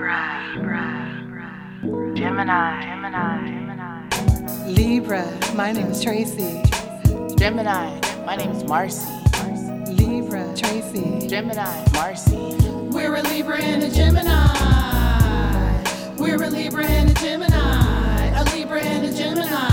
Libra, 0.00 0.54
Libra, 0.56 2.14
Gemini, 2.14 2.82
Gemini, 2.86 3.44
Gemini. 3.44 4.66
Libra, 4.66 5.54
my 5.54 5.72
name 5.72 5.88
is 5.88 6.02
Tracy. 6.02 6.62
Gemini, 7.36 8.00
my 8.24 8.34
name 8.34 8.50
is 8.52 8.64
Marcy. 8.64 9.06
Libra, 9.92 10.56
Tracy. 10.56 11.28
Gemini, 11.28 11.84
Marcy. 11.92 12.56
We're 12.90 13.16
a 13.16 13.22
Libra 13.24 13.60
and 13.60 13.82
a 13.82 13.90
Gemini. 13.90 14.46
We're 16.16 16.42
a 16.44 16.48
Libra 16.48 16.86
and 16.86 17.10
a 17.10 17.14
Gemini. 17.20 18.40
A 18.40 18.44
Libra 18.56 18.80
and 18.80 19.04
a 19.04 19.12
Gemini. 19.12 19.69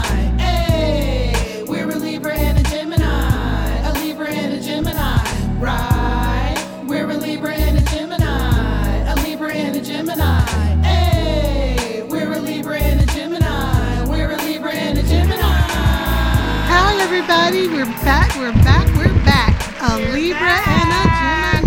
Everybody. 17.30 17.67
We're 17.67 17.86
back. 18.04 18.36
We're 18.38 18.54
back. 18.63 18.88
We're 18.95 19.26
back. 19.26 19.81
A 19.81 19.98
Libra 20.13 20.58
and 20.63 20.90
a 20.95 21.04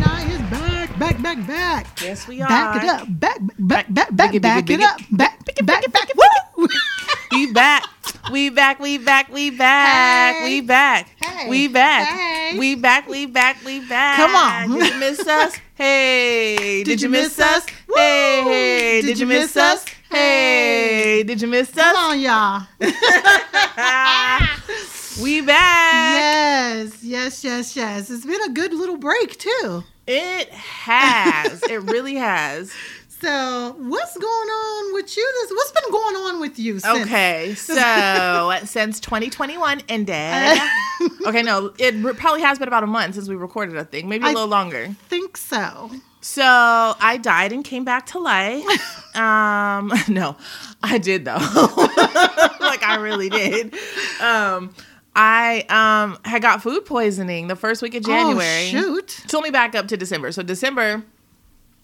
Gemini 0.00 0.33
is 0.33 0.41
back. 0.50 0.98
Back, 0.98 1.23
back, 1.23 1.46
back. 1.46 2.00
Yes, 2.00 2.27
we 2.27 2.41
are. 2.41 2.48
Back 2.48 2.83
it 2.83 2.88
up. 2.88 3.06
Back, 3.20 3.38
back, 3.59 3.86
back, 3.92 4.16
back, 4.16 4.41
back 4.41 4.64
biggie, 4.64 4.74
it 4.77 4.83
up. 4.83 4.98
Back, 5.10 5.45
back, 5.45 5.59
it, 5.59 5.66
back. 5.66 5.84
It, 5.84 5.92
back. 5.92 6.10
It. 6.10 6.16
Woo! 6.16 6.66
We 7.33 7.52
back. 7.52 7.84
We 8.33 8.50
back. 8.50 8.80
We 8.80 8.98
back. 8.98 9.30
We 9.33 9.50
back. 9.50 10.34
Hey. 10.34 10.45
We 10.45 10.60
back. 10.62 11.09
Hey. 11.20 11.48
We 11.48 11.69
back. 11.69 12.08
Hey. 12.08 12.58
We 12.58 12.74
back. 12.74 13.08
We 13.08 13.27
back. 13.27 13.64
We 13.64 13.86
back. 13.88 14.16
Come 14.16 14.34
on. 14.34 14.78
Did 14.78 14.92
you 14.92 14.98
miss 14.98 15.20
us? 15.28 15.56
Hey. 15.74 16.83
Did, 16.84 17.00
you 17.00 17.08
miss 17.08 17.38
us? 17.38 17.66
Hey. 17.95 19.00
Did, 19.02 19.19
you 19.19 19.27
miss 19.27 19.56
us? 19.56 19.84
Hey. 20.11 21.22
Did 21.24 21.41
you 21.41 21.48
miss 21.48 21.70
Come 21.70 21.95
us? 21.97 22.12
on, 22.12 22.20
y'all. 22.20 22.66
Ah. 23.83 24.61
We 25.20 25.41
back. 25.41 26.14
Yes, 26.14 27.03
yes, 27.03 27.44
yes, 27.44 27.77
yes. 27.77 28.11
It's 28.11 28.25
been 28.25 28.41
a 28.42 28.50
good 28.53 28.72
little 28.72 28.97
break, 28.97 29.39
too. 29.39 29.83
It 30.06 30.48
has. 30.50 31.62
It 31.64 31.83
really 31.83 32.16
has. 32.16 32.72
So, 33.22 33.75
what's 33.77 34.16
going 34.16 34.48
on 34.48 34.94
with 34.94 35.14
you? 35.14 35.31
This 35.42 35.50
what's 35.50 35.72
been 35.72 35.92
going 35.92 36.16
on 36.16 36.41
with 36.41 36.58
you? 36.58 36.78
Since? 36.78 37.03
Okay, 37.03 37.55
so 37.55 38.58
since 38.64 38.98
2021 38.98 39.83
ended. 39.91 40.58
Okay, 41.27 41.42
no, 41.42 41.75
it 41.78 42.16
probably 42.16 42.41
has 42.41 42.58
been 42.58 42.66
about 42.69 42.83
a 42.83 42.86
month 42.86 43.16
since 43.16 43.28
we 43.28 43.34
recorded 43.36 43.77
a 43.77 43.84
thing, 43.84 44.08
maybe 44.08 44.25
a 44.25 44.28
I- 44.28 44.33
little 44.33 44.48
longer. 44.48 44.88
think 45.11 45.36
so. 45.36 45.91
So 46.22 46.42
I 46.42 47.19
died 47.20 47.53
and 47.53 47.62
came 47.62 47.84
back 47.84 48.06
to 48.06 48.19
life. 48.19 48.64
Um, 49.14 49.92
no, 50.08 50.36
I 50.83 50.97
did 50.97 51.27
though. 51.27 51.34
like 52.61 52.83
I 52.83 52.97
really 53.00 53.28
did. 53.28 53.75
Um, 54.22 54.75
I 55.22 55.66
um 55.68 56.18
had 56.24 56.40
got 56.40 56.62
food 56.62 56.86
poisoning 56.86 57.46
the 57.48 57.56
first 57.56 57.82
week 57.82 57.94
of 57.94 58.02
January. 58.02 58.68
Oh, 58.74 59.00
shoot. 59.02 59.26
Let 59.34 59.42
me 59.42 59.50
back 59.50 59.74
up 59.74 59.86
to 59.88 59.96
December. 59.98 60.32
So 60.32 60.42
December, 60.42 61.02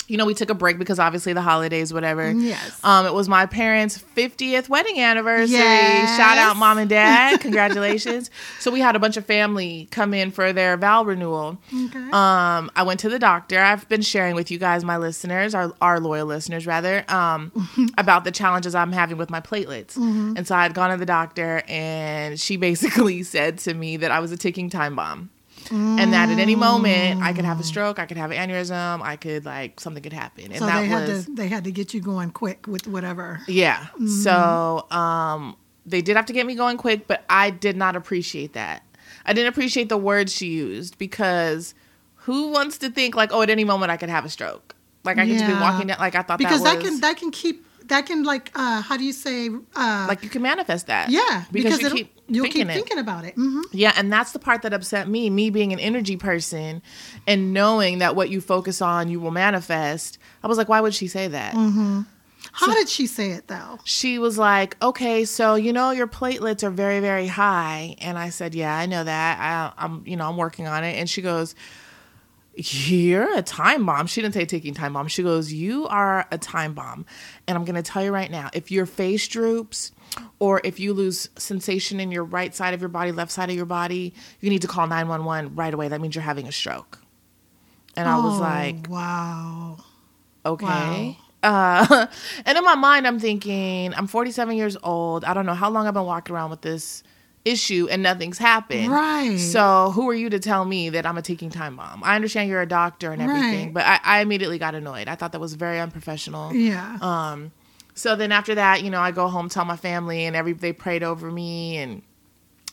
you 0.08 0.16
know, 0.16 0.24
we 0.24 0.34
took 0.34 0.50
a 0.50 0.54
break 0.54 0.78
because 0.78 0.98
obviously 0.98 1.32
the 1.32 1.42
holidays, 1.42 1.92
whatever. 1.92 2.30
Yes. 2.30 2.80
Um, 2.84 3.06
it 3.06 3.14
was 3.14 3.28
my 3.28 3.46
parents' 3.46 3.98
50th 4.16 4.68
wedding 4.68 5.00
anniversary. 5.00 5.56
Yes. 5.56 6.16
Shout 6.16 6.38
out 6.38 6.56
mom 6.56 6.78
and 6.78 6.88
dad. 6.88 7.40
Congratulations. 7.40 8.30
so 8.60 8.70
we 8.70 8.80
had 8.80 8.94
a 8.96 8.98
bunch 8.98 9.16
of 9.16 9.26
family 9.26 9.88
come 9.90 10.14
in 10.14 10.30
for 10.30 10.52
their 10.52 10.76
vow 10.76 11.02
renewal. 11.04 11.58
Okay. 11.74 11.98
Um, 11.98 12.70
I 12.76 12.84
went 12.84 13.00
to 13.00 13.08
the 13.08 13.18
doctor. 13.18 13.58
I've 13.58 13.88
been 13.88 14.02
sharing 14.02 14.34
with 14.34 14.50
you 14.50 14.58
guys, 14.58 14.84
my 14.84 14.96
listeners, 14.96 15.54
our, 15.54 15.72
our 15.80 15.98
loyal 16.00 16.26
listeners 16.26 16.66
rather, 16.66 17.04
um, 17.10 17.50
about 17.98 18.24
the 18.24 18.30
challenges 18.32 18.74
I'm 18.74 18.92
having 18.92 19.16
with 19.18 19.30
my 19.30 19.40
platelets. 19.40 19.96
And 19.96 20.46
so 20.46 20.54
I 20.54 20.62
had 20.62 20.74
gone 20.74 20.90
to 20.90 20.96
the 20.96 21.06
doctor 21.06 21.62
and 21.66 22.38
she 22.38 22.56
basically 22.66 23.22
said 23.22 23.58
to 23.58 23.74
me 23.74 23.96
that 23.98 24.10
I 24.10 24.20
was 24.20 24.32
a 24.32 24.36
ticking 24.36 24.70
time 24.70 24.94
bomb. 24.96 25.30
And 25.70 26.12
that 26.12 26.30
at 26.30 26.38
any 26.38 26.56
moment 26.56 27.22
I 27.22 27.32
could 27.32 27.44
have 27.44 27.60
a 27.60 27.62
stroke, 27.64 27.98
I 27.98 28.06
could 28.06 28.16
have 28.16 28.30
an 28.30 28.48
aneurysm, 28.48 29.02
I 29.02 29.16
could 29.16 29.44
like 29.44 29.80
something 29.80 30.02
could 30.02 30.12
happen. 30.12 30.46
And 30.46 30.56
so 30.56 30.66
that 30.66 30.80
they 30.80 30.86
had 30.86 31.08
was 31.08 31.24
to 31.26 31.34
they 31.34 31.48
had 31.48 31.64
to 31.64 31.72
get 31.72 31.94
you 31.94 32.00
going 32.00 32.30
quick 32.30 32.66
with 32.66 32.86
whatever. 32.86 33.40
yeah. 33.46 33.86
So 34.22 34.86
um, 34.90 35.56
they 35.84 36.02
did 36.02 36.16
have 36.16 36.26
to 36.26 36.32
get 36.32 36.46
me 36.46 36.54
going 36.54 36.76
quick, 36.76 37.06
but 37.06 37.24
I 37.28 37.50
did 37.50 37.76
not 37.76 37.96
appreciate 37.96 38.52
that. 38.54 38.82
I 39.24 39.32
didn't 39.32 39.48
appreciate 39.48 39.88
the 39.88 39.96
words 39.96 40.32
she 40.32 40.46
used 40.46 40.98
because 40.98 41.74
who 42.14 42.48
wants 42.48 42.78
to 42.78 42.90
think 42.90 43.14
like, 43.14 43.32
oh, 43.32 43.42
at 43.42 43.50
any 43.50 43.64
moment 43.64 43.90
I 43.90 43.96
could 43.96 44.08
have 44.08 44.24
a 44.24 44.28
stroke? 44.28 44.74
Like 45.04 45.18
I 45.18 45.26
could 45.26 45.38
just 45.38 45.46
be 45.46 45.52
walking 45.52 45.86
down. 45.88 45.98
Like 45.98 46.14
I 46.14 46.22
thought 46.22 46.38
because 46.38 46.62
that 46.62 46.76
that, 46.76 46.84
can 46.84 47.00
that 47.00 47.16
can 47.16 47.30
keep 47.30 47.65
that 47.88 48.06
can 48.06 48.22
like 48.22 48.50
uh 48.54 48.80
how 48.82 48.96
do 48.96 49.04
you 49.04 49.12
say 49.12 49.48
uh 49.74 50.06
like 50.08 50.22
you 50.22 50.28
can 50.28 50.42
manifest 50.42 50.86
that. 50.88 51.10
yeah 51.10 51.44
because, 51.52 51.80
you 51.80 51.86
it'll- 51.86 51.98
keep 51.98 52.12
you'll 52.28 52.42
thinking 52.44 52.62
keep 52.62 52.70
it. 52.70 52.74
thinking 52.74 52.98
about 52.98 53.24
it. 53.24 53.34
hmm 53.34 53.60
Yeah, 53.72 53.92
and 53.96 54.12
that's 54.12 54.32
the 54.32 54.38
part 54.40 54.62
that 54.62 54.72
upset 54.72 55.08
me, 55.08 55.30
me 55.30 55.50
being 55.50 55.72
an 55.72 55.78
energy 55.78 56.16
person 56.16 56.82
and 57.26 57.52
knowing 57.52 57.98
that 57.98 58.16
what 58.16 58.30
you 58.30 58.40
focus 58.40 58.82
on, 58.82 59.08
you 59.08 59.20
will 59.20 59.30
manifest. 59.30 60.18
I 60.42 60.48
was 60.48 60.58
like, 60.58 60.68
why 60.68 60.80
would 60.80 60.94
she 60.94 61.06
say 61.08 61.28
that? 61.28 61.54
mm-hmm. 61.54 62.00
How 62.52 62.72
did 62.74 62.88
she 62.88 63.06
say 63.06 63.32
it 63.32 63.48
though? 63.48 63.78
she 63.84 64.18
was 64.18 64.38
like, 64.38 64.76
"Okay, 64.82 65.24
so 65.26 65.56
you 65.56 65.72
know 65.72 65.90
your 65.90 66.06
platelets 66.06 66.62
are 66.62 66.70
very, 66.70 67.00
very 67.00 67.26
high," 67.26 67.96
and 68.00 68.16
I 68.16 68.30
said, 68.30 68.54
"Yeah, 68.54 68.74
I 68.74 68.86
know 68.86 69.04
that. 69.04 69.38
I, 69.78 69.84
I'm, 69.84 70.02
you 70.06 70.16
know, 70.16 70.26
I'm 70.28 70.36
working 70.38 70.66
on 70.66 70.82
it." 70.84 70.94
And 70.96 71.10
she 71.10 71.20
goes, 71.22 71.54
"You're 72.56 73.36
a 73.36 73.42
time 73.42 73.84
bomb." 73.86 74.06
She 74.06 74.22
didn't 74.22 74.34
say 74.34 74.44
taking 74.46 74.74
time 74.74 74.92
bomb. 74.94 75.08
She 75.08 75.22
goes, 75.22 75.52
"You 75.52 75.86
are 75.88 76.26
a 76.30 76.38
time 76.38 76.74
bomb," 76.74 77.06
and 77.46 77.56
I'm 77.56 77.64
gonna 77.64 77.82
tell 77.82 78.02
you 78.02 78.12
right 78.12 78.30
now, 78.30 78.50
if 78.52 78.70
your 78.70 78.86
face 78.86 79.26
droops. 79.28 79.92
Or 80.38 80.62
if 80.64 80.80
you 80.80 80.94
lose 80.94 81.28
sensation 81.36 82.00
in 82.00 82.10
your 82.10 82.24
right 82.24 82.54
side 82.54 82.72
of 82.72 82.80
your 82.80 82.88
body, 82.88 83.12
left 83.12 83.30
side 83.30 83.50
of 83.50 83.56
your 83.56 83.66
body, 83.66 84.14
you 84.40 84.48
need 84.48 84.62
to 84.62 84.68
call 84.68 84.86
911 84.86 85.54
right 85.56 85.74
away. 85.74 85.88
That 85.88 86.00
means 86.00 86.14
you're 86.14 86.22
having 86.22 86.46
a 86.46 86.52
stroke. 86.52 87.00
And 87.96 88.08
I 88.08 88.16
was 88.16 88.38
Oh, 88.38 88.40
like, 88.40 88.88
wow. 88.88 89.76
okay. 90.46 91.18
Uh, 91.42 92.06
and 92.46 92.56
in 92.56 92.64
my 92.64 92.76
mind, 92.76 93.06
I'm 93.06 93.18
thinking, 93.18 93.92
I'm 93.94 94.06
47 94.06 94.56
years 94.56 94.76
old. 94.82 95.24
I 95.24 95.34
don't 95.34 95.44
know 95.44 95.54
how 95.54 95.68
long 95.68 95.86
I've 95.86 95.92
been 95.94 96.04
walking 96.06 96.34
around 96.34 96.50
with 96.50 96.62
this 96.62 97.02
issue 97.46 97.86
and 97.90 98.02
nothing's 98.02 98.38
happened. 98.38 98.90
Right. 98.90 99.36
So 99.38 99.92
who 99.94 100.08
are 100.10 100.14
you 100.14 100.28
to 100.30 100.38
tell 100.38 100.64
me 100.64 100.90
that 100.90 101.06
I'm 101.06 101.16
a 101.16 101.22
ticking 101.22 101.48
time 101.50 101.74
mom? 101.76 102.02
I 102.04 102.16
understand 102.16 102.50
you're 102.50 102.60
a 102.60 102.66
doctor 102.66 103.12
and 103.12 103.22
everything, 103.22 103.66
Right. 103.66 103.74
but 103.74 103.84
I, 103.86 104.00
I 104.02 104.20
immediately 104.20 104.58
got 104.58 104.74
annoyed. 104.74 105.08
I 105.08 105.14
thought 105.14 105.32
that 105.32 105.40
was 105.40 105.54
very 105.54 105.78
unprofessional. 105.80 106.52
Yeah. 106.54 106.98
Um, 107.00 107.52
so 107.94 108.16
then 108.16 108.32
after 108.32 108.54
that, 108.56 108.82
you 108.82 108.90
know, 108.90 109.00
I 109.00 109.10
go 109.12 109.28
home, 109.28 109.48
tell 109.48 109.64
my 109.64 109.76
family, 109.76 110.24
and 110.26 110.34
every 110.36 110.52
they 110.52 110.72
prayed 110.72 111.02
over 111.02 111.30
me 111.30 111.76
and 111.78 112.02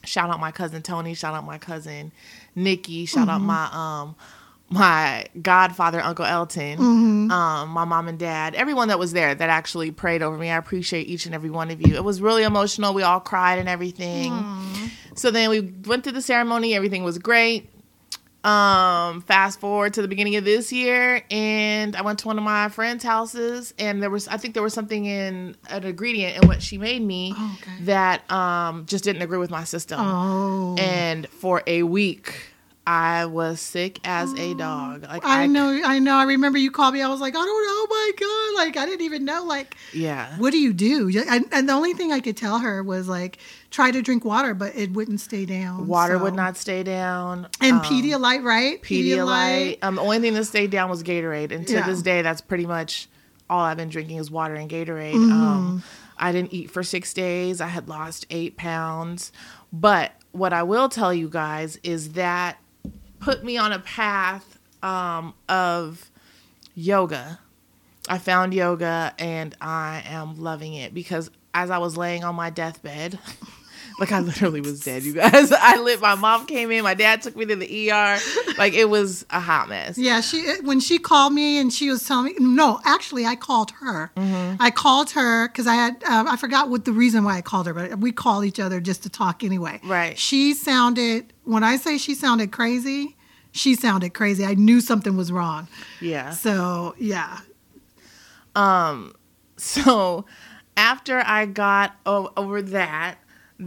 shout 0.04 0.30
out 0.30 0.40
my 0.40 0.52
cousin 0.52 0.82
Tony, 0.82 1.14
shout 1.14 1.34
out 1.34 1.46
my 1.46 1.58
cousin 1.58 2.12
Nikki, 2.56 3.06
shout 3.06 3.30
out 3.30 3.40
my 3.42 3.70
um 3.72 4.16
my 4.74 5.26
godfather 5.42 6.02
Uncle 6.02 6.26
Elton, 6.26 6.80
um, 7.32 7.70
my 7.70 7.86
mom 7.86 8.08
and 8.08 8.18
dad, 8.20 8.56
everyone 8.56 8.88
that 8.90 9.00
was 9.00 9.14
there 9.14 9.34
that 9.36 9.50
actually 9.50 9.92
prayed 9.92 10.22
over 10.22 10.38
me. 10.38 10.50
I 10.50 10.58
appreciate 10.58 11.08
each 11.08 11.26
and 11.26 11.36
every 11.36 11.50
one 11.50 11.72
of 11.72 11.80
you. 11.86 11.96
It 11.96 12.04
was 12.04 12.22
really 12.22 12.44
emotional. 12.44 12.94
We 12.94 13.04
all 13.04 13.20
cried 13.20 13.60
and 13.60 13.70
everything. 13.70 14.32
So 15.16 15.30
then 15.32 15.50
we 15.50 15.62
went 15.86 16.04
to 16.06 16.12
the 16.12 16.22
ceremony. 16.22 16.74
Everything 16.74 17.04
was 17.04 17.18
great. 17.20 17.70
Um, 18.44 19.22
fast 19.22 19.62
forward 19.62 19.94
to 19.94 20.02
the 20.02 20.10
beginning 20.10 20.36
of 20.36 20.44
this 20.44 20.74
year, 20.74 21.24
and 21.32 21.96
I 21.96 22.02
went 22.02 22.20
to 22.20 22.28
one 22.28 22.38
of 22.38 22.44
my 22.44 22.68
friends' 22.68 23.02
houses, 23.02 23.74
and 23.80 24.04
there 24.04 24.10
was 24.10 24.28
I 24.28 24.36
think 24.36 24.54
there 24.54 24.62
was 24.64 24.74
something 24.74 25.06
in 25.06 25.56
an 25.70 25.84
ingredient 25.86 26.42
in 26.44 26.50
what 26.50 26.62
she 26.62 26.78
made 26.78 27.02
me 27.02 27.32
Okay. 27.32 27.72
that 27.86 28.30
um 28.30 28.86
just 28.86 29.06
didn't 29.06 29.22
agree 29.22 29.38
with 29.38 29.50
my 29.50 29.64
system. 29.64 30.02
oh. 30.02 30.76
And 30.78 31.26
for 31.30 31.64
a 31.68 31.84
week, 31.84 32.36
I 32.86 33.28
was 33.28 33.62
sick 33.62 34.00
as 34.04 34.34
a 34.34 34.54
dog. 34.56 35.04
Like 35.04 35.24
I 35.24 35.48
know, 35.48 35.80
I 35.86 36.00
know. 36.00 36.16
I 36.16 36.24
remember 36.24 36.58
you 36.58 36.70
called 36.70 36.94
me. 36.94 37.02
I 37.02 37.08
was 37.08 37.22
like, 37.22 37.34
I 37.34 37.38
don't 37.38 37.46
know. 37.46 37.74
Oh 37.76 37.88
my 37.90 38.12
god! 38.20 38.66
Like 38.66 38.78
I 38.78 38.86
didn't 38.86 39.06
even 39.06 39.24
know. 39.24 39.46
Like, 39.46 39.78
Yeah. 39.94 40.38
what 40.38 40.52
do 40.52 40.58
you 40.60 40.74
do? 40.74 41.10
And, 41.30 41.46
and 41.54 41.70
the 41.70 41.74
only 41.74 41.94
thing 41.94 42.12
I 42.12 42.20
could 42.20 42.36
tell 42.36 42.60
her 42.60 42.84
was 42.84 43.08
like, 43.08 43.38
try 43.72 43.90
to 43.92 44.02
drink 44.02 44.26
water, 44.26 44.54
but 44.54 44.76
it 44.76 44.92
wouldn't 44.92 45.22
stay 45.22 45.46
down. 45.46 45.88
Water 45.88 46.18
so- 46.18 46.24
would 46.24 46.34
not 46.34 46.58
stay 46.58 46.84
down. 46.84 47.48
And 47.62 47.78
Um, 47.78 47.82
Pedialyte, 47.84 48.44
right? 48.44 48.82
Pedialyte. 48.84 49.78
Um, 49.82 49.96
the 49.96 50.02
only 50.02 50.20
thing 50.20 50.34
that 50.34 50.46
stayed 50.46 50.70
down 50.72 50.90
was 50.90 51.04
Gatorade, 51.04 51.52
and 51.52 51.66
to 51.68 51.74
Yeah. 51.74 51.88
this 51.88 52.02
day, 52.02 52.22
that's 52.22 52.42
pretty 52.42 52.66
much 52.66 53.08
all 53.50 53.62
I've 53.62 53.78
been 53.78 53.90
drinking 53.90 54.18
is 54.18 54.30
water 54.30 54.56
and 54.56 54.70
Gatorade. 54.70 55.14
Mm-hmm. 55.14 55.32
Um, 55.32 55.84
I 56.18 56.32
didn't 56.32 56.54
eat 56.54 56.70
for 56.72 56.84
six 56.84 57.14
days. 57.14 57.62
I 57.62 57.68
had 57.68 57.88
lost 57.88 58.26
eight 58.30 58.58
pounds. 58.58 59.32
But 59.72 60.12
what 60.32 60.54
I 60.54 60.64
will 60.64 60.90
tell 60.90 61.14
you 61.14 61.30
guys 61.30 61.80
is 61.84 62.14
that 62.14 62.58
put 63.24 63.44
me 63.44 63.58
on 63.58 63.72
a 63.72 63.80
path 63.80 64.60
um, 64.84 65.34
of 65.48 66.10
yoga. 66.76 67.40
I 68.10 68.18
found 68.18 68.54
yoga 68.54 69.14
and 69.18 69.56
I 69.62 70.04
am 70.06 70.42
loving 70.42 70.74
it 70.74 70.94
because 70.94 71.32
as 71.54 71.70
I 71.70 71.78
was 71.78 71.96
laying 71.96 72.24
on 72.24 72.36
my 72.36 72.50
deathbed, 72.50 73.18
Like 74.00 74.12
I 74.12 74.20
literally 74.20 74.62
was 74.62 74.80
dead, 74.82 75.04
you 75.04 75.14
guys. 75.14 75.52
I 75.58 75.80
lit. 75.80 76.02
My 76.02 76.16
mom 76.16 76.46
came 76.46 76.72
in. 76.72 76.84
My 76.84 76.94
dad 76.94 77.22
took 77.22 77.36
me 77.36 77.46
to 77.46 77.56
the 77.56 77.92
ER. 77.92 78.18
Like 78.58 78.74
it 78.74 78.90
was 78.90 79.26
a 79.30 79.40
hot 79.40 79.70
mess. 79.70 79.98
Yeah, 79.98 80.22
she 80.22 80.56
when 80.64 80.80
she 80.80 80.98
called 81.00 81.34
me 81.34 81.60
and 81.60 81.72
she 81.72 81.90
was 81.90 82.06
telling 82.08 82.26
me 82.26 82.36
no, 82.40 82.80
actually 82.86 83.26
I 83.26 83.36
called 83.36 83.72
her. 83.80 84.12
Mm-hmm. 84.18 84.56
I 84.62 84.72
called 84.72 85.12
her 85.12 85.48
because 85.48 85.68
I 85.68 85.76
had 85.76 86.04
um, 86.06 86.28
I 86.28 86.36
forgot 86.38 86.70
what 86.70 86.86
the 86.86 86.92
reason 86.92 87.24
why 87.24 87.38
I 87.38 87.42
called 87.42 87.68
her, 87.68 87.74
but 87.74 88.00
we 88.00 88.12
call 88.12 88.44
each 88.44 88.60
other 88.60 88.80
just 88.82 89.04
to 89.04 89.10
talk 89.10 89.44
anyway. 89.44 89.80
Right. 89.84 90.18
She 90.18 90.54
sounded 90.54 91.32
when 91.44 91.64
I 91.64 91.76
say 91.78 91.98
she 91.98 92.16
sounded 92.16 92.52
crazy, 92.52 93.16
she 93.52 93.76
sounded 93.76 94.14
crazy. 94.14 94.46
I 94.46 94.54
knew 94.56 94.82
something 94.82 95.16
was 95.16 95.32
wrong. 95.32 95.68
Yeah. 96.02 96.32
So 96.32 96.96
yeah, 96.98 97.40
Um, 98.56 99.14
so 99.58 100.26
after 100.76 101.20
I 101.26 101.46
got 101.46 101.96
o- 102.06 102.32
over 102.36 102.62
that, 102.62 103.16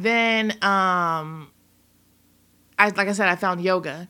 then 0.03 0.53
um, 0.63 1.49
I 2.79 2.89
like 2.95 3.09
I 3.09 3.13
said, 3.13 3.29
I 3.29 3.37
found 3.37 3.63
yoga, 3.63 4.09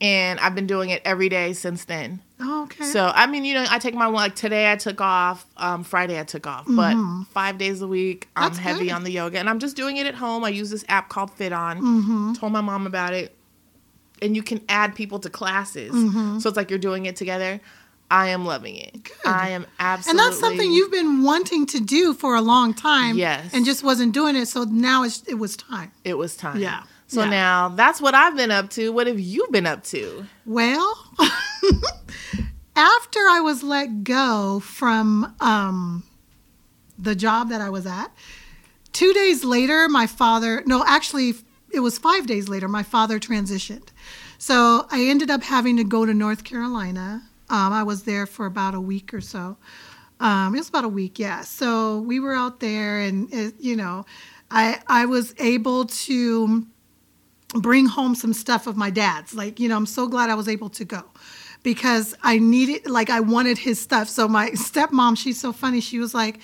and 0.00 0.40
I've 0.40 0.54
been 0.54 0.66
doing 0.66 0.90
it 0.90 1.02
every 1.04 1.28
day 1.28 1.52
since 1.52 1.84
then. 1.84 2.20
oh, 2.40 2.64
okay. 2.64 2.84
So 2.84 3.10
I 3.14 3.26
mean, 3.26 3.44
you 3.44 3.54
know, 3.54 3.64
I 3.68 3.78
take 3.78 3.94
my 3.94 4.06
one 4.06 4.14
like 4.14 4.34
today. 4.36 4.70
I 4.70 4.76
took 4.76 5.00
off. 5.00 5.46
Um, 5.56 5.84
Friday 5.84 6.18
I 6.18 6.24
took 6.24 6.46
off, 6.46 6.64
but 6.68 6.94
five 7.32 7.58
days 7.58 7.82
a 7.82 7.86
week 7.88 8.28
I'm 8.36 8.44
Mm-hmm. 8.44 8.54
That's 8.54 8.58
heavy 8.58 8.84
good. 8.86 8.92
on 8.92 9.04
the 9.04 9.12
yoga, 9.12 9.38
and 9.38 9.48
I'm 9.50 9.58
just 9.58 9.76
doing 9.76 9.96
it 9.96 10.06
at 10.06 10.14
home. 10.14 10.44
I 10.44 10.48
use 10.50 10.70
this 10.70 10.84
app 10.88 11.08
called 11.08 11.30
FitOn. 11.36 11.78
Mm-hmm. 11.80 12.32
Told 12.34 12.52
my 12.52 12.60
mom 12.60 12.86
about 12.86 13.12
it, 13.14 13.34
and 14.22 14.34
you 14.36 14.42
can 14.42 14.60
add 14.68 14.94
people 14.94 15.18
to 15.20 15.30
classes, 15.30 15.92
Mm-hmm. 15.92 16.38
so 16.38 16.48
it's 16.48 16.56
like 16.56 16.70
you're 16.70 16.78
doing 16.78 17.06
it 17.06 17.16
together. 17.16 17.60
I 18.10 18.28
am 18.28 18.44
loving 18.44 18.76
it. 18.76 19.02
Good. 19.02 19.14
I 19.26 19.48
am 19.50 19.66
absolutely. 19.80 20.10
and 20.10 20.18
that's 20.32 20.40
something 20.40 20.70
you've 20.70 20.92
been 20.92 21.22
wanting 21.24 21.66
to 21.66 21.80
do 21.80 22.14
for 22.14 22.36
a 22.36 22.40
long 22.40 22.72
time. 22.72 23.16
Yes. 23.18 23.50
And 23.52 23.64
just 23.64 23.82
wasn't 23.82 24.14
doing 24.14 24.36
it. 24.36 24.46
So 24.46 24.64
now 24.64 25.02
it's, 25.02 25.22
it 25.26 25.34
was 25.34 25.56
time. 25.56 25.90
It 26.04 26.14
was 26.14 26.36
time. 26.36 26.58
Yeah. 26.60 26.84
So 27.08 27.22
Yeah. 27.24 27.30
now 27.30 27.68
that's 27.70 28.00
what 28.00 28.14
I've 28.14 28.36
been 28.36 28.50
up 28.52 28.70
to. 28.70 28.92
What 28.92 29.06
have 29.08 29.18
you 29.18 29.46
been 29.50 29.66
up 29.66 29.82
to? 29.84 30.24
Well, 30.44 30.96
after 32.76 33.20
I 33.20 33.40
was 33.40 33.62
let 33.62 34.04
go 34.04 34.60
from 34.60 35.34
um, 35.40 36.02
the 36.98 37.14
job 37.14 37.48
that 37.48 37.60
I 37.60 37.70
was 37.70 37.86
at, 37.86 38.08
two 38.92 39.12
days 39.12 39.44
later, 39.44 39.88
my 39.88 40.06
father, 40.06 40.62
no, 40.66 40.84
actually, 40.86 41.34
it 41.70 41.80
was 41.80 41.98
five 41.98 42.26
days 42.26 42.48
later, 42.48 42.68
my 42.68 42.82
father 42.82 43.18
transitioned. 43.18 43.88
So 44.38 44.86
I 44.90 45.04
ended 45.06 45.30
up 45.30 45.42
having 45.42 45.76
to 45.78 45.84
go 45.84 46.04
to 46.04 46.12
North 46.14 46.44
Carolina. 46.44 47.22
Um, 47.48 47.72
I 47.72 47.82
was 47.82 48.02
there 48.02 48.26
for 48.26 48.46
about 48.46 48.74
a 48.74 48.80
week 48.80 49.14
or 49.14 49.20
so. 49.20 49.56
Um, 50.18 50.54
it 50.54 50.58
was 50.58 50.68
about 50.68 50.84
a 50.84 50.88
week, 50.88 51.18
yeah. 51.18 51.42
So 51.42 52.00
we 52.00 52.20
were 52.20 52.34
out 52.34 52.60
there, 52.60 53.00
and 53.00 53.32
it, 53.32 53.54
you 53.60 53.76
know, 53.76 54.06
I 54.50 54.80
I 54.86 55.06
was 55.06 55.34
able 55.38 55.86
to 55.86 56.66
bring 57.54 57.86
home 57.86 58.14
some 58.14 58.32
stuff 58.32 58.66
of 58.66 58.76
my 58.76 58.90
dad's. 58.90 59.34
Like, 59.34 59.60
you 59.60 59.68
know, 59.68 59.76
I'm 59.76 59.86
so 59.86 60.08
glad 60.08 60.30
I 60.30 60.34
was 60.34 60.48
able 60.48 60.70
to 60.70 60.84
go 60.84 61.04
because 61.62 62.14
I 62.22 62.38
needed, 62.38 62.88
like, 62.88 63.10
I 63.10 63.20
wanted 63.20 63.58
his 63.58 63.80
stuff. 63.80 64.08
So 64.08 64.28
my 64.28 64.50
stepmom, 64.52 65.16
she's 65.16 65.40
so 65.40 65.52
funny. 65.52 65.80
She 65.80 65.98
was 65.98 66.14
like, 66.14 66.40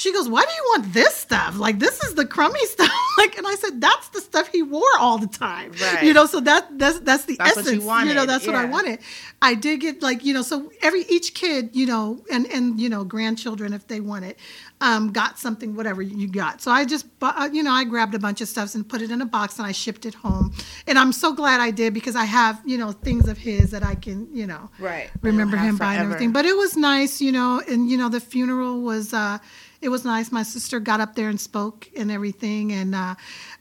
she 0.00 0.14
goes, 0.14 0.30
why 0.30 0.40
do 0.42 0.48
you 0.50 0.62
want 0.72 0.94
this 0.94 1.14
stuff? 1.14 1.58
Like, 1.58 1.78
this 1.78 2.02
is 2.02 2.14
the 2.14 2.24
crummy 2.24 2.64
stuff. 2.74 2.90
like, 3.18 3.36
and 3.36 3.46
I 3.46 3.54
said, 3.56 3.82
that's 3.82 4.08
the 4.08 4.22
stuff 4.22 4.48
he 4.48 4.62
wore 4.62 4.96
all 4.98 5.18
the 5.18 5.26
time. 5.26 5.72
Right. 5.72 6.02
You 6.04 6.14
know, 6.14 6.24
so 6.24 6.40
that 6.40 6.78
that's 6.78 7.00
that's 7.00 7.26
the 7.26 7.36
essence. 7.38 7.66
That's 7.66 7.84
what 7.84 7.84
you 7.84 7.90
essence. 7.90 8.14
know, 8.14 8.24
that's 8.26 8.46
what 8.46 8.56
I 8.56 8.64
wanted. 8.64 9.00
I 9.42 9.52
did 9.54 9.80
get 9.80 10.02
like, 10.02 10.24
you 10.24 10.32
know, 10.32 10.40
so 10.40 10.72
every 10.80 11.02
each 11.02 11.34
kid, 11.34 11.70
you 11.74 11.84
know, 11.84 12.24
and 12.32 12.46
and 12.46 12.80
you 12.80 12.88
know, 12.88 13.04
grandchildren 13.04 13.74
if 13.74 13.86
they 13.88 14.00
want 14.00 14.24
it, 14.24 14.38
um, 14.80 15.12
got 15.12 15.38
something, 15.38 15.76
whatever 15.76 16.00
you 16.00 16.28
got. 16.28 16.62
So 16.62 16.70
I 16.70 16.86
just, 16.86 17.04
uh, 17.20 17.50
you 17.52 17.62
know, 17.62 17.72
I 17.72 17.84
grabbed 17.84 18.14
a 18.14 18.18
bunch 18.18 18.40
of 18.40 18.48
stuff 18.48 18.74
and 18.74 18.88
put 18.88 19.02
it 19.02 19.10
in 19.10 19.20
a 19.20 19.26
box 19.26 19.58
and 19.58 19.66
I 19.66 19.72
shipped 19.72 20.06
it 20.06 20.14
home. 20.14 20.54
And 20.86 20.98
I'm 20.98 21.12
so 21.12 21.34
glad 21.34 21.60
I 21.60 21.70
did 21.70 21.92
because 21.92 22.16
I 22.16 22.24
have, 22.24 22.58
you 22.64 22.78
know, 22.78 22.92
things 22.92 23.28
of 23.28 23.36
his 23.36 23.70
that 23.72 23.84
I 23.84 23.96
can, 23.96 24.28
you 24.34 24.46
know, 24.46 24.70
Right. 24.78 25.10
remember 25.20 25.58
him 25.58 25.76
by 25.76 25.94
and 25.96 26.04
everything. 26.04 26.32
But 26.32 26.46
it 26.46 26.56
was 26.56 26.74
nice, 26.78 27.20
you 27.20 27.32
know, 27.32 27.60
and 27.68 27.90
you 27.90 27.98
know, 27.98 28.08
the 28.08 28.20
funeral 28.20 28.80
was 28.80 29.12
uh 29.12 29.38
it 29.82 29.88
was 29.88 30.04
nice. 30.04 30.30
My 30.30 30.42
sister 30.42 30.78
got 30.78 31.00
up 31.00 31.14
there 31.14 31.28
and 31.28 31.40
spoke 31.40 31.88
and 31.96 32.10
everything. 32.10 32.72
And 32.72 32.94
uh, 32.94 33.14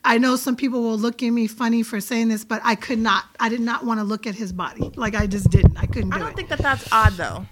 I 0.04 0.18
know 0.18 0.36
some 0.36 0.56
people 0.56 0.82
will 0.82 0.98
look 0.98 1.24
at 1.24 1.30
me 1.30 1.48
funny 1.48 1.82
for 1.82 2.02
saying 2.02 2.28
this, 2.28 2.44
but 2.44 2.62
I 2.64 2.76
could 2.76 3.00
not. 3.00 3.26
I 3.40 3.48
did 3.50 3.62
not 3.62 3.86
want 3.86 4.00
to 4.00 4.04
look 4.04 4.28
at 4.28 4.36
his 4.36 4.52
body. 4.52 4.92
Like 4.96 5.16
I 5.16 5.28
just 5.28 5.50
didn't. 5.50 5.78
I 5.78 5.86
couldn't 5.86 6.10
do 6.10 6.16
I 6.18 6.20
don't 6.20 6.32
it 6.32 6.36
think 6.36 6.50
that 6.50 6.60
that's 6.60 6.92
odd 6.92 7.14
though. 7.14 7.46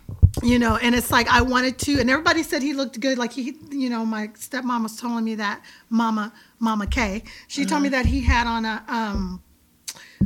you 0.44 0.60
know 0.60 0.76
and 0.76 0.94
it's 0.94 1.10
like 1.10 1.28
i 1.30 1.42
wanted 1.42 1.80
to 1.80 2.00
and 2.00 2.12
everybody 2.12 2.44
said 2.44 2.62
he 2.62 2.72
looked 2.74 3.00
good 3.00 3.18
like 3.18 3.34
he 3.34 3.56
you 3.72 3.90
know 3.90 4.06
my 4.06 4.28
stepmom 4.28 4.84
was 4.84 4.96
telling 5.00 5.24
me 5.24 5.34
that 5.34 5.64
mama 5.90 6.32
mama 6.60 6.86
k 6.86 7.24
she 7.48 7.66
told 7.66 7.82
me 7.82 7.90
that 7.90 8.06
he 8.06 8.22
had 8.22 8.46
on 8.46 8.64
a 8.64 8.84
um 8.88 9.42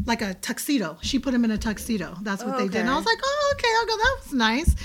like 0.05 0.21
a 0.21 0.33
tuxedo 0.33 0.97
she 1.01 1.17
put 1.17 1.33
him 1.33 1.45
in 1.45 1.51
a 1.51 1.57
tuxedo 1.57 2.17
that's 2.23 2.43
what 2.43 2.57
they 2.57 2.67
did 2.67 2.81
and 2.81 2.89
i 2.89 2.95
was 2.95 3.05
like 3.05 3.19
oh 3.23 3.53
okay 3.55 3.67
i'll 3.79 3.85
go 3.85 3.95
that 3.95 4.17
was 4.23 4.33
nice 4.33 4.75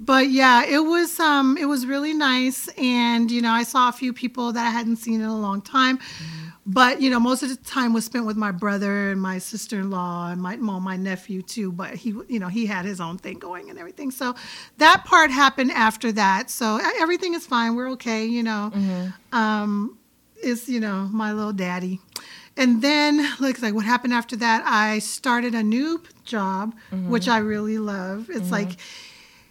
but 0.00 0.28
yeah 0.30 0.64
it 0.64 0.78
was 0.80 1.18
um 1.20 1.56
it 1.58 1.66
was 1.66 1.86
really 1.86 2.14
nice. 2.14 2.68
And 2.78 3.30
you 3.30 3.42
know 3.42 3.50
i 3.52 3.62
saw 3.62 3.88
a 3.88 3.92
few 3.92 4.12
people 4.12 4.52
that 4.52 4.66
i 4.66 4.70
hadn't 4.70 4.96
seen 4.96 5.20
in 5.20 5.26
a 5.26 5.38
long 5.38 5.60
time. 5.62 5.98
But 6.66 7.00
you 7.00 7.08
know 7.08 7.18
most 7.18 7.42
of 7.42 7.48
the 7.48 7.56
time 7.56 7.94
was 7.94 8.04
spent 8.04 8.26
with 8.26 8.36
my 8.36 8.52
brother 8.52 9.10
and 9.10 9.20
my 9.22 9.38
sister-in-law 9.38 10.32
and 10.32 10.42
my 10.42 10.56
well, 10.56 10.80
my 10.80 10.96
nephew 10.96 11.40
too. 11.42 11.72
But 11.72 11.94
he 11.94 12.10
you 12.28 12.38
know 12.38 12.48
he 12.48 12.66
had 12.66 12.84
his 12.84 13.00
own 13.00 13.16
thing 13.18 13.38
going 13.38 13.70
and 13.70 13.78
everything. 13.78 14.10
So 14.10 14.34
that 14.76 15.04
part 15.06 15.30
happened 15.30 15.72
after 15.72 16.12
that. 16.12 16.50
So 16.50 16.78
everything 17.00 17.32
is 17.34 17.46
fine. 17.46 17.74
We're 17.74 17.90
okay 17.92 18.26
you 18.26 18.42
know. 18.42 18.70
Um 19.32 19.96
it's 20.42 20.68
you 20.68 20.80
know 20.80 21.08
my 21.10 21.32
little 21.32 21.52
daddy. 21.54 22.00
And 22.56 22.82
then 22.82 23.26
looks 23.40 23.62
like 23.62 23.72
what 23.72 23.84
happened 23.84 24.12
after 24.12 24.34
that 24.36 24.62
i 24.66 24.98
started 24.98 25.54
a 25.54 25.62
new 25.62 26.02
job 26.24 26.74
which 27.08 27.28
i 27.28 27.38
really 27.38 27.78
love. 27.78 28.28
It's 28.30 28.50
like 28.50 28.72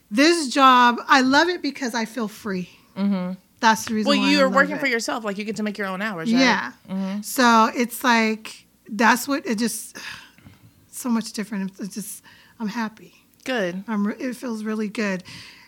this 0.09 0.49
job 0.49 0.97
i 1.07 1.21
love 1.21 1.47
it 1.47 1.61
because 1.61 1.93
i 1.93 2.05
feel 2.05 2.27
free 2.27 2.69
mm-hmm. 2.97 3.33
that's 3.59 3.85
the 3.85 3.93
reason 3.93 4.09
Well, 4.09 4.29
you're 4.29 4.45
love 4.45 4.55
working 4.55 4.75
it. 4.75 4.79
for 4.79 4.87
yourself. 4.87 5.23
Like 5.23 5.37
you 5.37 5.43
get 5.43 5.57
to 5.57 5.63
make 5.63 5.77
your 5.77 5.87
own 5.87 6.01
hours, 6.01 6.31
right? 6.31 6.39
Yeah. 6.39 6.71
Mm-hmm. 6.89 7.21
So 7.21 7.71
it's 7.75 8.03
like 8.03 8.65
that's 8.89 9.27
what 9.27 9.45
it 9.45 9.57
just 9.57 9.97
so 10.91 11.09
much 11.09 11.33
different. 11.33 11.71
It's 11.79 11.93
just 11.93 12.23
I'm 12.59 12.67
happy. 12.67 13.13
Good. 13.43 13.83
I'm 13.87 14.09
it 14.19 14.35
feels 14.35 14.63
really 14.63 14.89
good, 14.89 15.23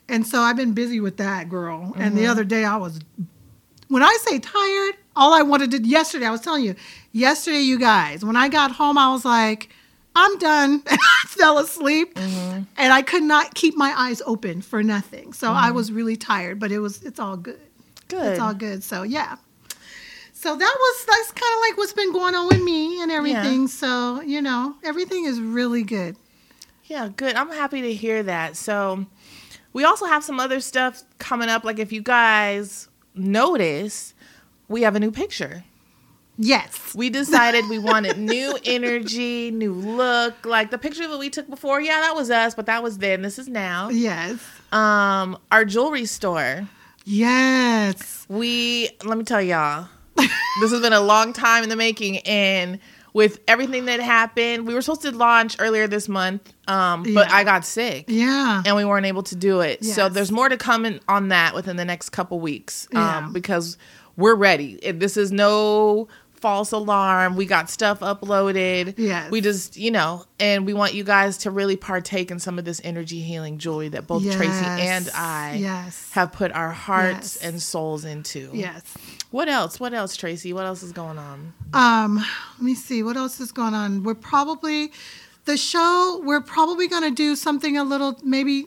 and 0.08 0.26
so 0.26 0.40
I've 0.42 0.58
been 0.58 0.74
busy 0.74 1.00
with 1.00 1.18
that 1.18 1.50
girl. 1.50 1.94
And 1.96 2.16
the 2.16 2.22
mm-hmm. 2.22 2.32
other 2.32 2.44
day 2.44 2.66
I 2.66 2.78
was 2.78 3.00
when 3.88 4.04
I 4.04 4.18
say 4.22 4.40
tired, 4.40 4.96
all 5.16 5.34
I 5.34 5.42
wanted 5.42 5.72
to 5.72 5.80
do 5.80 5.90
yesterday 5.90 6.26
I 6.26 6.32
was 6.32 6.42
telling 6.42 6.64
you 6.64 6.76
yesterday, 7.12 7.62
you 7.62 7.80
guys. 7.80 8.26
When 8.26 8.36
I 8.36 8.50
got 8.50 8.72
home, 8.72 8.98
I 8.98 9.12
was 9.12 9.26
like. 9.26 9.70
I'm 10.20 10.38
done. 10.38 10.84
And 10.90 11.00
I 11.00 11.28
fell 11.28 11.58
asleep, 11.58 12.16
mm-hmm. 12.16 12.64
and 12.78 12.94
I 12.94 13.02
could 13.02 13.24
not 13.24 13.54
keep 13.54 13.78
my 13.78 13.94
eyes 13.96 14.22
open 14.26 14.62
for 14.62 14.84
nothing. 14.84 15.34
So 15.34 15.52
I 15.52 15.70
mm. 15.70 15.76
was 15.76 15.92
really 15.92 16.16
tired, 16.16 16.60
but 16.60 16.72
it 16.72 16.80
was 16.80 17.02
it's 17.04 17.20
all 17.20 17.38
good. 17.38 17.62
Good. 18.08 18.34
It's 18.34 18.40
all 18.40 18.54
good. 18.54 18.84
So 18.84 19.04
yeah. 19.04 19.38
So 20.34 20.56
that 20.56 20.78
was 20.80 21.06
that's 21.06 21.32
kind 21.32 21.54
of 21.54 21.60
like 21.62 21.78
what's 21.78 21.94
been 21.94 22.12
going 22.12 22.36
on 22.36 22.48
with 22.48 22.62
me 22.62 23.02
and 23.02 23.12
everything. 23.12 23.68
So 23.68 24.22
you 24.22 24.42
know 24.42 24.76
everything 24.84 25.26
is 25.26 25.40
really 25.40 25.84
good. 25.84 26.18
Yeah, 26.90 27.08
good. 27.16 27.36
I'm 27.36 27.52
happy 27.52 27.84
to 27.84 27.94
hear 27.94 28.24
that. 28.24 28.58
So, 28.58 29.06
we 29.74 29.84
also 29.84 30.08
have 30.08 30.24
some 30.24 30.40
other 30.40 30.60
stuff 30.60 31.04
coming 31.20 31.48
up. 31.48 31.64
Like, 31.64 31.78
if 31.78 31.92
you 31.92 32.02
guys 32.02 32.90
notice, 33.14 34.16
we 34.68 34.82
have 34.82 34.96
a 34.96 35.00
new 35.00 35.12
picture. 35.12 35.64
Yes. 36.42 36.96
We 36.96 37.10
decided 37.10 37.68
we 37.70 37.80
wanted 37.80 38.18
new 38.18 38.58
energy, 38.64 39.52
new 39.52 39.74
look. 39.74 40.46
Like 40.46 40.72
the 40.72 40.78
picture 40.78 41.06
that 41.06 41.18
we 41.20 41.30
took 41.30 41.50
before, 41.50 41.82
yeah, 41.82 42.00
that 42.00 42.16
was 42.16 42.32
us, 42.32 42.56
but 42.56 42.66
that 42.68 42.82
was 42.82 43.00
then. 43.00 43.22
This 43.22 43.38
is 43.38 43.50
now. 43.50 43.90
Yes. 43.90 44.40
Um, 44.72 45.38
our 45.52 45.66
jewelry 45.66 46.06
store. 46.06 46.66
Yes. 47.04 48.26
We 48.30 48.90
let 49.04 49.18
me 49.18 49.26
tell 49.26 49.42
y'all, 49.42 49.90
this 50.16 50.72
has 50.72 50.80
been 50.82 50.94
a 50.94 51.02
long 51.02 51.34
time 51.34 51.64
in 51.64 51.70
the 51.70 51.76
making, 51.76 52.20
and 52.20 52.80
with 53.14 53.40
everything 53.48 53.86
that 53.86 54.00
happened, 54.00 54.66
we 54.68 54.74
were 54.74 54.82
supposed 54.82 55.02
to 55.02 55.12
launch 55.12 55.58
earlier 55.60 55.88
this 55.88 56.08
month, 56.08 56.54
um, 56.70 57.04
but 57.04 57.28
Yeah. 57.28 57.36
I 57.36 57.44
got 57.44 57.66
sick. 57.66 58.06
Yeah. 58.08 58.62
and 58.66 58.76
we 58.78 58.86
weren't 58.86 59.06
able 59.08 59.24
to 59.24 59.36
do 59.36 59.60
it. 59.62 59.84
So 59.84 60.08
there's 60.08 60.32
more 60.32 60.48
to 60.48 60.58
come 60.58 60.86
in, 60.86 61.00
on 61.10 61.28
that 61.30 61.54
within 61.56 61.76
the 61.76 61.86
next 61.86 62.12
couple 62.12 62.40
weeks. 62.40 62.88
Um, 62.94 63.02
Yeah. 63.02 63.30
because 63.34 63.78
we're 64.16 64.36
ready. 64.36 64.76
This 64.94 65.18
is 65.18 65.32
no 65.32 66.08
false 66.42 66.72
alarm. 66.72 67.36
We 67.36 67.46
got 67.46 67.70
stuff 67.70 68.00
uploaded. 68.02 68.96
Yes. 68.98 69.30
We 69.32 69.42
just, 69.42 69.78
you 69.78 69.92
know, 69.92 70.26
and 70.40 70.66
we 70.66 70.74
want 70.74 70.94
you 70.94 71.04
guys 71.04 71.38
to 71.40 71.52
really 71.52 71.76
partake 71.76 72.32
in 72.32 72.40
some 72.40 72.58
of 72.60 72.66
this 72.66 72.80
energy 72.84 73.22
healing 73.22 73.58
joy 73.58 73.90
that 73.90 74.08
both 74.08 74.24
Tracy 74.24 74.66
and 74.66 75.10
I 75.14 75.58
Yes. 75.60 76.10
have 76.14 76.32
put 76.32 76.52
our 76.52 76.72
hearts 76.72 77.38
Yes. 77.42 77.50
and 77.52 77.62
souls 77.62 78.06
into. 78.06 78.50
Yes. 78.54 78.82
What 79.32 79.48
else? 79.50 79.80
What 79.80 79.94
else, 79.94 80.16
Tracy? 80.16 80.54
What 80.54 80.66
else 80.66 80.82
is 80.84 80.92
going 80.92 81.18
on? 81.18 81.54
Um, 81.74 82.16
let 82.18 82.62
me 82.62 82.74
see 82.76 83.04
what 83.04 83.16
else 83.18 83.40
is 83.40 83.52
going 83.52 83.74
on. 83.74 84.04
We're 84.04 84.16
probably 84.16 84.92
the 85.46 85.58
show. 85.58 86.22
We're 86.24 86.42
probably 86.42 86.88
going 86.88 87.04
to 87.04 87.12
do 87.12 87.36
something 87.36 87.78
a 87.78 87.84
little 87.84 88.18
maybe 88.24 88.66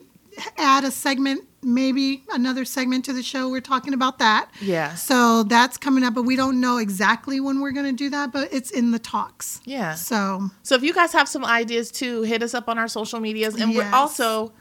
add 0.57 0.83
a 0.83 0.91
segment 0.91 1.43
maybe 1.63 2.23
another 2.31 2.65
segment 2.65 3.05
to 3.05 3.13
the 3.13 3.23
show. 3.23 3.49
We're 3.49 3.61
talking 3.61 3.93
about 3.93 4.19
that. 4.19 4.49
Yeah. 4.61 4.95
So 4.95 5.43
that's 5.43 5.77
coming 5.77 6.03
up, 6.03 6.13
but 6.13 6.23
we 6.23 6.35
don't 6.35 6.59
know 6.59 6.77
exactly 6.77 7.39
when 7.39 7.59
we're 7.61 7.71
going 7.71 7.85
to 7.85 7.91
do 7.93 8.09
that, 8.11 8.31
but 8.31 8.51
it's 8.53 8.71
in 8.71 8.91
the 8.91 8.99
talks. 8.99 9.61
Yeah. 9.65 9.95
So, 9.95 10.49
So 10.63 10.75
if 10.75 10.83
you 10.83 10.93
guys 10.93 11.13
have 11.13 11.27
some 11.27 11.45
ideas 11.45 11.91
too, 11.91 12.23
hit 12.23 12.43
us 12.43 12.53
up 12.53 12.69
on 12.69 12.77
our 12.77 12.87
social 12.87 13.19
medias. 13.19 13.55
And 13.55 13.75
we're 13.75 13.91
also 13.93 14.51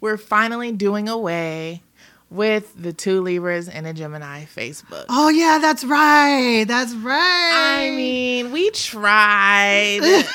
we're 0.00 0.16
finally 0.18 0.72
doing 0.72 1.08
away 1.08 1.82
with 2.28 2.72
the 2.80 2.92
two 2.92 3.20
Libras 3.22 3.68
and 3.68 3.86
a 3.86 3.92
Gemini 3.92 4.44
Facebook. 4.46 5.04
oh, 5.08 5.28
yeah, 5.28 5.58
that's 5.60 5.84
right. 5.84 6.64
That's 6.66 6.92
right. 6.94 7.86
I 7.88 7.90
mean, 7.96 8.50
we 8.50 8.70
tried 8.72 10.00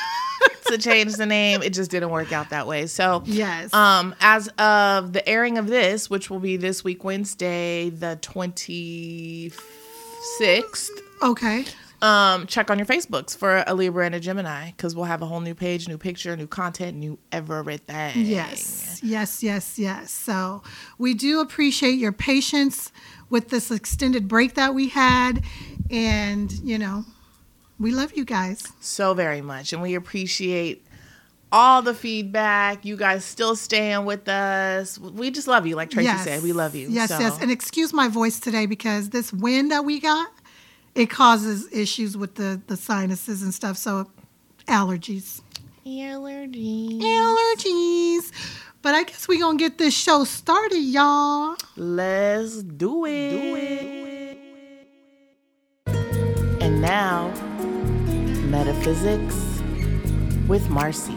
to 0.66 0.78
change 0.78 1.14
the 1.14 1.26
name. 1.26 1.62
It 1.62 1.72
just 1.72 1.90
didn't 1.90 2.10
work 2.10 2.32
out 2.32 2.50
that 2.50 2.66
way. 2.66 2.86
So 2.86 3.22
yes. 3.26 3.72
um 3.74 4.14
as 4.20 4.48
of 4.58 5.12
the 5.12 5.28
airing 5.28 5.58
of 5.58 5.66
this, 5.66 6.08
which 6.10 6.30
will 6.30 6.40
be 6.40 6.56
this 6.56 6.84
week 6.84 7.04
Wednesday, 7.04 7.90
the 7.90 8.18
26th, 8.22 10.90
okay. 11.22 11.64
um 12.00 12.46
check 12.46 12.70
on 12.70 12.78
your 12.78 12.86
Facebooks 12.86 13.36
for 13.36 13.62
a 13.66 13.74
Libra 13.74 14.06
and 14.06 14.14
a 14.14 14.20
Gemini 14.20 14.70
cuz 14.72 14.96
we'll 14.96 15.06
have 15.06 15.22
a 15.22 15.26
whole 15.26 15.40
new 15.40 15.54
page, 15.54 15.88
new 15.88 15.98
picture, 15.98 16.36
new 16.36 16.46
content, 16.46 16.96
new 16.96 17.18
everything. 17.30 18.26
Yes, 18.26 19.00
yes, 19.02 19.42
yes, 19.42 19.78
yes. 19.78 20.10
So 20.10 20.62
we 20.98 21.14
do 21.14 21.40
appreciate 21.40 21.98
your 21.98 22.12
patience 22.12 22.92
with 23.32 23.48
this 23.48 23.70
extended 23.70 24.28
break 24.28 24.54
that 24.54 24.74
we 24.74 24.90
had. 24.90 25.42
And, 25.90 26.52
you 26.62 26.78
know, 26.78 27.04
we 27.82 27.90
love 27.90 28.12
you 28.16 28.24
guys. 28.24 28.66
so 28.80 29.12
very 29.14 29.40
much 29.40 29.72
and 29.72 29.82
we 29.82 29.94
appreciate 29.94 30.84
all 31.50 31.82
the 31.82 31.92
feedback 31.94 32.84
you 32.84 32.96
guys 32.96 33.24
still 33.24 33.54
staying 33.54 34.04
with 34.06 34.26
us 34.28 34.98
we 34.98 35.30
just 35.30 35.46
love 35.46 35.66
you 35.66 35.76
like 35.76 35.90
tracy 35.90 36.06
yes. 36.06 36.24
said 36.24 36.42
we 36.42 36.52
love 36.52 36.74
you 36.74 36.88
Yes, 36.88 37.10
so. 37.10 37.18
yes. 37.18 37.38
And 37.42 37.50
excuse 37.50 37.92
my 37.92 38.08
voice 38.08 38.40
today 38.40 38.64
because 38.66 39.10
this 39.10 39.32
wind 39.32 39.70
that 39.70 39.84
we 39.84 40.00
got, 40.00 40.28
it 40.94 41.10
causes 41.10 41.68
issues 41.72 42.16
with 42.16 42.36
the, 42.36 42.60
the 42.68 42.76
sinuses 42.76 43.42
and 43.42 43.52
stuff. 43.52 43.76
So 43.76 44.08
allergies. 44.66 45.42
allergies 45.84 47.00
Allergies. 47.02 48.32
But 48.80 48.94
I 48.94 49.04
guess 49.04 49.28
we 49.28 49.38
going 49.38 49.58
to 49.58 49.62
get 49.64 49.78
this 49.78 49.94
show 49.96 50.24
started, 50.24 50.78
y'all. 50.80 51.56
let's 51.76 52.62
do 52.62 53.04
it. 53.06 53.30
do 53.30 53.56
it 53.56 54.38
and 56.62 56.80
now 56.80 57.32
metaphysics 58.52 59.62
with 60.46 60.68
marcy 60.68 61.16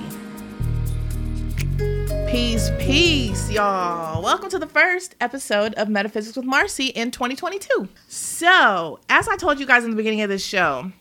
Peace, 2.30 2.72
peace, 2.80 3.52
y'all. 3.52 4.24
Welcome 4.24 4.50
to 4.50 4.58
the 4.58 4.68
first 4.68 5.16
episode 5.20 5.74
of 5.74 5.90
Metaphysics 5.90 6.38
with 6.38 6.46
Marcy 6.46 6.88
in 6.88 7.12
2022. 7.12 7.90
So, 8.08 9.00
as 9.10 9.28
I 9.28 9.36
told 9.36 9.60
you 9.60 9.66
guys 9.66 9.84
in 9.84 9.92
the 9.92 9.96
beginning 9.96 10.22
of 10.22 10.30
this 10.30 10.44
show, 10.46 10.92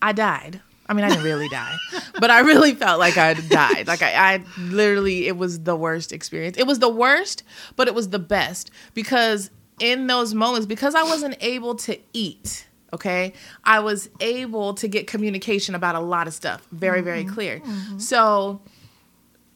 I 0.00 0.12
died. 0.12 0.60
I 0.86 0.94
mean, 0.94 1.04
I 1.04 1.08
didn't 1.10 1.24
really 1.24 1.48
die, 1.48 1.76
but 2.20 2.30
I 2.30 2.40
really 2.40 2.74
felt 2.74 2.98
like 2.98 3.18
I 3.18 3.34
died. 3.34 3.88
Like 3.88 4.02
I, 4.02 4.34
I 4.34 4.44
literally, 4.58 5.26
it 5.26 5.36
was 5.36 5.60
the 5.60 5.76
worst 5.76 6.12
experience. 6.12 6.56
It 6.56 6.66
was 6.66 6.78
the 6.78 6.88
worst, 6.88 7.42
but 7.76 7.88
it 7.88 7.94
was 7.94 8.10
the 8.10 8.20
best 8.20 8.70
because 8.94 9.50
in 9.80 10.06
those 10.06 10.34
moments, 10.34 10.66
because 10.66 10.94
I 10.94 11.02
wasn't 11.02 11.36
able 11.40 11.74
to 11.76 11.98
eat, 12.12 12.66
okay, 12.92 13.32
I 13.64 13.80
was 13.80 14.08
able 14.20 14.74
to 14.74 14.88
get 14.88 15.06
communication 15.06 15.74
about 15.74 15.94
a 15.94 16.00
lot 16.00 16.26
of 16.26 16.34
stuff 16.34 16.66
very, 16.72 17.00
very 17.00 17.24
mm-hmm. 17.24 17.34
clear. 17.34 17.60
Mm-hmm. 17.60 17.98
So 17.98 18.60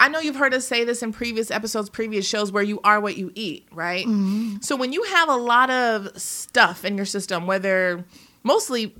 I 0.01 0.09
know 0.09 0.19
you've 0.19 0.37
heard 0.37 0.55
us 0.55 0.67
say 0.67 0.85
this 0.85 1.03
in 1.03 1.13
previous 1.13 1.51
episodes, 1.51 1.89
previous 1.89 2.27
shows, 2.27 2.53
where 2.53 2.63
you 2.63 2.81
are 2.85 3.01
what 3.01 3.17
you 3.17 3.33
eat, 3.35 3.67
right? 3.73 4.07
Mm-hmm. 4.07 4.57
So 4.61 4.77
when 4.77 4.93
you 4.93 5.03
have 5.05 5.29
a 5.29 5.37
lot 5.37 5.71
of 5.71 6.21
stuff 6.21 6.85
in 6.85 6.97
your 6.97 7.07
system, 7.07 7.47
whether 7.47 8.05
mostly 8.43 8.95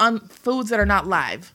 on 0.00 0.20
foods 0.28 0.70
that 0.70 0.80
are 0.80 0.86
not 0.86 1.06
live, 1.06 1.54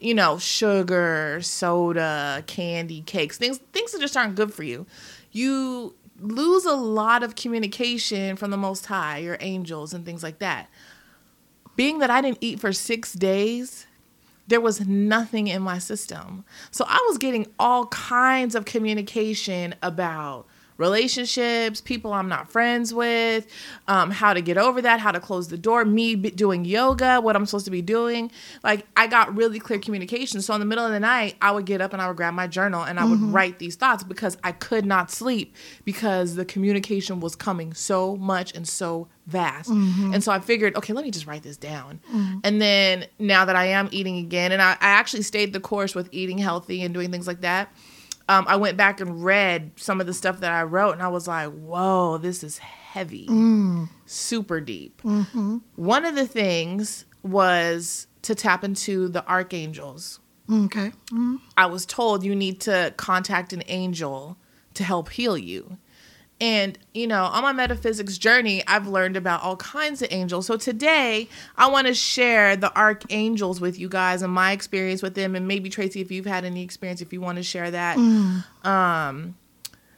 you 0.00 0.14
know, 0.14 0.38
sugar, 0.38 1.38
soda, 1.40 2.44
candy, 2.46 3.02
cakes, 3.02 3.38
things 3.38 3.58
things 3.72 3.92
that 3.92 4.00
just 4.00 4.16
aren't 4.16 4.34
good 4.34 4.52
for 4.52 4.62
you. 4.62 4.86
You 5.32 5.94
lose 6.20 6.64
a 6.64 6.74
lot 6.74 7.22
of 7.22 7.36
communication 7.36 8.36
from 8.36 8.50
the 8.50 8.56
most 8.56 8.86
high, 8.86 9.18
your 9.18 9.36
angels 9.40 9.92
and 9.94 10.04
things 10.04 10.22
like 10.22 10.38
that. 10.38 10.68
Being 11.76 11.98
that 11.98 12.10
I 12.10 12.20
didn't 12.20 12.38
eat 12.40 12.60
for 12.60 12.72
6 12.72 13.12
days, 13.14 13.86
there 14.46 14.60
was 14.60 14.86
nothing 14.86 15.48
in 15.48 15.62
my 15.62 15.78
system. 15.78 16.44
So 16.70 16.84
I 16.86 17.04
was 17.08 17.18
getting 17.18 17.46
all 17.58 17.86
kinds 17.86 18.54
of 18.54 18.64
communication 18.64 19.74
about 19.82 20.46
relationships, 20.76 21.80
people 21.80 22.12
I'm 22.12 22.28
not 22.28 22.50
friends 22.50 22.92
with, 22.92 23.46
um, 23.88 24.10
how 24.10 24.34
to 24.34 24.40
get 24.40 24.58
over 24.58 24.82
that, 24.82 25.00
how 25.00 25.12
to 25.12 25.20
close 25.20 25.48
the 25.48 25.58
door, 25.58 25.84
me 25.84 26.16
doing 26.16 26.64
yoga, 26.64 27.20
what 27.20 27.36
I'm 27.36 27.46
supposed 27.46 27.66
to 27.66 27.70
be 27.70 27.82
doing. 27.82 28.30
Like 28.62 28.86
I 28.96 29.06
got 29.06 29.34
really 29.36 29.58
clear 29.58 29.78
communication. 29.78 30.42
So 30.42 30.54
in 30.54 30.60
the 30.60 30.66
middle 30.66 30.84
of 30.84 30.92
the 30.92 31.00
night, 31.00 31.36
I 31.40 31.52
would 31.52 31.66
get 31.66 31.80
up 31.80 31.92
and 31.92 32.02
I 32.02 32.08
would 32.08 32.16
grab 32.16 32.34
my 32.34 32.46
journal 32.46 32.82
and 32.82 32.98
I 32.98 33.04
would 33.04 33.18
mm-hmm. 33.18 33.32
write 33.32 33.58
these 33.58 33.76
thoughts 33.76 34.04
because 34.04 34.36
I 34.42 34.52
could 34.52 34.84
not 34.84 35.10
sleep 35.10 35.54
because 35.84 36.34
the 36.34 36.44
communication 36.44 37.20
was 37.20 37.36
coming 37.36 37.74
so 37.74 38.16
much 38.16 38.54
and 38.54 38.66
so 38.66 39.08
vast. 39.26 39.70
Mm-hmm. 39.70 40.14
And 40.14 40.24
so 40.24 40.32
I 40.32 40.40
figured, 40.40 40.76
okay, 40.76 40.92
let 40.92 41.04
me 41.04 41.10
just 41.10 41.26
write 41.26 41.42
this 41.42 41.56
down. 41.56 42.00
Mm-hmm. 42.12 42.38
And 42.44 42.60
then 42.60 43.06
now 43.18 43.44
that 43.44 43.56
I 43.56 43.66
am 43.66 43.88
eating 43.92 44.18
again, 44.18 44.52
and 44.52 44.60
I, 44.60 44.72
I 44.72 44.76
actually 44.80 45.22
stayed 45.22 45.52
the 45.52 45.60
course 45.60 45.94
with 45.94 46.08
eating 46.12 46.38
healthy 46.38 46.82
and 46.82 46.92
doing 46.92 47.10
things 47.10 47.26
like 47.26 47.40
that. 47.40 47.72
Um, 48.28 48.46
I 48.48 48.56
went 48.56 48.76
back 48.76 49.00
and 49.00 49.22
read 49.24 49.72
some 49.76 50.00
of 50.00 50.06
the 50.06 50.14
stuff 50.14 50.40
that 50.40 50.52
I 50.52 50.62
wrote, 50.62 50.92
and 50.92 51.02
I 51.02 51.08
was 51.08 51.28
like, 51.28 51.50
whoa, 51.52 52.16
this 52.18 52.42
is 52.42 52.58
heavy, 52.58 53.26
super 54.06 54.60
deep. 54.60 55.02
One 55.76 56.04
of 56.04 56.14
the 56.14 56.26
things 56.26 57.04
was 57.22 58.06
to 58.22 58.34
tap 58.34 58.64
into 58.64 59.08
the 59.08 59.26
archangels. 59.28 60.20
Okay. 60.50 60.92
Mm. 61.10 61.40
I 61.56 61.66
was 61.66 61.86
told 61.86 62.22
you 62.24 62.34
need 62.34 62.60
to 62.62 62.92
contact 62.96 63.52
an 63.52 63.62
angel 63.66 64.36
to 64.74 64.84
help 64.84 65.10
heal 65.10 65.36
you. 65.38 65.78
And, 66.44 66.78
you 66.92 67.06
know, 67.06 67.24
on 67.24 67.42
my 67.42 67.52
metaphysics 67.52 68.18
journey, 68.18 68.62
I've 68.66 68.86
learned 68.86 69.16
about 69.16 69.42
all 69.42 69.56
kinds 69.56 70.02
of 70.02 70.08
angels. 70.10 70.44
So 70.44 70.58
today, 70.58 71.26
I 71.56 71.70
want 71.70 71.86
to 71.86 71.94
share 71.94 72.54
the 72.54 72.70
archangels 72.78 73.62
with 73.62 73.78
you 73.78 73.88
guys 73.88 74.20
and 74.20 74.30
my 74.30 74.52
experience 74.52 75.00
with 75.00 75.14
them. 75.14 75.34
And 75.34 75.48
maybe, 75.48 75.70
Tracy, 75.70 76.02
if 76.02 76.10
you've 76.10 76.26
had 76.26 76.44
any 76.44 76.62
experience, 76.62 77.00
if 77.00 77.14
you 77.14 77.22
want 77.22 77.36
to 77.36 77.42
share 77.42 77.70
that. 77.70 77.96
Um, 78.62 79.36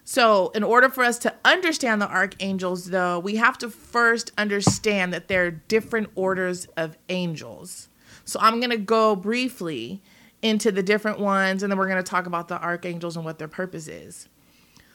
so, 0.04 0.50
in 0.50 0.62
order 0.62 0.88
for 0.88 1.02
us 1.02 1.18
to 1.18 1.34
understand 1.44 2.00
the 2.00 2.08
archangels, 2.08 2.90
though, 2.90 3.18
we 3.18 3.34
have 3.36 3.58
to 3.58 3.68
first 3.68 4.30
understand 4.38 5.12
that 5.12 5.26
there 5.26 5.46
are 5.46 5.50
different 5.50 6.10
orders 6.14 6.66
of 6.76 6.96
angels. 7.08 7.88
So, 8.24 8.38
I'm 8.40 8.60
going 8.60 8.70
to 8.70 8.76
go 8.76 9.16
briefly 9.16 10.00
into 10.42 10.70
the 10.70 10.84
different 10.84 11.18
ones, 11.18 11.64
and 11.64 11.72
then 11.72 11.76
we're 11.76 11.88
going 11.88 11.96
to 11.96 12.08
talk 12.08 12.26
about 12.26 12.46
the 12.46 12.60
archangels 12.60 13.16
and 13.16 13.24
what 13.24 13.40
their 13.40 13.48
purpose 13.48 13.88
is. 13.88 14.28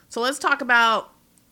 So, 0.07 0.21
let's 0.21 0.39
talk 0.39 0.61
about 0.61 1.10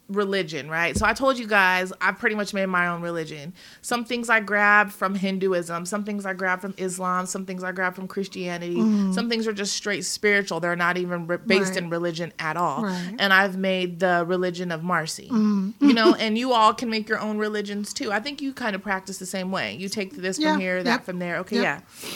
religion, 0.10 0.70
right? 0.70 0.98
So 0.98 1.06
I 1.06 1.14
told 1.14 1.38
you 1.38 1.46
guys 1.48 1.94
I 2.02 2.12
pretty 2.12 2.36
much 2.36 2.54
made 2.54 2.66
my 2.66 2.88
own 2.88 3.02
religion. 3.02 3.54
Some 3.82 4.04
things 4.06 4.30
I 4.30 4.40
grabbed 4.40 4.92
from 4.92 5.14
Hinduism, 5.16 5.86
some 5.86 6.04
things 6.04 6.26
I 6.26 6.34
grabbed 6.34 6.62
from 6.64 6.74
Islam, 6.78 7.28
some 7.28 7.46
things 7.46 7.64
I 7.64 7.72
grabbed 7.72 7.96
from 7.96 8.08
Christianity. 8.08 8.76
Mm-hmm. 8.78 9.14
Some 9.14 9.30
things 9.30 9.48
are 9.48 9.54
just 9.54 9.76
straight 9.76 10.04
spiritual. 10.06 10.60
They're 10.60 10.76
not 10.76 10.98
even 10.98 11.28
re- 11.28 11.38
based 11.38 11.70
Right. 11.76 11.84
in 11.84 11.90
religion 11.90 12.34
at 12.40 12.58
all. 12.58 12.84
Right. 12.84 13.16
And 13.20 13.32
I've 13.32 13.56
made 13.58 14.00
the 14.00 14.24
religion 14.28 14.72
of 14.72 14.84
Marcy. 14.84 15.30
Mm-hmm. 15.30 15.86
You 15.88 15.94
know, 15.94 16.14
and 16.20 16.38
you 16.38 16.54
all 16.54 16.74
can 16.74 16.90
make 16.90 17.08
your 17.08 17.20
own 17.20 17.38
religions 17.38 17.94
too. 17.94 18.12
I 18.12 18.20
think 18.20 18.42
you 18.42 18.52
kind 18.52 18.76
of 18.76 18.82
practice 18.82 19.20
the 19.20 19.26
same 19.28 19.52
way. 19.52 19.76
You 19.76 19.90
take 19.90 20.16
this 20.16 20.40
Yeah, 20.40 20.54
from 20.54 20.62
here, 20.62 20.84
that 20.84 20.90
yep, 20.90 21.06
from 21.06 21.20
there. 21.20 21.38
Okay, 21.38 21.58
yep. 21.62 21.84
yeah. 22.02 22.10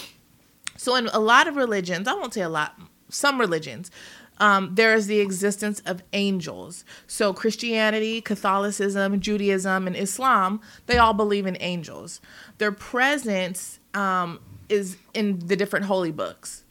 So 0.77 0.95
in 0.95 1.07
a 1.07 1.19
lot 1.19 1.47
of 1.47 1.55
religions, 1.55 2.07
I 2.07 2.13
won't 2.13 2.33
say 2.33 2.41
a 2.41 2.49
lot, 2.49 2.77
some 3.09 3.39
religions, 3.39 3.91
um, 4.39 4.75
there 4.75 4.93
is 4.93 5.07
the 5.07 5.19
existence 5.19 5.81
of 5.85 6.03
angels. 6.13 6.85
So 7.07 7.33
Christianity, 7.33 8.21
Catholicism, 8.21 9.19
Judaism, 9.19 9.87
and 9.87 9.95
Islam, 9.95 10.59
they 10.87 10.97
all 10.97 11.13
believe 11.13 11.45
in 11.45 11.57
angels. 11.59 12.21
Their 12.57 12.71
presence 12.71 13.79
um, 13.93 14.39
is 14.69 14.97
in 15.13 15.39
the 15.39 15.55
different 15.55 15.85
holy 15.85 16.11
books. 16.11 16.63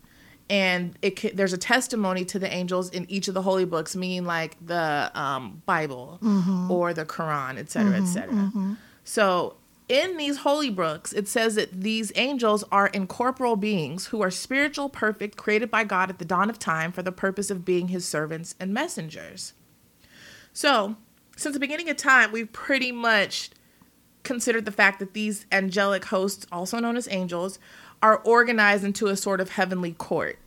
And 0.51 0.99
it 1.01 1.35
there's 1.35 1.55
a 1.55 1.59
testimony 1.59 2.25
to 2.27 2.39
the 2.39 2.53
angels 2.53 2.91
in 2.91 3.07
each 3.09 3.29
of 3.29 3.35
the 3.35 3.43
holy 3.43 3.65
books, 3.65 3.97
meaning 3.97 4.27
like 4.27 4.57
the 4.67 5.11
um, 5.15 5.63
Bible 5.65 6.19
or 6.71 6.93
the 6.93 7.07
Quran, 7.07 7.59
et 7.59 7.71
cetera, 7.71 7.97
et 7.97 8.07
cetera. 8.07 8.51
So 9.05 9.57
in 9.89 10.17
these 10.17 10.39
holy 10.39 10.71
books, 10.71 11.13
it 11.13 11.29
says 11.29 11.57
that 11.57 11.81
these 11.83 12.13
angels 12.15 12.65
are 12.71 12.87
incorporeal 12.89 13.57
beings 13.57 14.07
who 14.07 14.23
are 14.23 14.31
spiritual, 14.31 14.89
perfect, 14.89 15.37
created 15.37 15.71
by 15.71 15.85
God 15.85 16.09
at 16.09 16.19
the 16.19 16.25
dawn 16.25 16.49
of 16.49 16.59
time 16.59 16.93
for 16.93 17.03
the 17.03 17.13
purpose 17.13 17.51
of 17.51 17.65
being 17.65 17.89
his 17.89 18.07
servants 18.07 18.55
and 18.61 18.73
messengers. 18.73 19.55
So, 20.53 20.97
since 21.37 21.55
the 21.55 21.61
beginning 21.61 21.91
of 21.91 21.97
time, 21.97 22.31
we've 22.31 22.53
pretty 22.53 22.93
much 22.93 23.51
considered 24.23 24.65
the 24.65 24.73
fact 24.73 24.99
that 25.01 25.15
these 25.15 25.47
angelic 25.51 26.05
hosts, 26.07 26.47
also 26.53 26.79
known 26.79 26.97
as 26.97 27.09
angels, 27.11 27.59
are 28.03 28.19
organized 28.19 28.85
into 28.85 29.09
a 29.09 29.17
sort 29.17 29.41
of 29.41 29.51
heavenly 29.51 29.93
court. 29.93 30.39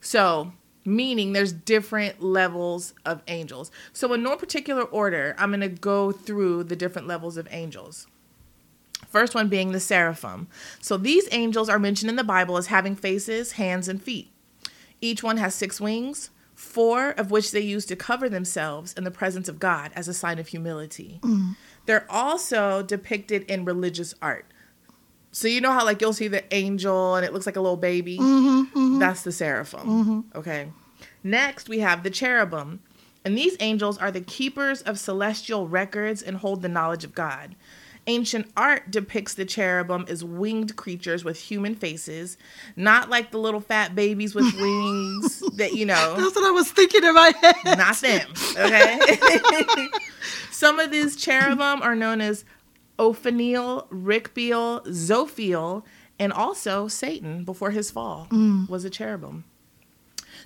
So, 0.00 0.52
meaning 0.84 1.32
there's 1.32 1.52
different 1.52 2.22
levels 2.22 2.94
of 3.04 3.22
angels. 3.28 3.70
So, 3.92 4.12
in 4.12 4.22
no 4.22 4.36
particular 4.36 4.82
order, 4.82 5.34
I'm 5.38 5.50
going 5.50 5.60
to 5.60 5.68
go 5.68 6.12
through 6.12 6.64
the 6.64 6.76
different 6.76 7.06
levels 7.06 7.36
of 7.36 7.48
angels. 7.50 8.06
First 9.08 9.34
one 9.34 9.48
being 9.48 9.72
the 9.72 9.80
seraphim. 9.80 10.48
So, 10.80 10.96
these 10.96 11.28
angels 11.32 11.68
are 11.68 11.78
mentioned 11.78 12.10
in 12.10 12.16
the 12.16 12.24
Bible 12.24 12.56
as 12.56 12.66
having 12.66 12.94
faces, 12.94 13.52
hands, 13.52 13.88
and 13.88 14.02
feet. 14.02 14.30
Each 15.00 15.22
one 15.22 15.38
has 15.38 15.54
six 15.54 15.80
wings, 15.80 16.30
four 16.54 17.10
of 17.10 17.30
which 17.30 17.52
they 17.52 17.60
use 17.60 17.86
to 17.86 17.96
cover 17.96 18.28
themselves 18.28 18.92
in 18.94 19.04
the 19.04 19.10
presence 19.10 19.48
of 19.48 19.58
God 19.58 19.92
as 19.94 20.08
a 20.08 20.14
sign 20.14 20.38
of 20.38 20.48
humility. 20.48 21.20
Mm. 21.22 21.56
They're 21.86 22.10
also 22.10 22.82
depicted 22.82 23.44
in 23.44 23.64
religious 23.64 24.14
art. 24.20 24.44
So 25.30 25.46
you 25.46 25.60
know 25.60 25.72
how 25.72 25.84
like 25.84 26.00
you'll 26.00 26.12
see 26.12 26.28
the 26.28 26.52
angel 26.52 27.14
and 27.14 27.24
it 27.24 27.32
looks 27.32 27.46
like 27.46 27.56
a 27.56 27.60
little 27.60 27.76
baby? 27.76 28.18
Mm-hmm, 28.18 28.78
mm-hmm. 28.78 28.98
That's 28.98 29.22
the 29.22 29.32
seraphim. 29.32 29.80
Mm-hmm. 29.80 30.38
Okay. 30.38 30.72
Next, 31.22 31.68
we 31.68 31.78
have 31.78 32.02
the 32.02 32.10
cherubim. 32.10 32.80
And 33.24 33.36
these 33.36 33.56
angels 33.60 33.98
are 33.98 34.10
the 34.10 34.20
keepers 34.20 34.82
of 34.82 34.98
celestial 34.98 35.68
records 35.68 36.22
and 36.22 36.38
hold 36.38 36.62
the 36.62 36.68
knowledge 36.68 37.04
of 37.04 37.14
God. 37.14 37.56
Ancient 38.08 38.50
art 38.56 38.90
depicts 38.90 39.34
the 39.34 39.44
cherubim 39.44 40.06
as 40.08 40.24
winged 40.24 40.76
creatures 40.76 41.24
with 41.24 41.38
human 41.38 41.74
faces, 41.74 42.38
not 42.74 43.10
like 43.10 43.30
the 43.30 43.38
little 43.38 43.60
fat 43.60 43.94
babies 43.94 44.34
with 44.34 44.52
wings 44.60 45.40
that, 45.56 45.74
you 45.74 45.84
know, 45.84 46.16
That's 46.16 46.34
what 46.34 46.46
I 46.46 46.50
was 46.50 46.72
thinking 46.72 47.04
in 47.04 47.14
my 47.14 47.32
head. 47.40 47.78
not 47.78 47.96
them. 47.96 48.28
Okay. 48.56 48.98
Some 50.50 50.80
of 50.80 50.90
these 50.90 51.16
cherubim 51.16 51.82
are 51.82 51.94
known 51.94 52.22
as 52.22 52.44
Ophaniel, 52.98 53.86
Rikbiel, 53.90 54.86
Zophiel, 54.86 55.84
and 56.18 56.32
also 56.32 56.88
Satan 56.88 57.44
before 57.44 57.70
his 57.72 57.90
fall 57.90 58.26
mm. 58.30 58.68
was 58.68 58.84
a 58.84 58.90
cherubim. 58.90 59.44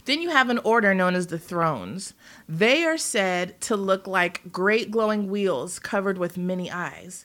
Then 0.04 0.20
you 0.20 0.30
have 0.30 0.50
an 0.50 0.58
order 0.58 0.94
known 0.94 1.14
as 1.14 1.28
the 1.28 1.38
thrones. 1.38 2.12
They 2.48 2.84
are 2.84 2.98
said 2.98 3.60
to 3.62 3.76
look 3.76 4.06
like 4.06 4.50
great 4.50 4.90
glowing 4.90 5.30
wheels 5.30 5.78
covered 5.78 6.18
with 6.18 6.36
many 6.36 6.70
eyes. 6.70 7.24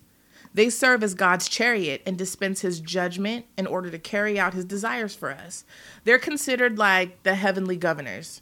They 0.57 0.71
serve 0.71 1.03
as 1.03 1.13
God's 1.13 1.47
chariot 1.47 2.01
and 2.07 2.17
dispense 2.17 2.61
his 2.61 2.79
judgment 2.79 3.45
in 3.59 3.67
order 3.67 3.91
to 3.91 3.99
carry 3.99 4.39
out 4.39 4.55
his 4.55 4.65
desires 4.65 5.13
for 5.13 5.29
us. 5.29 5.63
They're 6.03 6.17
considered 6.17 6.79
like 6.79 7.21
the 7.21 7.35
heavenly 7.35 7.75
governors. 7.77 8.41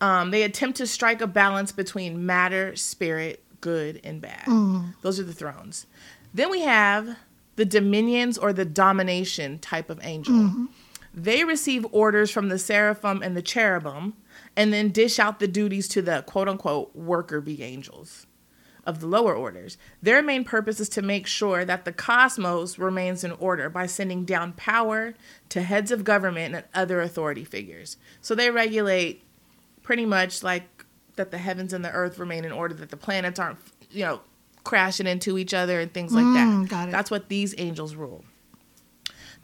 Um, 0.00 0.32
they 0.32 0.42
attempt 0.42 0.78
to 0.78 0.88
strike 0.88 1.20
a 1.20 1.28
balance 1.28 1.70
between 1.70 2.26
matter, 2.26 2.74
spirit, 2.74 3.44
good, 3.60 4.00
and 4.02 4.20
bad. 4.20 4.42
Those 5.02 5.20
are 5.20 5.22
the 5.22 5.32
thrones. 5.32 5.86
Then 6.34 6.50
we 6.50 6.62
have 6.62 7.16
the 7.54 7.64
dominions 7.64 8.36
or 8.36 8.52
the 8.52 8.64
domination 8.64 9.60
type 9.60 9.88
of 9.88 10.00
angel. 10.02 10.34
They 11.14 11.44
receive 11.44 11.86
orders 11.92 12.32
from 12.32 12.48
the 12.48 12.58
seraphim 12.58 13.22
and 13.22 13.36
the 13.36 13.42
cherubim 13.42 14.14
and 14.56 14.72
then 14.72 14.88
dish 14.88 15.20
out 15.20 15.38
the 15.38 15.46
duties 15.46 15.86
to 15.88 16.02
the 16.02 16.22
quote 16.26 16.48
unquote 16.48 16.96
worker 16.96 17.40
bee 17.40 17.62
angels 17.62 18.26
of 18.84 19.00
the 19.00 19.06
lower 19.06 19.34
orders. 19.34 19.76
Their 20.02 20.22
main 20.22 20.44
purpose 20.44 20.80
is 20.80 20.88
to 20.90 21.02
make 21.02 21.26
sure 21.26 21.64
that 21.64 21.84
the 21.84 21.92
cosmos 21.92 22.78
remains 22.78 23.24
in 23.24 23.32
order 23.32 23.68
by 23.68 23.86
sending 23.86 24.24
down 24.24 24.52
power 24.54 25.14
to 25.50 25.62
heads 25.62 25.90
of 25.90 26.04
government 26.04 26.54
and 26.54 26.64
other 26.74 27.00
authority 27.00 27.44
figures. 27.44 27.96
So 28.20 28.34
they 28.34 28.50
regulate 28.50 29.22
pretty 29.82 30.06
much 30.06 30.42
like 30.42 30.84
that 31.16 31.30
the 31.30 31.38
heavens 31.38 31.72
and 31.72 31.84
the 31.84 31.90
earth 31.90 32.18
remain 32.18 32.44
in 32.44 32.52
order, 32.52 32.74
that 32.74 32.90
the 32.90 32.96
planets 32.96 33.38
aren't, 33.38 33.58
you 33.90 34.04
know, 34.04 34.20
crashing 34.64 35.06
into 35.06 35.36
each 35.38 35.52
other 35.54 35.80
and 35.80 35.92
things 35.92 36.12
like 36.14 36.24
Mm, 36.24 36.62
that. 36.62 36.68
got 36.70 36.88
it. 36.88 36.92
That's 36.92 37.10
what 37.10 37.28
these 37.28 37.54
angels 37.58 37.94
rule. 37.94 38.24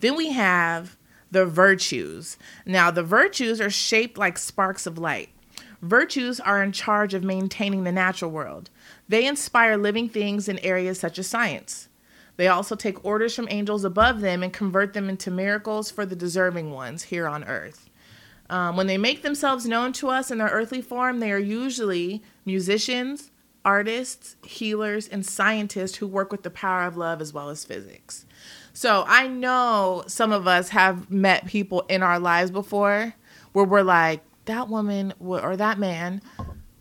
Then 0.00 0.16
we 0.16 0.30
have 0.32 0.96
the 1.30 1.46
virtues. 1.46 2.36
Now, 2.64 2.90
the 2.90 3.02
virtues 3.02 3.60
are 3.60 3.70
shaped 3.70 4.16
like 4.18 4.38
sparks 4.38 4.86
of 4.86 4.98
light. 4.98 5.30
Virtues 5.82 6.40
are 6.40 6.62
in 6.62 6.72
charge 6.72 7.14
of 7.14 7.22
maintaining 7.24 7.84
the 7.84 7.92
natural 7.92 8.30
world. 8.30 8.70
They 9.08 9.26
inspire 9.26 9.76
living 9.76 10.08
things 10.08 10.48
in 10.48 10.58
areas 10.60 10.98
such 10.98 11.18
as 11.18 11.26
science. 11.26 11.88
They 12.36 12.48
also 12.48 12.74
take 12.74 13.04
orders 13.04 13.34
from 13.34 13.48
angels 13.50 13.84
above 13.84 14.20
them 14.20 14.42
and 14.42 14.52
convert 14.52 14.92
them 14.92 15.08
into 15.08 15.30
miracles 15.30 15.90
for 15.90 16.04
the 16.04 16.16
deserving 16.16 16.70
ones 16.70 17.04
here 17.04 17.26
on 17.26 17.44
earth. 17.44 17.88
Um, 18.50 18.76
when 18.76 18.86
they 18.86 18.98
make 18.98 19.22
themselves 19.22 19.66
known 19.66 19.92
to 19.94 20.08
us 20.08 20.30
in 20.30 20.38
their 20.38 20.48
earthly 20.48 20.82
form, 20.82 21.18
they 21.18 21.32
are 21.32 21.38
usually 21.38 22.22
musicians, 22.44 23.30
artists, 23.64 24.36
healers, 24.44 25.08
and 25.08 25.26
scientists 25.26 25.96
who 25.96 26.06
work 26.06 26.30
with 26.30 26.42
the 26.42 26.50
power 26.50 26.84
of 26.84 26.96
love 26.96 27.20
as 27.20 27.32
well 27.32 27.48
as 27.48 27.64
physics. 27.64 28.24
So 28.72 29.04
I 29.08 29.26
know 29.26 30.04
some 30.06 30.30
of 30.30 30.46
us 30.46 30.68
have 30.68 31.10
met 31.10 31.46
people 31.46 31.82
in 31.88 32.02
our 32.02 32.20
lives 32.20 32.50
before 32.50 33.14
where 33.52 33.64
we're 33.64 33.82
like, 33.82 34.22
that 34.44 34.68
woman 34.68 35.12
or 35.18 35.56
that 35.56 35.78
man 35.78 36.22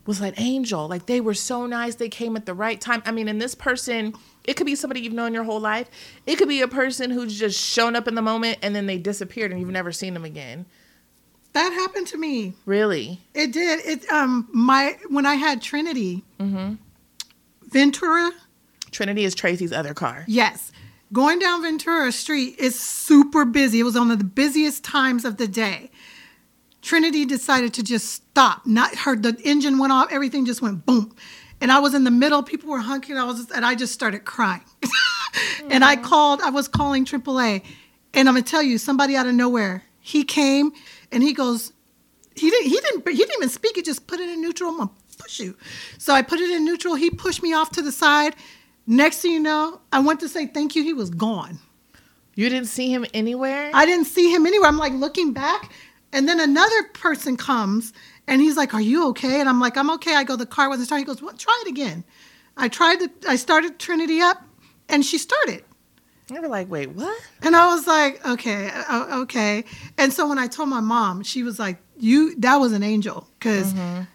was 0.06 0.20
like 0.20 0.40
angel. 0.40 0.88
Like 0.88 1.06
they 1.06 1.20
were 1.20 1.34
so 1.34 1.66
nice. 1.66 1.96
They 1.96 2.08
came 2.08 2.36
at 2.36 2.46
the 2.46 2.54
right 2.54 2.80
time. 2.80 3.02
I 3.04 3.12
mean, 3.12 3.28
and 3.28 3.40
this 3.40 3.54
person, 3.54 4.14
it 4.44 4.54
could 4.54 4.66
be 4.66 4.74
somebody 4.74 5.00
you've 5.00 5.12
known 5.12 5.34
your 5.34 5.44
whole 5.44 5.60
life. 5.60 5.88
It 6.26 6.36
could 6.36 6.48
be 6.48 6.60
a 6.60 6.68
person 6.68 7.10
who's 7.10 7.38
just 7.38 7.58
shown 7.58 7.96
up 7.96 8.06
in 8.08 8.14
the 8.14 8.22
moment 8.22 8.58
and 8.62 8.74
then 8.74 8.86
they 8.86 8.98
disappeared 8.98 9.50
and 9.50 9.60
you've 9.60 9.70
never 9.70 9.92
seen 9.92 10.14
them 10.14 10.24
again. 10.24 10.66
That 11.52 11.72
happened 11.72 12.06
to 12.08 12.18
me. 12.18 12.54
Really? 12.66 13.20
It 13.32 13.52
did. 13.52 13.80
It 13.84 14.10
um 14.10 14.48
my 14.52 14.98
when 15.08 15.24
I 15.24 15.36
had 15.36 15.62
Trinity, 15.62 16.22
mm-hmm. 16.38 16.74
Ventura. 17.62 18.30
Trinity 18.90 19.24
is 19.24 19.34
Tracy's 19.34 19.72
other 19.72 19.94
car. 19.94 20.24
Yes, 20.26 20.70
going 21.12 21.38
down 21.38 21.62
Ventura 21.62 22.12
Street 22.12 22.58
is 22.58 22.78
super 22.78 23.44
busy. 23.44 23.80
It 23.80 23.84
was 23.84 23.94
one 23.94 24.10
of 24.10 24.18
the 24.18 24.24
busiest 24.24 24.84
times 24.84 25.24
of 25.24 25.38
the 25.38 25.48
day. 25.48 25.90
Trinity 26.86 27.24
decided 27.24 27.74
to 27.74 27.82
just 27.82 28.12
stop. 28.12 28.64
Not 28.64 28.94
her. 28.94 29.16
The 29.16 29.36
engine 29.42 29.78
went 29.78 29.92
off. 29.92 30.12
Everything 30.12 30.46
just 30.46 30.62
went 30.62 30.86
boom. 30.86 31.16
And 31.60 31.72
I 31.72 31.80
was 31.80 31.94
in 31.94 32.04
the 32.04 32.12
middle. 32.12 32.44
People 32.44 32.70
were 32.70 32.78
honking. 32.78 33.18
I 33.18 33.24
was, 33.24 33.38
just, 33.38 33.50
and 33.50 33.66
I 33.66 33.74
just 33.74 33.92
started 33.92 34.24
crying. 34.24 34.62
and 35.70 35.84
I 35.84 35.96
called. 35.96 36.40
I 36.42 36.50
was 36.50 36.68
calling 36.68 37.04
AAA, 37.04 37.64
and 38.14 38.28
I'm 38.28 38.36
gonna 38.36 38.42
tell 38.42 38.62
you, 38.62 38.78
somebody 38.78 39.16
out 39.16 39.26
of 39.26 39.34
nowhere, 39.34 39.82
he 39.98 40.22
came 40.22 40.70
and 41.10 41.24
he 41.24 41.32
goes, 41.32 41.72
he 42.36 42.50
didn't. 42.50 42.70
He 42.70 42.80
didn't. 42.80 43.08
He 43.08 43.16
didn't 43.16 43.34
even 43.34 43.48
speak. 43.48 43.74
He 43.74 43.82
just 43.82 44.06
put 44.06 44.20
it 44.20 44.28
in 44.28 44.40
neutral. 44.40 44.70
I'm 44.70 44.76
gonna 44.76 44.90
push 45.18 45.40
you. 45.40 45.56
So 45.98 46.14
I 46.14 46.22
put 46.22 46.38
it 46.38 46.50
in 46.52 46.64
neutral. 46.64 46.94
He 46.94 47.10
pushed 47.10 47.42
me 47.42 47.52
off 47.52 47.70
to 47.70 47.82
the 47.82 47.90
side. 47.90 48.36
Next 48.86 49.22
thing 49.22 49.32
you 49.32 49.40
know, 49.40 49.80
I 49.92 49.98
went 49.98 50.20
to 50.20 50.28
say 50.28 50.46
thank 50.46 50.76
you. 50.76 50.84
He 50.84 50.92
was 50.92 51.10
gone. 51.10 51.58
You 52.36 52.50
didn't 52.50 52.68
see 52.68 52.92
him 52.92 53.06
anywhere? 53.14 53.70
I 53.72 53.86
didn't 53.86 54.04
see 54.04 54.32
him 54.32 54.46
anywhere. 54.46 54.68
I'm 54.68 54.76
like 54.76 54.92
looking 54.92 55.32
back, 55.32 55.72
and 56.12 56.28
then 56.28 56.40
another 56.40 56.82
person 56.94 57.36
comes 57.36 57.92
and 58.26 58.40
he's 58.40 58.56
like, 58.56 58.74
"Are 58.74 58.80
you 58.80 59.08
okay?" 59.08 59.40
And 59.40 59.48
I'm 59.48 59.60
like, 59.60 59.76
"I'm 59.76 59.90
okay." 59.92 60.14
I 60.14 60.24
go, 60.24 60.36
"The 60.36 60.46
car 60.46 60.68
wasn't 60.68 60.86
starting." 60.88 61.04
He 61.06 61.12
goes, 61.12 61.22
"What? 61.22 61.38
Try 61.38 61.62
it 61.66 61.68
again." 61.70 62.04
I 62.56 62.68
tried 62.68 62.96
to. 63.00 63.10
I 63.28 63.36
started 63.36 63.78
Trinity 63.78 64.20
up, 64.20 64.42
and 64.88 65.04
she 65.04 65.18
started. 65.18 65.62
you 66.30 66.40
were 66.40 66.48
like, 66.48 66.68
wait, 66.70 66.90
what? 66.90 67.16
And 67.42 67.54
I 67.54 67.66
was 67.74 67.86
like, 67.86 68.26
okay, 68.26 68.70
uh, 68.88 69.20
okay. 69.22 69.64
And 69.96 70.12
so 70.12 70.26
when 70.28 70.38
I 70.38 70.48
told 70.48 70.68
my 70.68 70.80
mom, 70.80 71.22
she 71.22 71.42
was 71.44 71.58
like, 71.58 71.78
you, 71.98 72.34
that 72.40 72.56
was 72.56 72.72
an 72.72 72.82
angel. 72.82 73.28
because 73.38 73.72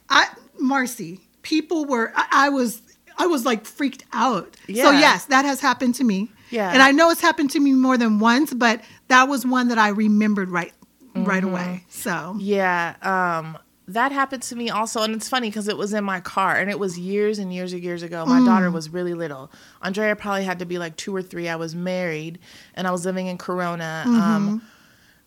I, 0.10 0.27
Marcy, 0.60 1.21
people 1.41 1.86
were, 1.86 2.12
I, 2.15 2.47
I 2.47 2.49
was, 2.49 2.82
I 3.17 3.27
was 3.27 3.45
like 3.45 3.65
freaked 3.65 4.04
out. 4.12 4.58
Yeah. 4.67 4.84
So 4.86 4.91
yes, 4.91 5.25
that 5.25 5.45
has 5.45 5.62
happened 5.62 5.95
to 5.95 6.04
me. 6.04 6.30
Yeah. 6.49 6.73
And 6.73 6.82
I 6.82 6.91
know 6.91 7.12
it's 7.12 7.21
happened 7.21 7.51
to 7.51 7.60
me 7.62 7.71
more 7.73 7.97
than 7.97 8.19
once, 8.19 8.54
but 8.54 8.82
that 9.08 9.30
was 9.30 9.45
one 9.45 9.69
that 9.69 9.77
I 9.77 9.89
remembered 9.89 10.49
right, 10.49 10.73
right 11.15 11.43
away. 11.43 11.86
So 11.89 12.36
Yeah, 12.39 12.95
um, 13.02 13.58
that 13.88 14.12
happened 14.12 14.43
to 14.43 14.56
me 14.56 14.69
also, 14.69 15.02
and 15.02 15.13
it's 15.13 15.28
funny 15.28 15.50
because 15.50 15.67
it 15.67 15.78
was 15.78 15.93
in 15.93 16.04
my 16.04 16.19
car, 16.19 16.56
and 16.56 16.69
it 16.69 16.80
was 16.80 16.97
years 16.97 17.39
and 17.39 17.54
years 17.54 17.74
and 17.74 17.84
years 17.84 18.04
ago. 18.04 18.26
My 18.26 18.43
daughter 18.45 18.71
was 18.71 18.89
really 18.89 19.13
little. 19.13 19.52
Andrea 19.82 20.15
probably 20.15 20.43
had 20.43 20.60
to 20.60 20.65
be 20.65 20.78
like 20.78 20.95
two 20.95 21.15
or 21.15 21.21
three. 21.21 21.50
I 21.50 21.56
was 21.56 21.76
married, 21.76 22.39
and 22.74 22.88
I 22.88 22.91
was 22.91 23.06
living 23.06 23.28
in 23.28 23.38
Corona. 23.38 24.04
Um, 24.08 24.62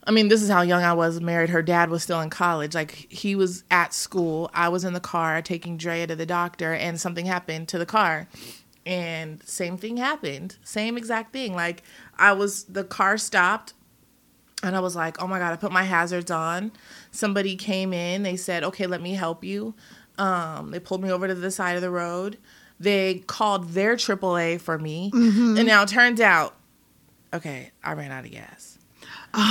I 0.06 0.10
mean, 0.10 0.28
this 0.28 0.42
is 0.42 0.50
how 0.50 0.62
young 0.62 0.82
I 0.82 0.92
was 0.92 1.20
married. 1.20 1.50
Her 1.50 1.62
dad 1.62 1.90
was 1.90 2.02
still 2.02 2.20
in 2.20 2.30
college. 2.30 2.74
Like 2.74 2.92
he 3.10 3.34
was 3.34 3.64
at 3.70 3.94
school. 3.94 4.50
I 4.52 4.68
was 4.68 4.84
in 4.84 4.92
the 4.92 5.00
car 5.00 5.40
taking 5.42 5.76
Drea 5.76 6.06
to 6.06 6.16
the 6.16 6.26
doctor, 6.26 6.74
and 6.74 7.00
something 7.00 7.26
happened 7.26 7.68
to 7.68 7.78
the 7.78 7.86
car. 7.86 8.28
And 8.86 9.42
same 9.44 9.78
thing 9.78 9.96
happened. 9.96 10.58
Same 10.62 10.98
exact 10.98 11.32
thing. 11.32 11.54
Like 11.54 11.82
I 12.18 12.32
was, 12.32 12.64
the 12.64 12.84
car 12.84 13.16
stopped. 13.16 13.72
And 14.64 14.74
I 14.76 14.80
was 14.80 14.96
like, 14.96 15.20
oh 15.22 15.26
my 15.26 15.38
God, 15.38 15.52
I 15.52 15.56
put 15.56 15.72
my 15.72 15.82
hazards 15.84 16.30
on. 16.30 16.72
Somebody 17.10 17.54
came 17.56 17.92
in. 17.92 18.22
They 18.22 18.36
said, 18.36 18.64
okay, 18.64 18.86
let 18.86 19.00
me 19.02 19.12
help 19.14 19.44
you. 19.44 19.74
Um, 20.18 20.70
they 20.70 20.80
pulled 20.80 21.02
me 21.02 21.10
over 21.10 21.28
to 21.28 21.34
the 21.34 21.50
side 21.50 21.76
of 21.76 21.82
the 21.82 21.90
road. 21.90 22.38
They 22.80 23.22
called 23.26 23.70
their 23.70 23.94
AAA 23.96 24.60
for 24.60 24.78
me. 24.78 25.10
And 25.14 25.66
now 25.66 25.82
it 25.82 25.88
turns 25.88 26.20
out, 26.20 26.54
okay, 27.32 27.70
I 27.82 27.92
ran 27.92 28.10
out 28.10 28.24
of 28.24 28.30
gas. 28.30 28.78
but 29.34 29.42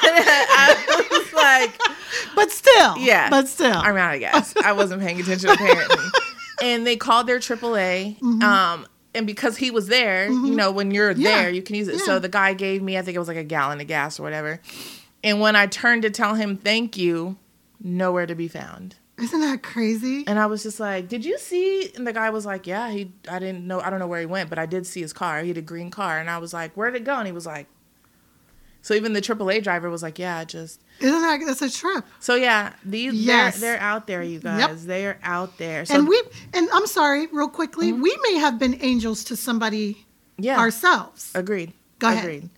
I 0.00 1.06
was 1.10 1.32
like, 1.32 1.80
but 2.34 2.50
still, 2.50 2.98
Yeah. 2.98 3.30
but 3.30 3.48
still, 3.48 3.76
I'm 3.76 3.96
out 3.96 4.14
of 4.14 4.20
gas. 4.20 4.54
I 4.64 4.72
wasn't 4.72 5.02
paying 5.02 5.20
attention 5.20 5.50
apparently. 5.50 6.04
and 6.62 6.86
they 6.86 6.96
called 6.96 7.26
their 7.26 7.38
AAA. 7.38 8.18
Mm-hmm. 8.18 8.42
Um, 8.42 8.86
and 9.18 9.26
because 9.26 9.56
he 9.56 9.70
was 9.70 9.88
there, 9.88 10.26
you 10.26 10.32
mm-hmm. 10.32 10.56
know, 10.56 10.70
when 10.70 10.90
you're 10.90 11.10
Yeah. 11.10 11.42
there, 11.42 11.50
you 11.50 11.60
can 11.60 11.74
use 11.74 11.88
it. 11.88 11.96
Yeah. 11.96 12.04
So 12.04 12.18
the 12.18 12.28
guy 12.28 12.54
gave 12.54 12.82
me, 12.82 12.96
I 12.96 13.02
think 13.02 13.16
it 13.16 13.18
was 13.18 13.28
like 13.28 13.36
a 13.36 13.44
gallon 13.44 13.80
of 13.80 13.86
gas 13.86 14.18
or 14.18 14.22
whatever. 14.22 14.60
And 15.22 15.40
when 15.40 15.56
I 15.56 15.66
turned 15.66 16.02
to 16.02 16.10
tell 16.10 16.34
him 16.34 16.56
thank 16.56 16.96
you, 16.96 17.36
nowhere 17.82 18.26
to 18.26 18.34
be 18.34 18.48
found. 18.48 18.94
Isn't 19.18 19.40
that 19.40 19.64
crazy? 19.64 20.24
And 20.28 20.38
I 20.38 20.46
was 20.46 20.62
just 20.62 20.78
like, 20.78 21.08
"Did 21.08 21.24
you 21.24 21.38
see?" 21.38 21.90
And 21.96 22.06
the 22.06 22.12
guy 22.12 22.30
was 22.30 22.46
like, 22.46 22.68
"Yeah, 22.68 22.88
he. 22.88 23.10
I 23.28 23.40
didn't 23.40 23.66
know. 23.66 23.80
I 23.80 23.90
don't 23.90 23.98
know 23.98 24.06
where 24.06 24.20
he 24.20 24.26
went, 24.26 24.48
but 24.48 24.60
I 24.60 24.66
did 24.66 24.86
see 24.86 25.00
his 25.00 25.12
car. 25.12 25.42
He 25.42 25.48
had 25.48 25.58
a 25.58 25.62
green 25.62 25.90
car." 25.90 26.20
And 26.20 26.30
I 26.30 26.38
was 26.38 26.54
like, 26.54 26.72
"Where'd 26.74 26.94
it 26.94 27.02
go?" 27.02 27.16
And 27.16 27.26
he 27.26 27.32
was 27.32 27.44
like, 27.44 27.66
"So 28.82 28.94
even 28.94 29.12
the 29.12 29.20
AAA 29.20 29.62
driver 29.62 29.90
was 29.90 30.02
like, 30.02 30.18
yeah, 30.18 30.44
just." 30.44 30.80
Isn't 31.00 31.22
that 31.22 31.40
that's 31.46 31.62
a 31.62 31.70
trip? 31.70 32.04
So 32.20 32.34
yeah, 32.34 32.72
these 32.84 33.14
Yes. 33.14 33.60
they're, 33.60 33.72
they're 33.74 33.80
out 33.80 34.06
there, 34.06 34.22
you 34.22 34.40
guys. 34.40 34.58
Yep. 34.58 34.78
They 34.80 35.06
are 35.06 35.18
out 35.22 35.58
there. 35.58 35.84
So 35.84 35.94
and 35.94 36.08
we 36.08 36.20
and 36.52 36.68
I'm 36.72 36.86
sorry, 36.86 37.26
real 37.26 37.48
quickly, 37.48 37.92
we 37.92 38.16
may 38.28 38.38
have 38.38 38.58
been 38.58 38.78
angels 38.82 39.24
to 39.24 39.36
somebody 39.36 40.06
yeah, 40.38 40.58
ourselves. 40.58 41.30
Agreed. 41.34 41.72
Go 41.98 42.08
ahead. 42.08 42.24
Agreed. 42.24 42.50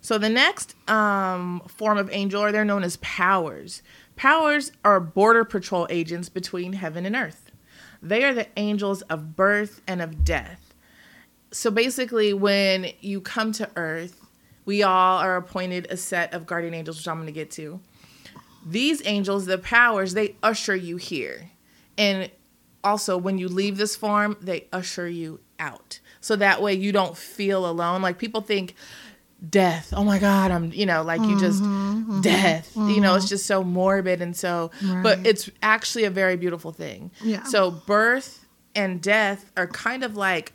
So 0.00 0.18
the 0.18 0.28
next 0.28 0.74
um, 0.88 1.60
form 1.66 1.98
of 1.98 2.08
angel, 2.12 2.42
or 2.42 2.52
they're 2.52 2.64
known 2.64 2.84
as 2.84 2.96
powers. 2.98 3.82
Powers 4.16 4.72
are 4.84 5.00
border 5.00 5.44
patrol 5.44 5.86
agents 5.90 6.28
between 6.28 6.72
heaven 6.74 7.06
and 7.06 7.14
earth. 7.14 7.50
They 8.02 8.24
are 8.24 8.34
the 8.34 8.46
angels 8.56 9.02
of 9.02 9.36
birth 9.36 9.80
and 9.86 10.00
of 10.00 10.24
death. 10.24 10.72
So 11.50 11.70
basically, 11.70 12.32
when 12.32 12.92
you 13.00 13.20
come 13.20 13.52
to 13.52 13.70
earth, 13.76 14.20
we 14.68 14.82
all 14.82 15.18
are 15.18 15.36
appointed 15.36 15.86
a 15.88 15.96
set 15.96 16.34
of 16.34 16.46
guardian 16.46 16.74
angels, 16.74 16.98
which 16.98 17.08
I'm 17.08 17.16
going 17.16 17.24
to 17.24 17.32
get 17.32 17.50
to. 17.52 17.80
These 18.66 19.00
angels, 19.06 19.46
the 19.46 19.56
powers, 19.56 20.12
they 20.12 20.36
usher 20.42 20.76
you 20.76 20.98
here. 20.98 21.50
And 21.96 22.30
also, 22.84 23.16
when 23.16 23.38
you 23.38 23.48
leave 23.48 23.78
this 23.78 23.96
form, 23.96 24.36
they 24.42 24.66
usher 24.70 25.08
you 25.08 25.40
out. 25.58 26.00
So 26.20 26.36
that 26.36 26.60
way 26.60 26.74
you 26.74 26.92
don't 26.92 27.16
feel 27.16 27.64
alone. 27.64 28.02
Like 28.02 28.18
people 28.18 28.42
think 28.42 28.74
death, 29.48 29.94
oh 29.96 30.04
my 30.04 30.18
God, 30.18 30.50
I'm, 30.50 30.70
you 30.70 30.84
know, 30.84 31.02
like 31.02 31.22
you 31.22 31.40
just, 31.40 31.62
mm-hmm, 31.62 32.02
mm-hmm, 32.02 32.20
death. 32.20 32.76
You 32.76 33.00
know, 33.00 33.14
it's 33.14 33.24
mm-hmm. 33.24 33.30
just 33.30 33.46
so 33.46 33.64
morbid. 33.64 34.20
And 34.20 34.36
so, 34.36 34.70
but 35.02 35.26
it's 35.26 35.48
actually 35.62 36.04
a 36.04 36.10
very 36.10 36.36
beautiful 36.36 36.72
thing. 36.72 37.10
Yeah. 37.22 37.42
So 37.44 37.70
birth 37.70 38.44
and 38.74 39.00
death 39.00 39.50
are 39.56 39.66
kind 39.66 40.04
of 40.04 40.14
like 40.14 40.52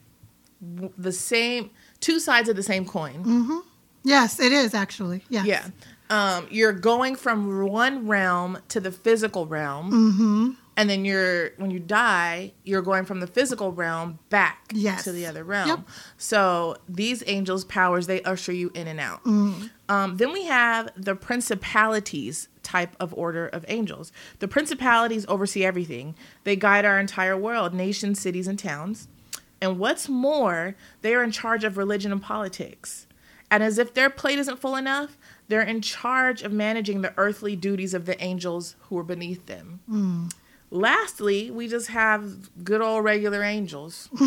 the 0.99 1.11
same, 1.11 1.71
two 1.99 2.19
sides 2.19 2.47
of 2.47 2.55
the 2.55 2.61
same 2.61 2.85
coin. 2.85 3.63
Yes, 4.03 4.39
it 4.39 4.51
is 4.51 4.73
actually. 4.73 5.23
Yes. 5.29 5.45
Yeah. 5.45 5.67
Um, 6.09 6.47
you're 6.51 6.73
going 6.73 7.15
from 7.15 7.67
one 7.67 8.07
realm 8.07 8.59
to 8.69 8.79
the 8.79 8.91
physical 8.91 9.45
realm. 9.47 9.91
Mm-hmm. 9.91 10.49
And 10.75 10.89
then 10.89 11.05
you're, 11.05 11.51
when 11.57 11.69
you 11.69 11.79
die, 11.79 12.51
you're 12.63 12.81
going 12.81 13.05
from 13.05 13.19
the 13.19 13.27
physical 13.27 13.71
realm 13.71 14.17
back 14.29 14.59
Yes. 14.73 15.03
to 15.03 15.11
the 15.11 15.25
other 15.27 15.43
realm. 15.43 15.67
Yep. 15.69 15.79
So 16.17 16.77
these 16.89 17.23
angels' 17.27 17.63
powers, 17.63 18.07
they 18.07 18.23
usher 18.23 18.51
you 18.51 18.71
in 18.73 18.87
and 18.87 18.99
out. 18.99 19.23
Mm. 19.23 19.69
Um, 19.87 20.17
then 20.17 20.33
we 20.33 20.45
have 20.45 20.89
the 20.97 21.15
principalities 21.15 22.47
type 22.63 22.95
of 22.99 23.13
order 23.13 23.47
of 23.47 23.65
angels. 23.67 24.11
The 24.39 24.47
principalities 24.47 25.25
oversee 25.27 25.63
everything, 25.63 26.15
they 26.43 26.55
guide 26.55 26.85
our 26.85 26.99
entire 26.99 27.37
world, 27.37 27.73
nations, 27.73 28.19
cities, 28.19 28.47
and 28.47 28.57
towns. 28.57 29.07
And 29.61 29.77
what's 29.79 30.09
more, 30.09 30.75
they 31.01 31.13
are 31.13 31.23
in 31.23 31.31
charge 31.31 31.63
of 31.63 31.77
religion 31.77 32.11
and 32.11 32.21
politics. 32.21 33.05
And 33.53 33.61
as 33.61 33.77
if 33.77 33.93
their 33.93 34.09
plate 34.09 34.39
isn't 34.39 34.57
full 34.57 34.75
enough, 34.75 35.15
they're 35.47 35.61
in 35.61 35.81
charge 35.81 36.41
of 36.41 36.51
managing 36.51 37.03
the 37.03 37.13
earthly 37.17 37.55
duties 37.55 37.93
of 37.93 38.07
the 38.07 38.19
angels 38.19 38.75
who 38.89 38.97
are 38.97 39.03
beneath 39.03 39.45
them. 39.45 39.81
Hmm. 39.87 40.27
Lastly, 40.71 41.51
we 41.51 41.67
just 41.67 41.89
have 41.89 42.49
good 42.63 42.81
old 42.81 43.03
regular 43.03 43.43
angels. 43.43 44.09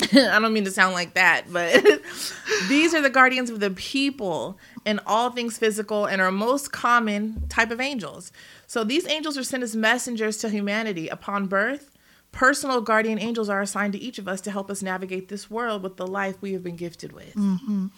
I 0.12 0.38
don't 0.38 0.52
mean 0.52 0.66
to 0.66 0.70
sound 0.70 0.92
like 0.92 1.14
that, 1.14 1.50
but 1.50 1.82
these 2.68 2.92
are 2.92 3.00
the 3.00 3.08
guardians 3.08 3.48
of 3.48 3.60
the 3.60 3.70
people 3.70 4.58
and 4.84 5.00
all 5.06 5.30
things 5.30 5.56
physical 5.56 6.04
and 6.04 6.20
are 6.20 6.30
most 6.30 6.72
common 6.72 7.48
type 7.48 7.70
of 7.70 7.80
angels. 7.80 8.32
So 8.66 8.84
these 8.84 9.08
angels 9.08 9.38
are 9.38 9.44
sent 9.44 9.62
as 9.62 9.74
messengers 9.74 10.36
to 10.38 10.50
humanity 10.50 11.08
upon 11.08 11.46
birth. 11.46 11.89
Personal 12.32 12.80
guardian 12.80 13.18
angels 13.18 13.48
are 13.48 13.60
assigned 13.60 13.92
to 13.94 13.98
each 13.98 14.18
of 14.18 14.28
us 14.28 14.40
to 14.42 14.50
help 14.50 14.70
us 14.70 14.82
navigate 14.82 15.28
this 15.28 15.50
world 15.50 15.82
with 15.82 15.96
the 15.96 16.06
life 16.06 16.36
we 16.40 16.52
have 16.52 16.62
been 16.62 16.76
gifted 16.76 17.12
with. 17.12 17.34
Mm-hmm. 17.34 17.88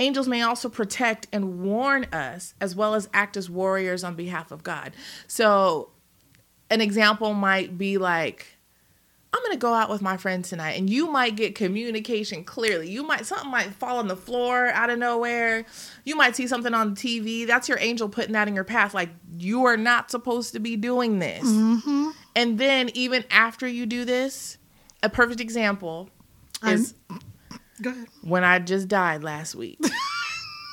Angels 0.00 0.28
may 0.28 0.42
also 0.42 0.68
protect 0.68 1.26
and 1.32 1.60
warn 1.60 2.04
us 2.12 2.54
as 2.60 2.76
well 2.76 2.94
as 2.94 3.08
act 3.12 3.36
as 3.36 3.50
warriors 3.50 4.04
on 4.04 4.14
behalf 4.14 4.52
of 4.52 4.62
God. 4.62 4.92
So 5.26 5.90
an 6.70 6.80
example 6.80 7.34
might 7.34 7.78
be 7.78 7.98
like 7.98 8.58
I'm 9.32 9.42
gonna 9.42 9.56
go 9.56 9.74
out 9.74 9.90
with 9.90 10.00
my 10.00 10.16
friends 10.16 10.48
tonight, 10.48 10.72
and 10.72 10.88
you 10.88 11.10
might 11.10 11.36
get 11.36 11.54
communication 11.54 12.44
clearly. 12.44 12.90
You 12.90 13.02
might 13.02 13.26
something 13.26 13.50
might 13.50 13.74
fall 13.74 13.98
on 13.98 14.08
the 14.08 14.16
floor 14.16 14.68
out 14.68 14.88
of 14.88 14.98
nowhere. 14.98 15.66
You 16.04 16.16
might 16.16 16.34
see 16.34 16.46
something 16.46 16.72
on 16.72 16.94
TV. 16.94 17.46
That's 17.46 17.68
your 17.68 17.78
angel 17.78 18.08
putting 18.08 18.32
that 18.32 18.48
in 18.48 18.54
your 18.54 18.64
path. 18.64 18.94
Like 18.94 19.10
you 19.38 19.64
are 19.64 19.76
not 19.76 20.10
supposed 20.10 20.54
to 20.54 20.60
be 20.60 20.76
doing 20.76 21.18
this. 21.18 21.44
Mm-hmm. 21.44 22.10
And 22.38 22.56
then 22.58 22.88
even 22.94 23.24
after 23.30 23.66
you 23.66 23.84
do 23.84 24.04
this, 24.04 24.58
a 25.02 25.08
perfect 25.08 25.40
example 25.40 26.08
is 26.64 26.94
Go 27.82 27.90
ahead. 27.90 28.06
when 28.22 28.44
I 28.44 28.60
just 28.60 28.86
died 28.86 29.24
last 29.24 29.56
week. 29.56 29.80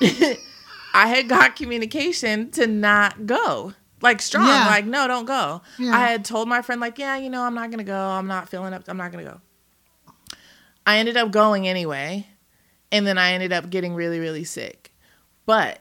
I 0.00 1.08
had 1.08 1.28
got 1.28 1.56
communication 1.56 2.50
to 2.52 2.66
not 2.66 3.26
go. 3.26 3.72
Like 4.00 4.22
strong, 4.22 4.46
Yeah. 4.46 4.66
like 4.66 4.86
no, 4.86 5.08
don't 5.08 5.24
go. 5.24 5.62
Yeah. 5.78 5.92
I 5.92 6.06
had 6.06 6.24
told 6.24 6.48
my 6.48 6.62
friend 6.62 6.80
like, 6.80 6.98
yeah, 6.98 7.16
you 7.16 7.30
know, 7.30 7.42
I'm 7.42 7.54
not 7.54 7.70
gonna 7.70 7.82
go. 7.84 7.98
I'm 7.98 8.26
not 8.26 8.48
feeling 8.48 8.72
up. 8.72 8.84
I'm 8.88 8.96
not 8.96 9.10
gonna 9.10 9.24
go. 9.24 9.40
I 10.86 10.98
ended 10.98 11.16
up 11.16 11.32
going 11.32 11.66
anyway, 11.66 12.28
and 12.92 13.06
then 13.06 13.18
I 13.18 13.32
ended 13.32 13.52
up 13.52 13.70
getting 13.70 13.94
really, 13.94 14.20
really 14.20 14.44
sick. 14.44 14.92
But 15.46 15.80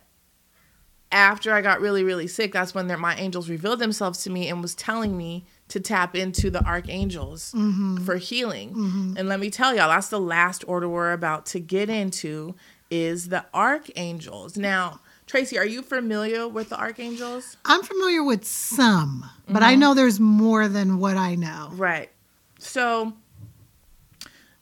after 1.11 1.53
I 1.53 1.61
got 1.61 1.79
really, 1.81 2.03
really 2.03 2.25
sick, 2.27 2.53
that's 2.53 2.73
when 2.73 2.87
my 2.99 3.15
angels 3.17 3.49
revealed 3.49 3.79
themselves 3.79 4.23
to 4.23 4.31
me 4.31 4.47
and 4.49 4.61
was 4.63 4.73
telling 4.73 5.15
me 5.15 5.45
to 5.67 5.79
tap 5.79 6.15
into 6.15 6.49
the 6.49 6.63
archangels 6.63 7.51
mm-hmm. 7.53 7.97
for 7.97 8.17
healing. 8.17 8.69
Mm-hmm. 8.73 9.17
And 9.17 9.27
let 9.27 9.39
me 9.39 9.49
tell 9.49 9.75
y'all, 9.75 9.89
that's 9.89 10.09
the 10.09 10.19
last 10.19 10.63
order 10.67 10.87
we're 10.87 11.13
about 11.13 11.45
to 11.47 11.59
get 11.59 11.89
into 11.89 12.55
is 12.91 13.29
the 13.29 13.45
archangels. 13.53 14.57
Now, 14.57 14.99
Tracy, 15.25 15.57
are 15.57 15.65
you 15.65 15.81
familiar 15.81 16.47
with 16.47 16.69
the 16.69 16.79
archangels? 16.79 17.57
I'm 17.65 17.81
familiar 17.81 18.23
with 18.23 18.45
some, 18.45 19.25
but 19.47 19.63
I 19.63 19.71
mm-hmm. 19.71 19.79
know 19.79 19.93
there's 19.95 20.19
more 20.19 20.67
than 20.67 20.99
what 20.99 21.17
I 21.17 21.33
know. 21.33 21.69
Right. 21.73 22.11
So 22.59 23.13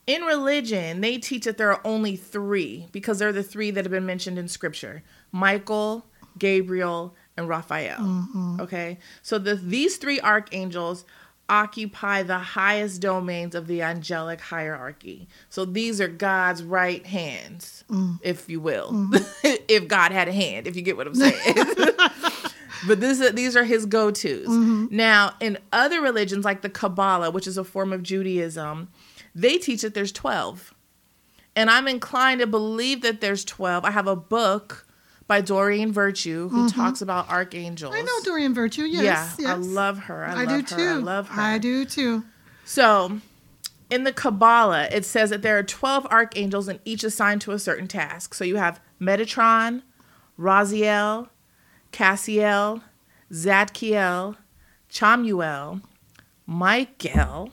in 0.07 0.21
religion, 0.23 1.01
they 1.01 1.17
teach 1.17 1.45
that 1.45 1.57
there 1.57 1.71
are 1.71 1.81
only 1.85 2.15
three 2.15 2.87
because 2.91 3.19
they're 3.19 3.33
the 3.33 3.43
three 3.43 3.71
that 3.71 3.83
have 3.83 3.91
been 3.91 4.05
mentioned 4.05 4.37
in 4.37 4.47
scripture 4.47 5.03
Michael, 5.31 6.05
Gabriel, 6.37 7.15
and 7.37 7.47
Raphael. 7.47 7.99
Mm-hmm. 7.99 8.61
Okay. 8.61 8.97
So 9.21 9.37
the, 9.37 9.55
these 9.55 9.97
three 9.97 10.19
archangels 10.19 11.05
occupy 11.49 12.23
the 12.23 12.39
highest 12.39 13.01
domains 13.01 13.53
of 13.53 13.67
the 13.67 13.81
angelic 13.81 14.39
hierarchy. 14.39 15.27
So 15.49 15.65
these 15.65 15.99
are 15.99 16.07
God's 16.07 16.63
right 16.63 17.05
hands, 17.05 17.83
mm. 17.89 18.19
if 18.21 18.49
you 18.49 18.59
will. 18.59 18.91
Mm. 18.91 19.25
if 19.67 19.87
God 19.87 20.11
had 20.11 20.27
a 20.27 20.31
hand, 20.31 20.67
if 20.67 20.75
you 20.75 20.81
get 20.81 20.97
what 20.97 21.07
I'm 21.07 21.15
saying. 21.15 21.55
but 22.87 22.99
this 22.99 23.19
is 23.19 23.33
these 23.33 23.55
are 23.55 23.65
his 23.65 23.85
go-tos. 23.85 24.47
Mm-hmm. 24.47 24.87
Now, 24.95 25.35
in 25.39 25.57
other 25.71 26.01
religions 26.01 26.45
like 26.45 26.61
the 26.61 26.69
Kabbalah, 26.69 27.31
which 27.31 27.47
is 27.47 27.57
a 27.57 27.63
form 27.63 27.91
of 27.91 28.03
Judaism, 28.03 28.89
they 29.35 29.57
teach 29.57 29.81
that 29.81 29.93
there's 29.93 30.11
12. 30.11 30.73
And 31.55 31.69
I'm 31.69 31.87
inclined 31.87 32.39
to 32.39 32.47
believe 32.47 33.01
that 33.01 33.21
there's 33.21 33.45
12. 33.45 33.85
I 33.85 33.91
have 33.91 34.07
a 34.07 34.15
book 34.15 34.87
by 35.27 35.41
Doreen 35.41 35.91
Virtue 35.91 36.49
who 36.49 36.65
mm-hmm. 36.65 36.79
talks 36.79 37.01
about 37.01 37.29
archangels. 37.29 37.93
I 37.95 38.01
know 38.01 38.19
Doreen 38.23 38.53
Virtue. 38.53 38.83
Yes, 38.83 39.36
yeah, 39.39 39.47
yes. 39.47 39.49
I 39.49 39.53
love 39.55 39.99
her. 39.99 40.25
I, 40.25 40.31
I 40.31 40.43
love 40.43 40.47
do 40.47 40.75
her. 40.75 40.81
too. 40.81 40.89
I 40.89 40.93
love 40.95 41.29
her. 41.29 41.41
I 41.41 41.57
do 41.57 41.86
too. 41.86 42.23
So, 42.65 43.19
in 43.89 44.03
the 44.03 44.13
Kabbalah, 44.13 44.88
it 44.91 45.05
says 45.05 45.29
that 45.29 45.41
there 45.41 45.57
are 45.57 45.63
12 45.63 46.07
archangels 46.07 46.67
and 46.67 46.79
each 46.86 47.03
assigned 47.03 47.41
to 47.41 47.51
a 47.51 47.59
certain 47.59 47.88
task. 47.88 48.33
So 48.33 48.43
you 48.43 48.55
have 48.55 48.81
Metatron, 48.99 49.83
Raziel, 50.39 51.29
Cassiel, 51.91 52.81
Zadkiel, 53.31 54.38
Chamuel, 54.89 55.81
Michael, 56.45 57.51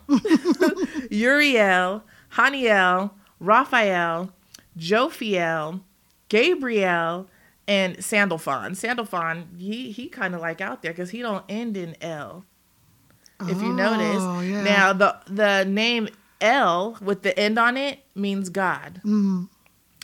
Uriel, 1.10 2.02
Haniel, 2.32 3.10
Raphael, 3.38 4.32
Jophiel, 4.78 5.82
Gabriel, 6.28 7.26
and 7.70 8.04
Sandalphon. 8.04 8.74
Sandalphon, 8.74 9.48
he 9.56 9.92
he 9.92 10.08
kind 10.08 10.34
of 10.34 10.40
like 10.40 10.60
out 10.60 10.82
there 10.82 10.90
because 10.92 11.10
he 11.10 11.20
don't 11.22 11.44
end 11.48 11.76
in 11.76 11.94
L. 12.02 12.44
If 13.42 13.62
you 13.62 13.72
notice, 13.72 14.18
Oh, 14.20 14.40
yeah. 14.40 14.62
now 14.62 14.92
the 14.92 15.16
the 15.26 15.64
name 15.64 16.08
L 16.40 16.98
with 17.00 17.22
the 17.22 17.38
end 17.38 17.58
on 17.58 17.76
it 17.76 18.00
means 18.14 18.48
God. 18.50 19.00
Mm. 19.04 19.48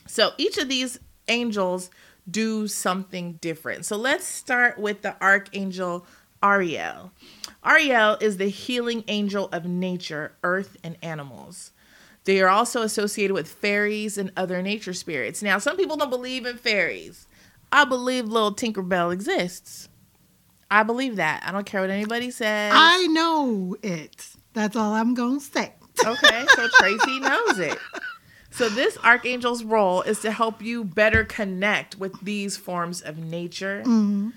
So 0.07 0.31
each 0.39 0.57
of 0.59 0.69
these 0.69 1.01
angels 1.29 1.91
do 2.31 2.69
something 2.69 3.35
different. 3.41 3.85
So 3.85 3.97
let's 3.97 4.25
start 4.25 4.79
with 4.79 5.03
the 5.03 5.21
archangel 5.23 6.07
Ariel. 6.43 7.11
Ariel 7.65 8.17
is 8.21 8.37
the 8.37 8.49
healing 8.49 9.03
angel 9.09 9.49
of 9.53 9.65
nature, 9.65 10.33
earth, 10.45 10.77
and 10.85 10.97
animals. 11.03 11.73
They 12.25 12.41
are 12.41 12.49
also 12.49 12.83
associated 12.83 13.35
with 13.35 13.49
fairies 13.49 14.17
and 14.19 14.33
other 14.37 14.63
nature 14.63 14.93
spirits. 14.95 15.43
Now, 15.43 15.59
some 15.59 15.77
people 15.77 15.97
don't 15.97 16.11
believe 16.11 16.45
in 16.47 16.57
fairies. 16.57 17.27
I 17.73 17.85
believe 17.85 18.27
little 18.27 18.55
Tinkerbell 18.55 19.13
exists. 19.13 19.89
I 20.71 20.83
believe 20.83 21.17
that. 21.17 21.43
I 21.47 21.53
don't 21.53 21.67
care 21.67 21.81
what 21.81 21.91
anybody 21.91 22.31
says. 22.31 22.73
I 22.75 23.07
know 23.09 23.77
it. 23.83 24.27
That's 24.53 24.77
all 24.77 24.93
I'm 24.93 25.15
going 25.15 25.41
to 25.41 25.45
say. 25.45 25.73
Okay, 26.05 26.45
so 26.55 26.69
Tracy 26.79 27.21
knows 27.21 27.59
it. 27.59 27.79
So 28.51 28.69
this 28.69 28.99
archangel's 28.99 29.65
role 29.65 30.03
is 30.03 30.21
to 30.21 30.31
help 30.31 30.61
you 30.61 30.85
better 30.85 31.25
connect 31.25 31.99
with 31.99 32.21
these 32.21 32.57
forms 32.57 33.01
of 33.01 33.17
nature, 33.17 33.83
mm-hmm. 33.85 34.31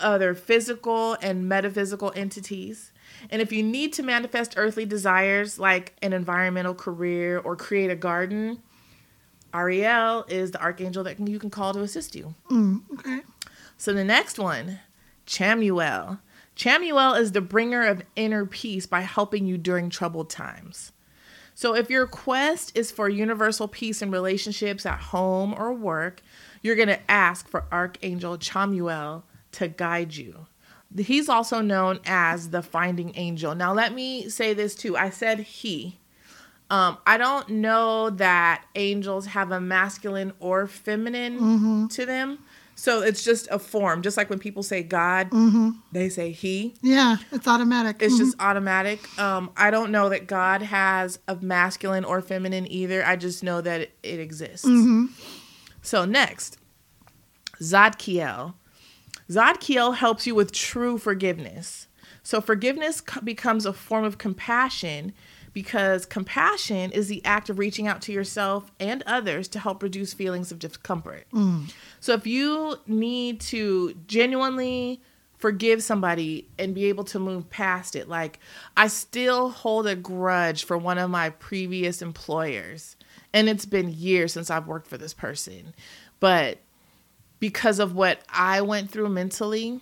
other 0.00 0.34
physical 0.34 1.16
and 1.22 1.48
metaphysical 1.48 2.12
entities. 2.14 2.92
And 3.30 3.40
if 3.40 3.50
you 3.52 3.62
need 3.62 3.94
to 3.94 4.02
manifest 4.02 4.54
earthly 4.56 4.84
desires 4.84 5.58
like 5.58 5.94
an 6.02 6.12
environmental 6.12 6.74
career 6.74 7.38
or 7.38 7.56
create 7.56 7.90
a 7.90 7.96
garden, 7.96 8.62
Ariel 9.54 10.24
is 10.28 10.50
the 10.50 10.60
archangel 10.60 11.04
that 11.04 11.18
you 11.20 11.38
can 11.38 11.50
call 11.50 11.72
to 11.74 11.80
assist 11.80 12.14
you. 12.14 12.34
Mm, 12.50 12.82
okay. 12.94 13.20
So 13.76 13.92
the 13.92 14.04
next 14.04 14.38
one, 14.38 14.80
Chamuel. 15.26 16.20
Chamuel 16.56 17.18
is 17.18 17.32
the 17.32 17.40
bringer 17.40 17.86
of 17.86 18.02
inner 18.16 18.44
peace 18.44 18.86
by 18.86 19.02
helping 19.02 19.46
you 19.46 19.56
during 19.56 19.90
troubled 19.90 20.28
times. 20.28 20.92
So 21.54 21.74
if 21.74 21.90
your 21.90 22.06
quest 22.06 22.76
is 22.76 22.90
for 22.90 23.08
universal 23.08 23.68
peace 23.68 24.02
in 24.02 24.10
relationships 24.10 24.86
at 24.86 24.98
home 24.98 25.54
or 25.56 25.72
work, 25.72 26.22
you're 26.62 26.76
going 26.76 26.88
to 26.88 27.10
ask 27.10 27.48
for 27.48 27.64
Archangel 27.72 28.38
Chamuel 28.38 29.22
to 29.52 29.68
guide 29.68 30.14
you. 30.14 30.46
He's 30.96 31.28
also 31.28 31.60
known 31.60 32.00
as 32.06 32.50
the 32.50 32.62
finding 32.62 33.12
angel. 33.16 33.54
Now 33.54 33.72
let 33.72 33.92
me 33.92 34.28
say 34.28 34.54
this 34.54 34.74
too. 34.74 34.96
I 34.96 35.10
said 35.10 35.40
he. 35.40 35.98
Um, 36.70 36.98
I 37.06 37.16
don't 37.16 37.48
know 37.48 38.10
that 38.10 38.64
angels 38.74 39.26
have 39.26 39.50
a 39.52 39.60
masculine 39.60 40.32
or 40.38 40.66
feminine 40.66 41.88
to 41.90 42.04
them. 42.06 42.40
So 42.74 43.00
it's 43.02 43.24
just 43.24 43.48
a 43.50 43.58
form. 43.58 44.02
Just 44.02 44.16
like 44.16 44.30
when 44.30 44.38
people 44.38 44.62
say 44.62 44.82
God, 44.84 45.30
they 45.90 46.08
say 46.08 46.30
he. 46.30 46.74
Yeah, 46.80 47.16
it's 47.32 47.48
automatic. 47.48 47.96
It's 48.00 48.14
Mhm. 48.14 48.18
just 48.18 48.36
automatic. 48.38 49.00
Um, 49.18 49.50
I 49.56 49.70
don't 49.72 49.90
know 49.90 50.08
that 50.10 50.26
God 50.28 50.62
has 50.62 51.18
a 51.26 51.34
masculine 51.36 52.04
or 52.04 52.20
feminine 52.22 52.70
either. 52.70 53.04
I 53.04 53.16
just 53.16 53.42
know 53.42 53.60
that 53.62 53.80
it, 53.80 53.98
it 54.04 54.20
exists. 54.20 54.68
So 55.82 56.04
next, 56.04 56.58
Zadkiel. 57.60 58.54
Zadkiel 59.28 59.96
helps 59.96 60.26
you 60.26 60.34
with 60.34 60.52
true 60.52 60.98
forgiveness. 60.98 61.86
So 62.22 62.40
forgiveness 62.40 63.00
co- 63.00 63.20
becomes 63.22 63.66
a 63.66 63.72
form 63.72 64.04
of 64.04 64.18
compassion 64.18 65.12
because 65.58 66.06
compassion 66.06 66.92
is 66.92 67.08
the 67.08 67.20
act 67.24 67.50
of 67.50 67.58
reaching 67.58 67.88
out 67.88 68.00
to 68.00 68.12
yourself 68.12 68.70
and 68.78 69.02
others 69.08 69.48
to 69.48 69.58
help 69.58 69.82
reduce 69.82 70.14
feelings 70.14 70.52
of 70.52 70.60
discomfort. 70.60 71.26
Mm. 71.32 71.72
So 71.98 72.12
if 72.12 72.28
you 72.28 72.76
need 72.86 73.40
to 73.40 73.92
genuinely 74.06 75.02
forgive 75.36 75.82
somebody 75.82 76.46
and 76.60 76.76
be 76.76 76.84
able 76.84 77.02
to 77.02 77.18
move 77.18 77.50
past 77.50 77.96
it, 77.96 78.08
like 78.08 78.38
I 78.76 78.86
still 78.86 79.48
hold 79.48 79.88
a 79.88 79.96
grudge 79.96 80.62
for 80.62 80.78
one 80.78 80.96
of 80.96 81.10
my 81.10 81.30
previous 81.30 82.02
employers, 82.02 82.94
and 83.32 83.48
it's 83.48 83.66
been 83.66 83.92
years 83.92 84.34
since 84.34 84.52
I've 84.52 84.68
worked 84.68 84.86
for 84.86 84.96
this 84.96 85.12
person, 85.12 85.74
but 86.20 86.58
because 87.40 87.80
of 87.80 87.96
what 87.96 88.20
I 88.28 88.60
went 88.60 88.92
through 88.92 89.08
mentally, 89.08 89.80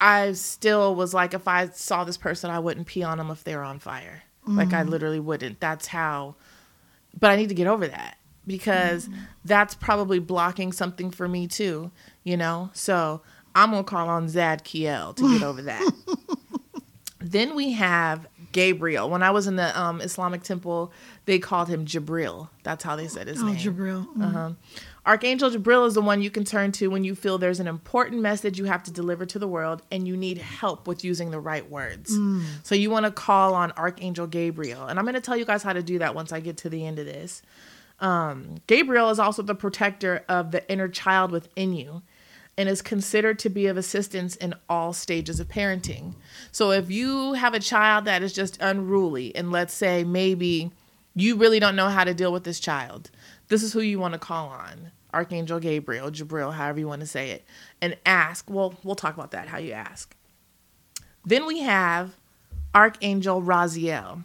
I 0.00 0.32
still 0.32 0.96
was 0.96 1.14
like, 1.14 1.32
if 1.32 1.46
I 1.46 1.68
saw 1.68 2.02
this 2.02 2.16
person, 2.16 2.50
I 2.50 2.58
wouldn't 2.58 2.88
pee 2.88 3.04
on 3.04 3.18
them 3.18 3.30
if 3.30 3.44
they're 3.44 3.62
on 3.62 3.78
fire. 3.78 4.24
Like 4.46 4.72
I 4.72 4.82
literally 4.82 5.20
wouldn't. 5.20 5.60
That's 5.60 5.86
how. 5.88 6.34
But 7.18 7.30
I 7.30 7.36
need 7.36 7.48
to 7.48 7.54
get 7.54 7.66
over 7.66 7.86
that 7.88 8.18
because 8.46 9.08
that's 9.44 9.74
probably 9.74 10.18
blocking 10.18 10.72
something 10.72 11.10
for 11.10 11.26
me 11.28 11.46
too. 11.46 11.90
You 12.24 12.36
know. 12.36 12.70
So 12.74 13.22
I'm 13.54 13.70
gonna 13.70 13.84
call 13.84 14.08
on 14.08 14.26
Zadkiel 14.28 15.14
to 15.16 15.32
get 15.38 15.42
over 15.42 15.62
that. 15.62 15.92
then 17.20 17.54
we 17.54 17.72
have 17.72 18.26
Gabriel. 18.52 19.08
When 19.08 19.22
I 19.22 19.30
was 19.30 19.46
in 19.46 19.56
the 19.56 19.78
um, 19.80 20.00
Islamic 20.00 20.42
temple, 20.42 20.92
they 21.24 21.38
called 21.38 21.68
him 21.68 21.86
Jabril. 21.86 22.48
That's 22.62 22.84
how 22.84 22.96
they 22.96 23.08
said 23.08 23.28
his 23.28 23.40
Oh, 23.42 23.46
name. 23.46 23.56
Jabril. 23.56 24.06
Mm. 24.16 24.24
Uh-huh. 24.24 24.50
Archangel 25.06 25.50
Jabril 25.50 25.86
is 25.86 25.94
the 25.94 26.00
one 26.00 26.22
you 26.22 26.30
can 26.30 26.44
turn 26.44 26.72
to 26.72 26.88
when 26.88 27.04
you 27.04 27.14
feel 27.14 27.36
there's 27.36 27.60
an 27.60 27.66
important 27.66 28.22
message 28.22 28.58
you 28.58 28.64
have 28.64 28.82
to 28.84 28.90
deliver 28.90 29.26
to 29.26 29.38
the 29.38 29.46
world 29.46 29.82
and 29.90 30.08
you 30.08 30.16
need 30.16 30.38
help 30.38 30.88
with 30.88 31.04
using 31.04 31.30
the 31.30 31.40
right 31.40 31.68
words. 31.70 32.10
So 32.62 32.74
you 32.74 32.88
want 32.90 33.04
to 33.04 33.10
call 33.12 33.54
on 33.54 33.72
Archangel 33.72 34.26
Gabriel. 34.26 34.86
And 34.86 34.98
I'm 34.98 35.04
going 35.04 35.14
to 35.14 35.20
tell 35.20 35.36
you 35.36 35.44
guys 35.44 35.62
how 35.62 35.74
to 35.74 35.82
do 35.82 35.98
that 35.98 36.14
once 36.14 36.32
I 36.32 36.40
get 36.40 36.56
to 36.58 36.70
the 36.70 36.86
end 36.86 36.98
of 36.98 37.04
this. 37.06 37.42
Um, 38.00 38.56
Gabriel 38.66 39.10
is 39.10 39.18
also 39.18 39.42
the 39.42 39.54
protector 39.54 40.24
of 40.28 40.52
the 40.52 40.68
inner 40.72 40.88
child 40.88 41.30
within 41.30 41.74
you 41.74 42.02
and 42.56 42.68
is 42.68 42.82
considered 42.82 43.38
to 43.40 43.50
be 43.50 43.66
of 43.66 43.76
assistance 43.76 44.36
in 44.36 44.54
all 44.68 44.92
stages 44.92 45.38
of 45.38 45.48
parenting. 45.48 46.14
So 46.50 46.70
if 46.70 46.90
you 46.90 47.34
have 47.34 47.52
a 47.52 47.60
child 47.60 48.04
that 48.06 48.22
is 48.22 48.32
just 48.32 48.56
unruly, 48.60 49.34
and 49.36 49.52
let's 49.52 49.74
say 49.74 50.02
maybe 50.04 50.70
you 51.14 51.36
really 51.36 51.60
don't 51.60 51.76
know 51.76 51.88
how 51.88 52.04
to 52.04 52.14
deal 52.14 52.32
with 52.32 52.44
this 52.44 52.60
child, 52.60 53.10
this 53.48 53.62
is 53.62 53.72
who 53.72 53.80
you 53.80 53.98
want 53.98 54.14
to 54.14 54.18
call 54.18 54.48
on 54.48 54.92
Archangel 55.12 55.60
Gabriel, 55.60 56.10
Jabril, 56.10 56.52
however 56.52 56.80
you 56.80 56.88
want 56.88 57.00
to 57.00 57.06
say 57.06 57.30
it, 57.30 57.44
and 57.80 57.96
ask. 58.04 58.50
Well, 58.50 58.74
we'll 58.82 58.94
talk 58.94 59.14
about 59.14 59.30
that, 59.30 59.48
how 59.48 59.58
you 59.58 59.72
ask. 59.72 60.16
Then 61.24 61.46
we 61.46 61.60
have 61.60 62.16
Archangel 62.74 63.40
Raziel. 63.40 64.24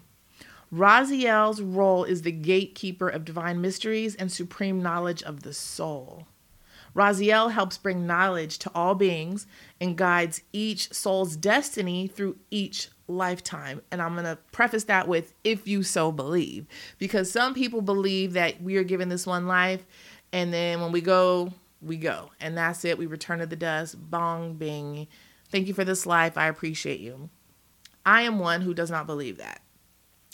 Raziel's 0.73 1.61
role 1.61 2.03
is 2.03 2.21
the 2.21 2.31
gatekeeper 2.31 3.09
of 3.09 3.25
divine 3.25 3.61
mysteries 3.61 4.15
and 4.15 4.31
supreme 4.31 4.81
knowledge 4.81 5.23
of 5.23 5.43
the 5.43 5.53
soul. 5.53 6.27
Raziel 6.95 7.51
helps 7.51 7.77
bring 7.77 8.07
knowledge 8.07 8.57
to 8.59 8.71
all 8.73 8.95
beings 8.95 9.47
and 9.79 9.97
guides 9.97 10.41
each 10.51 10.91
soul's 10.93 11.35
destiny 11.35 12.07
through 12.07 12.37
each 12.51 12.89
lifetime. 13.09 13.81
And 13.91 14.01
I'm 14.01 14.13
going 14.13 14.25
to 14.25 14.37
preface 14.51 14.85
that 14.85 15.07
with 15.07 15.33
if 15.43 15.67
you 15.67 15.83
so 15.83 16.11
believe, 16.11 16.65
because 16.97 17.31
some 17.31 17.53
people 17.53 17.81
believe 17.81 18.33
that 18.33 18.61
we 18.61 18.77
are 18.77 18.83
given 18.83 19.09
this 19.09 19.27
one 19.27 19.47
life 19.47 19.85
and 20.31 20.53
then 20.53 20.79
when 20.81 20.91
we 20.91 21.01
go, 21.01 21.53
we 21.81 21.97
go. 21.97 22.31
And 22.39 22.57
that's 22.57 22.85
it. 22.85 22.97
We 22.97 23.05
return 23.05 23.39
to 23.39 23.45
the 23.45 23.55
dust. 23.55 23.95
Bong, 24.09 24.53
bing. 24.53 25.07
Thank 25.49 25.67
you 25.67 25.73
for 25.73 25.83
this 25.83 26.05
life. 26.05 26.37
I 26.37 26.47
appreciate 26.47 26.99
you. 26.99 27.29
I 28.05 28.21
am 28.21 28.39
one 28.39 28.61
who 28.61 28.73
does 28.73 28.91
not 28.91 29.07
believe 29.07 29.37
that. 29.37 29.61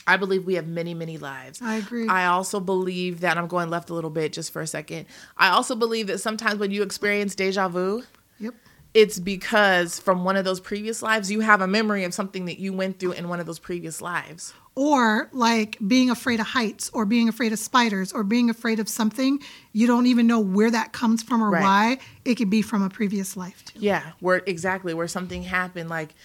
I 0.08 0.18
believe 0.18 0.46
we 0.46 0.54
have 0.56 0.68
many, 0.68 0.94
many 0.94 1.18
lives. 1.18 1.62
I 1.62 1.76
agree. 1.76 2.08
I 2.08 2.28
also 2.28 2.60
believe 2.60 3.22
that 3.22 3.38
I'm 3.38 3.48
going 3.48 3.70
left 3.70 3.90
a 3.90 3.94
little 3.94 4.12
bit 4.12 4.34
just 4.34 4.54
for 4.54 4.62
a 4.62 4.68
second. 4.68 5.08
I 5.36 5.50
also 5.50 5.76
believe 5.76 6.08
that 6.08 6.20
sometimes 6.20 6.60
when 6.60 6.72
you 6.72 6.84
experience 6.84 7.34
deja 7.34 7.68
vu, 7.70 8.04
Yep. 8.40 8.54
It's 8.96 9.20
because 9.20 10.00
from 10.00 10.24
one 10.24 10.38
of 10.38 10.46
those 10.46 10.62
previous 10.62 11.02
lives, 11.02 11.30
you 11.30 11.42
have 11.42 11.60
a 11.60 11.68
memory 11.68 12.06
of 12.06 12.14
something 12.14 12.46
that 12.46 12.60
you 12.60 12.72
went 12.72 12.98
through 12.98 13.12
in 13.12 13.28
one 13.28 13.42
of 13.42 13.46
those 13.46 13.60
previous 13.60 14.02
lives. 14.02 14.54
Or 14.74 15.30
like 15.34 15.78
being 15.86 16.10
afraid 16.10 16.40
of 16.40 16.48
heights 16.48 16.90
or 16.94 17.06
being 17.06 17.28
afraid 17.28 17.52
of 17.52 17.60
spiders 17.60 18.14
or 18.14 18.24
being 18.24 18.50
afraid 18.50 18.80
of 18.80 18.88
something 18.88 19.40
you 19.74 19.86
don't 19.86 20.06
even 20.08 20.28
know 20.28 20.40
where 20.40 20.72
that 20.72 20.94
comes 20.94 21.22
from 21.22 21.44
or 21.44 21.50
Right. 21.50 21.62
why. 21.62 21.98
It 22.24 22.36
could 22.36 22.50
be 22.50 22.62
from 22.62 22.82
a 22.82 22.90
previous 22.90 23.36
life 23.36 23.66
too. 23.66 23.80
Yeah, 23.82 24.14
where 24.22 24.42
exactly 24.46 24.94
where 24.94 25.10
something 25.10 25.44
happened, 25.44 25.90
like 25.90 26.16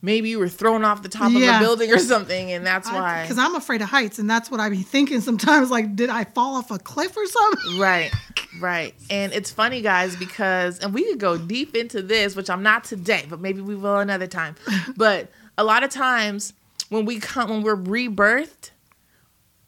maybe 0.00 0.28
you 0.28 0.38
were 0.38 0.48
thrown 0.48 0.84
off 0.84 1.02
the 1.02 1.08
top 1.08 1.30
of 1.30 1.42
a 1.42 1.58
building 1.58 1.92
or 1.92 1.98
something, 1.98 2.52
and 2.52 2.66
that's 2.66 2.90
why. 2.90 3.22
Because 3.22 3.38
I'm 3.38 3.54
afraid 3.54 3.82
of 3.82 3.88
heights, 3.88 4.18
and 4.18 4.28
that's 4.28 4.50
what 4.50 4.60
I 4.60 4.68
be 4.68 4.82
thinking 4.82 5.20
sometimes. 5.20 5.70
Like, 5.70 5.96
did 5.96 6.10
I 6.10 6.24
fall 6.24 6.56
off 6.56 6.70
a 6.70 6.78
cliff 6.78 7.16
or 7.16 7.26
something? 7.26 7.78
Right, 7.78 8.12
right. 8.60 8.94
And 9.10 9.32
it's 9.32 9.50
funny, 9.50 9.82
guys, 9.82 10.16
because, 10.16 10.78
and 10.78 10.94
we 10.94 11.04
could 11.04 11.18
go 11.18 11.36
deep 11.36 11.74
into 11.74 12.02
this, 12.02 12.36
which 12.36 12.50
I'm 12.50 12.62
not 12.62 12.84
today, 12.84 13.24
but 13.28 13.40
maybe 13.40 13.60
we 13.60 13.74
will 13.74 13.98
another 13.98 14.26
time. 14.26 14.54
But 14.96 15.30
a 15.56 15.64
lot 15.64 15.84
of 15.84 15.90
times 15.90 16.54
when 16.88 17.04
we 17.04 17.20
come, 17.20 17.50
when 17.50 17.62
we're 17.62 17.76
rebirthed, 17.76 18.70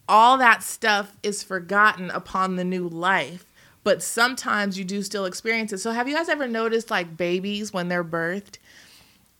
all 0.09 0.37
that 0.37 0.63
stuff 0.63 1.15
is 1.23 1.43
forgotten 1.43 2.09
upon 2.11 2.55
the 2.55 2.63
new 2.63 2.87
life. 2.87 3.45
But 3.83 4.03
sometimes 4.03 4.77
you 4.77 4.83
do 4.83 5.01
still 5.01 5.25
experience 5.25 5.73
it. 5.73 5.79
So 5.79 5.91
have 5.91 6.07
you 6.07 6.15
guys 6.15 6.29
ever 6.29 6.47
noticed 6.47 6.91
like 6.91 7.17
babies 7.17 7.73
when 7.73 7.87
they're 7.87 8.03
birthed? 8.03 8.57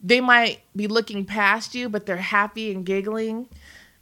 They 0.04 0.22
might 0.22 0.62
be 0.76 0.88
looking 0.88 1.26
past 1.26 1.76
you, 1.76 1.88
but 1.90 2.06
they're 2.06 2.18
happy 2.18 2.72
and 2.72 2.86
giggling. 2.86 3.48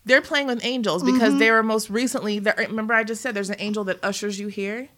They're 0.06 0.22
playing 0.22 0.48
with 0.48 0.64
angels 0.64 1.04
because 1.04 1.38
they 1.38 1.52
were 1.52 1.62
most 1.62 1.90
recently. 1.90 2.40
Remember, 2.40 2.94
I 2.94 3.04
just 3.04 3.22
said 3.22 3.36
there's 3.36 3.50
an 3.50 3.58
angel 3.60 3.84
that 3.86 4.04
ushers 4.04 4.40
you 4.40 4.48
here. 4.48 4.90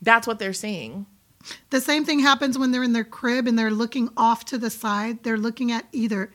That's 0.00 0.26
what 0.26 0.38
they're 0.38 0.52
seeing. 0.52 1.06
The 1.70 1.80
same 1.80 2.04
thing 2.04 2.20
happens 2.20 2.56
when 2.56 2.70
they're 2.70 2.84
in 2.84 2.92
their 2.92 3.04
crib 3.04 3.48
and 3.48 3.58
they're 3.58 3.70
looking 3.70 4.10
off 4.16 4.44
to 4.46 4.58
the 4.58 4.70
side. 4.70 5.24
They're 5.24 5.36
looking 5.36 5.72
at 5.72 5.86
either 5.92 6.32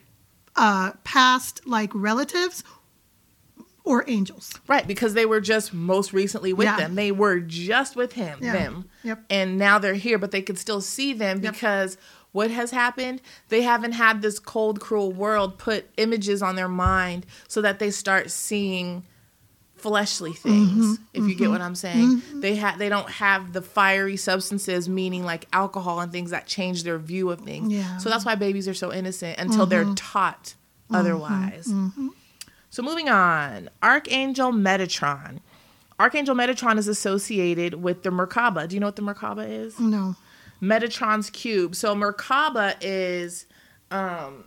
uh, 0.58 0.92
past 1.06 1.66
like 1.66 1.92
relatives 1.94 2.64
or 3.86 4.04
angels. 4.08 4.54
Right, 4.68 4.86
because 4.86 5.14
they 5.14 5.26
were 5.26 5.40
just 5.40 5.74
most 5.74 6.12
recently 6.12 6.52
with 6.52 6.66
Yeah. 6.66 6.76
them. 6.78 6.96
They 6.96 7.12
were 7.12 7.40
just 7.40 7.96
with 7.96 8.14
him, 8.14 8.40
Yeah. 8.42 8.52
them. 8.52 8.90
Yep. 9.04 9.24
And 9.30 9.58
now 9.58 9.80
they're 9.80 9.94
here, 9.94 10.18
but 10.18 10.32
they 10.32 10.42
could 10.42 10.60
still 10.60 10.82
see 10.82 11.14
them 11.14 11.42
Yep. 11.42 11.54
because 11.54 11.98
what 12.38 12.52
has 12.52 12.70
happened? 12.70 13.20
They 13.50 13.64
haven't 13.64 13.94
had 13.94 14.22
this 14.22 14.38
cold, 14.38 14.80
cruel 14.80 15.12
world 15.12 15.58
put 15.58 15.90
images 15.98 16.44
on 16.44 16.56
their 16.56 16.68
mind 16.68 17.26
so 17.48 17.64
that 17.64 17.80
they 17.80 17.90
start 17.90 18.30
seeing 18.30 19.02
fleshly 19.76 20.34
things 20.34 21.00
mm-hmm. 21.00 21.04
if 21.16 21.24
you 21.24 21.36
get 21.36 21.46
mm-hmm. 21.46 21.54
what 21.54 21.62
i'm 21.62 21.74
saying. 21.74 22.18
Mm-hmm. 22.18 22.42
They 22.42 22.56
have 22.56 22.78
they 22.78 22.90
don't 22.90 23.10
have 23.10 23.54
the 23.54 23.62
fiery 23.64 24.18
substances 24.18 24.88
meaning 24.88 25.24
like 25.24 25.48
alcohol 25.52 26.00
and 26.00 26.12
things 26.12 26.30
that 26.30 26.46
change 26.46 26.84
their 26.84 27.00
view 27.00 27.32
of 27.32 27.42
things. 27.42 27.74
Yeah. 27.74 27.98
so 27.98 28.10
that's 28.10 28.24
why 28.24 28.36
babies 28.36 28.68
are 28.68 28.76
so 28.76 28.94
innocent 28.94 29.40
until 29.40 29.66
they're 29.66 29.92
taught 29.96 30.54
otherwise. 30.92 31.74
So 32.70 32.84
moving 32.84 33.10
on 33.10 33.72
archangel 33.82 34.52
metatron. 34.52 35.40
Archangel 36.00 36.36
metatron 36.36 36.78
is 36.78 36.88
associated 36.88 37.82
with 37.82 38.04
the 38.04 38.12
merkaba. 38.12 38.68
Do 38.68 38.76
you 38.76 38.80
know 38.80 38.88
what 38.88 38.96
the 38.96 39.02
merkaba 39.02 39.50
is? 39.50 39.80
No. 39.80 40.16
Metatron's 40.62 41.30
cube. 41.30 41.76
So 41.76 41.96
Merkaba 41.96 42.76
is 42.82 43.46
um 43.92 44.46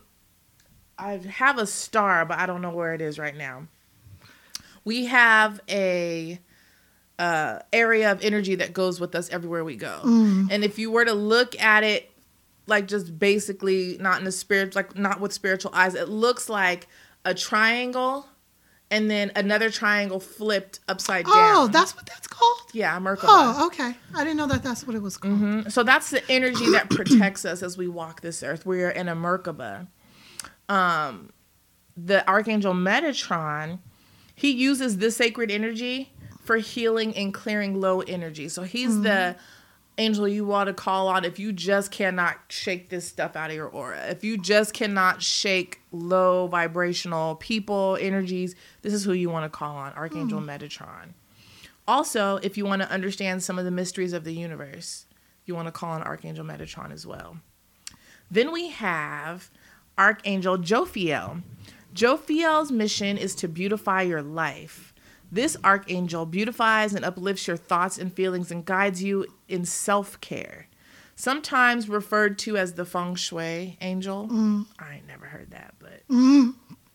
I 0.99 1.17
have 1.17 1.59
a 1.59 1.67
star, 1.67 2.27
but 2.27 2.39
I 2.39 2.47
don't 2.47 2.61
know 2.61 2.71
where 2.71 2.93
it 2.93 3.01
is 3.01 3.19
right 3.19 3.37
now. 3.37 3.67
We 4.85 5.07
have 5.07 5.61
a 5.69 6.39
uh 7.19 7.61
area 7.73 8.13
of 8.13 8.23
energy 8.23 8.55
that 8.57 8.73
goes 8.73 9.01
with 9.01 9.15
us 9.15 9.29
everywhere 9.31 9.65
we 9.65 9.77
go. 9.77 10.01
And 10.51 10.65
if 10.65 10.79
you 10.79 10.91
were 10.91 11.05
to 11.05 11.15
look 11.15 11.59
at 11.61 11.85
it 11.85 12.11
like 12.67 12.87
just 12.87 13.19
basically 13.19 13.97
not 14.01 14.19
in 14.19 14.25
the 14.25 14.33
spirit 14.33 14.75
like 14.75 14.97
not 14.97 15.21
with 15.21 15.33
spiritual 15.33 15.73
eyes, 15.75 15.95
it 15.95 16.09
looks 16.09 16.49
like 16.49 16.89
a 17.25 17.35
triangle 17.35 18.27
and 18.91 19.11
then 19.11 19.31
another 19.37 19.71
triangle 19.71 20.21
flipped 20.21 20.81
upside 20.89 21.25
down. 21.25 21.35
Oh, 21.35 21.69
that's 21.69 21.95
what 21.95 22.07
that's 22.07 22.27
called? 22.27 22.59
yeah, 22.73 22.99
Merkaba. 22.99 23.25
Oh, 23.27 23.67
okay. 23.67 23.95
I 24.15 24.25
didn't 24.25 24.37
know 24.37 24.47
that 24.47 24.63
that's 24.63 24.87
what 24.87 24.97
it 24.97 25.03
was 25.03 25.17
called. 25.17 25.73
So 25.73 25.83
that's 25.83 26.11
the 26.11 26.23
energy 26.31 26.71
that 26.73 26.91
protects 26.91 27.45
us 27.45 27.63
as 27.63 27.77
we 27.77 27.89
walk 27.89 28.21
this 28.21 28.43
earth. 28.43 28.67
We 28.67 28.83
are 28.83 28.91
in 28.91 29.09
a 29.09 29.17
Merkaba. 29.17 29.89
Um, 30.69 31.31
the 31.97 32.29
archangel 32.29 32.75
Metatron, 32.75 33.79
he 34.35 34.51
uses 34.53 34.99
this 34.99 35.17
sacred 35.17 35.51
energy 35.51 36.13
for 36.43 36.57
healing 36.57 37.15
and 37.17 37.35
clearing 37.35 37.81
low 37.81 38.01
energy. 38.01 38.49
So 38.49 38.63
he's 38.63 39.03
the 39.03 39.37
angel 39.99 40.27
you 40.27 40.45
want 40.45 40.69
to 40.69 40.75
call 40.75 41.09
on 41.09 41.25
if 41.25 41.39
you 41.39 41.53
just 41.53 41.91
cannot 41.91 42.39
shake 42.49 42.89
this 42.89 43.07
stuff 43.07 43.37
out 43.37 43.51
of 43.51 43.57
your 43.57 43.69
aura. 43.69 44.07
If 44.09 44.25
you 44.25 44.39
just 44.39 44.73
cannot 44.73 45.23
shake 45.23 45.81
low 45.93 46.47
vibrational 46.47 47.37
people 47.37 47.99
energies, 48.01 48.55
this 48.83 48.93
is 48.93 49.05
who 49.05 49.13
you 49.13 49.31
want 49.31 49.45
to 49.45 49.57
call 49.57 49.77
on, 49.77 49.93
Archangel 49.93 50.41
hmm. 50.41 50.49
Metatron. 50.49 51.15
Also, 51.87 52.37
if 52.37 52.57
you 52.57 52.65
want 52.65 52.83
to 52.83 52.91
understand 52.91 53.43
some 53.43 53.59
of 53.59 53.65
the 53.65 53.71
mysteries 53.71 54.13
of 54.13 54.25
the 54.25 54.33
universe, 54.33 55.07
you 55.45 55.55
want 55.55 55.67
to 55.67 55.73
call 55.73 55.91
on 55.91 56.03
Archangel 56.03 56.45
Metatron 56.45 56.93
as 56.93 57.07
well. 57.07 57.39
Then 58.31 58.53
we 58.53 58.69
have 58.69 59.51
Archangel 59.99 60.57
Jophiel. 60.59 61.43
Jophiel's 61.95 62.71
mission 62.71 63.19
is 63.19 63.35
to 63.35 63.49
beautify 63.49 64.03
your 64.03 64.23
life. 64.23 64.90
This 65.33 65.57
archangel 65.63 66.27
beautifies 66.27 66.93
and 66.95 67.05
uplifts 67.05 67.47
your 67.47 67.57
thoughts 67.57 67.99
and 67.99 68.13
feelings 68.13 68.51
and 68.51 68.65
guides 68.65 69.03
you 69.03 69.27
in 69.49 69.65
self 69.65 70.21
care. 70.21 70.67
Sometimes 71.15 71.89
referred 71.89 72.39
to 72.41 72.57
as 72.57 72.75
the 72.75 72.85
feng 72.85 73.15
shui 73.15 73.77
angel. 73.81 74.29
Mm. 74.29 74.67
I 74.79 74.97
ain't 74.97 75.07
never 75.07 75.27
heard 75.27 75.51
that, 75.51 75.75
but 75.79 76.03
mm. 76.11 76.55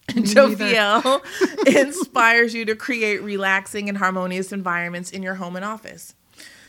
Jophiel 0.09 1.21
inspires 1.67 2.53
you 2.53 2.65
to 2.65 2.75
create 2.75 3.21
relaxing 3.21 3.87
and 3.87 3.97
harmonious 3.97 4.51
environments 4.51 5.11
in 5.11 5.23
your 5.23 5.35
home 5.35 5.55
and 5.55 5.63
office. 5.63 6.15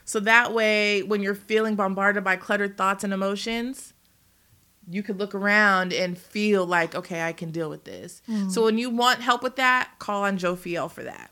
So 0.04 0.20
that 0.20 0.52
way, 0.54 1.02
when 1.02 1.20
you're 1.20 1.34
feeling 1.34 1.74
bombarded 1.74 2.22
by 2.22 2.36
cluttered 2.36 2.76
thoughts 2.76 3.02
and 3.02 3.12
emotions, 3.12 3.92
you 4.88 5.02
could 5.02 5.18
look 5.18 5.34
around 5.34 5.92
and 5.92 6.16
feel 6.16 6.64
like, 6.64 6.94
okay, 6.94 7.22
I 7.22 7.32
can 7.32 7.50
deal 7.50 7.68
with 7.68 7.84
this. 7.84 8.22
Mm. 8.28 8.50
So 8.50 8.64
when 8.64 8.78
you 8.78 8.88
want 8.90 9.20
help 9.20 9.42
with 9.42 9.56
that, 9.56 9.90
call 9.98 10.22
on 10.22 10.38
Jophiel 10.38 10.90
for 10.90 11.02
that. 11.02 11.30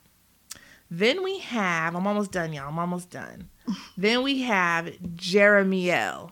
Then 0.99 1.25
we 1.25 1.41
have, 1.41 1.97
I'm 1.97 2.07
almost 2.07 2.31
done, 2.31 2.53
y'all. 2.53 2.69
I'm 2.69 2.79
almost 2.79 3.11
done. 3.11 3.49
then 3.97 4.23
we 4.23 4.43
have 4.43 4.87
Jeremiel. 5.17 6.31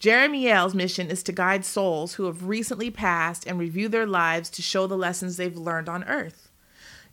Jeremiel's 0.00 0.74
mission 0.74 1.08
is 1.08 1.22
to 1.22 1.32
guide 1.32 1.64
souls 1.64 2.14
who 2.14 2.24
have 2.24 2.48
recently 2.48 2.90
passed 2.90 3.46
and 3.46 3.60
review 3.60 3.88
their 3.88 4.06
lives 4.06 4.50
to 4.50 4.62
show 4.62 4.88
the 4.88 4.96
lessons 4.96 5.36
they've 5.36 5.56
learned 5.56 5.88
on 5.88 6.02
earth. 6.04 6.50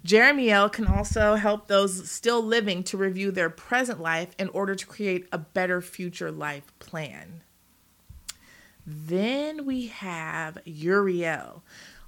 Jeremiel 0.04 0.72
can 0.72 0.88
also 0.88 1.36
help 1.36 1.68
those 1.68 2.10
still 2.10 2.42
living 2.42 2.84
to 2.86 2.98
review 2.98 3.30
their 3.30 3.52
present 3.52 4.02
life 4.02 4.30
in 4.40 4.50
order 4.50 4.74
to 4.74 4.86
create 4.88 5.28
a 5.32 5.38
better 5.38 5.82
future 5.82 6.32
life 6.32 6.74
plan. 6.80 7.42
Then 8.88 9.64
we 9.68 9.88
have 9.88 10.58
Uriel. 10.66 11.62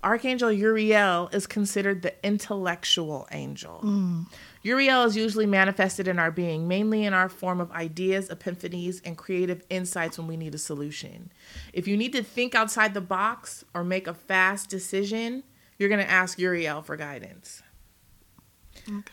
Archangel 0.03 0.51
Uriel 0.51 1.29
is 1.31 1.45
considered 1.45 2.01
the 2.01 2.13
intellectual 2.25 3.27
angel. 3.31 3.81
Mm. 3.83 4.25
Uriel 4.63 5.03
is 5.03 5.17
usually 5.17 5.47
manifested 5.47 6.07
in 6.07 6.19
our 6.19 6.31
being, 6.31 6.67
mainly 6.67 7.03
in 7.03 7.13
our 7.13 7.29
form 7.29 7.59
of 7.59 7.71
ideas, 7.71 8.29
epiphanies, 8.29 9.01
and 9.03 9.17
creative 9.17 9.63
insights 9.69 10.17
when 10.17 10.27
we 10.27 10.37
need 10.37 10.53
a 10.53 10.59
solution. 10.59 11.31
If 11.73 11.87
you 11.87 11.97
need 11.97 12.13
to 12.13 12.23
think 12.23 12.53
outside 12.53 12.93
the 12.93 13.01
box 13.01 13.65
or 13.73 13.83
make 13.83 14.07
a 14.07 14.13
fast 14.13 14.69
decision, 14.69 15.43
you're 15.77 15.89
going 15.89 16.05
to 16.05 16.09
ask 16.09 16.37
Uriel 16.37 16.83
for 16.83 16.95
guidance. 16.95 17.63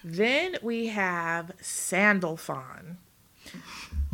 Then 0.05 0.57
we 0.63 0.89
have 0.89 1.53
Sandalphon. 1.61 2.99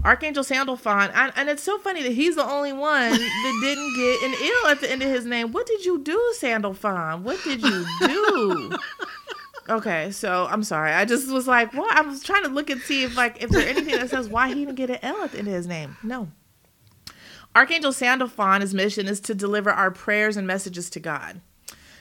Archangel 0.05 0.45
Sandalphon, 0.45 1.11
and, 1.15 1.33
and 1.35 1.49
it's 1.49 1.63
so 1.63 1.79
funny 1.79 2.03
that 2.03 2.13
he's 2.13 2.37
the 2.37 2.45
only 2.45 2.73
one 2.73 3.11
that 3.11 3.59
didn't 3.63 3.97
get 3.97 4.23
an 4.23 4.35
ill 4.47 4.71
at 4.71 4.81
the 4.81 4.91
end 4.91 5.03
of 5.03 5.09
his 5.09 5.25
name. 5.25 5.51
What 5.51 5.67
did 5.67 5.85
you 5.85 5.99
do, 5.99 6.35
Sandalphon? 6.39 7.25
What 7.25 7.43
did 7.43 7.63
you 7.63 7.87
do? 8.01 8.77
okay, 9.69 10.11
so 10.11 10.47
I'm 10.51 10.63
sorry. 10.63 10.93
I 10.93 11.05
just 11.05 11.31
was 11.31 11.47
like, 11.47 11.73
well, 11.73 11.87
I 11.91 12.03
was 12.03 12.23
trying 12.23 12.45
to 12.45 12.49
look 12.49 12.71
and 12.71 12.81
see 12.81 13.05
if 13.05 13.17
like 13.17 13.43
if 13.43 13.51
there's 13.51 13.65
anything 13.67 13.97
that 13.97 14.11
says 14.11 14.29
why 14.29 14.49
he 14.49 14.65
didn't 14.65 14.75
get 14.77 14.91
an 14.91 14.99
L 15.03 15.23
at 15.23 15.33
the 15.33 15.39
end 15.39 15.49
of 15.49 15.55
his 15.55 15.67
name. 15.67 15.97
No. 16.03 16.29
Archangel 17.57 17.93
Sandalphon, 17.93 18.63
his 18.63 18.75
mission 18.75 19.07
is 19.07 19.21
to 19.21 19.35
deliver 19.35 19.71
our 19.71 19.91
prayers 19.91 20.37
and 20.37 20.47
messages 20.47 20.91
to 20.91 21.01
God. 21.01 21.41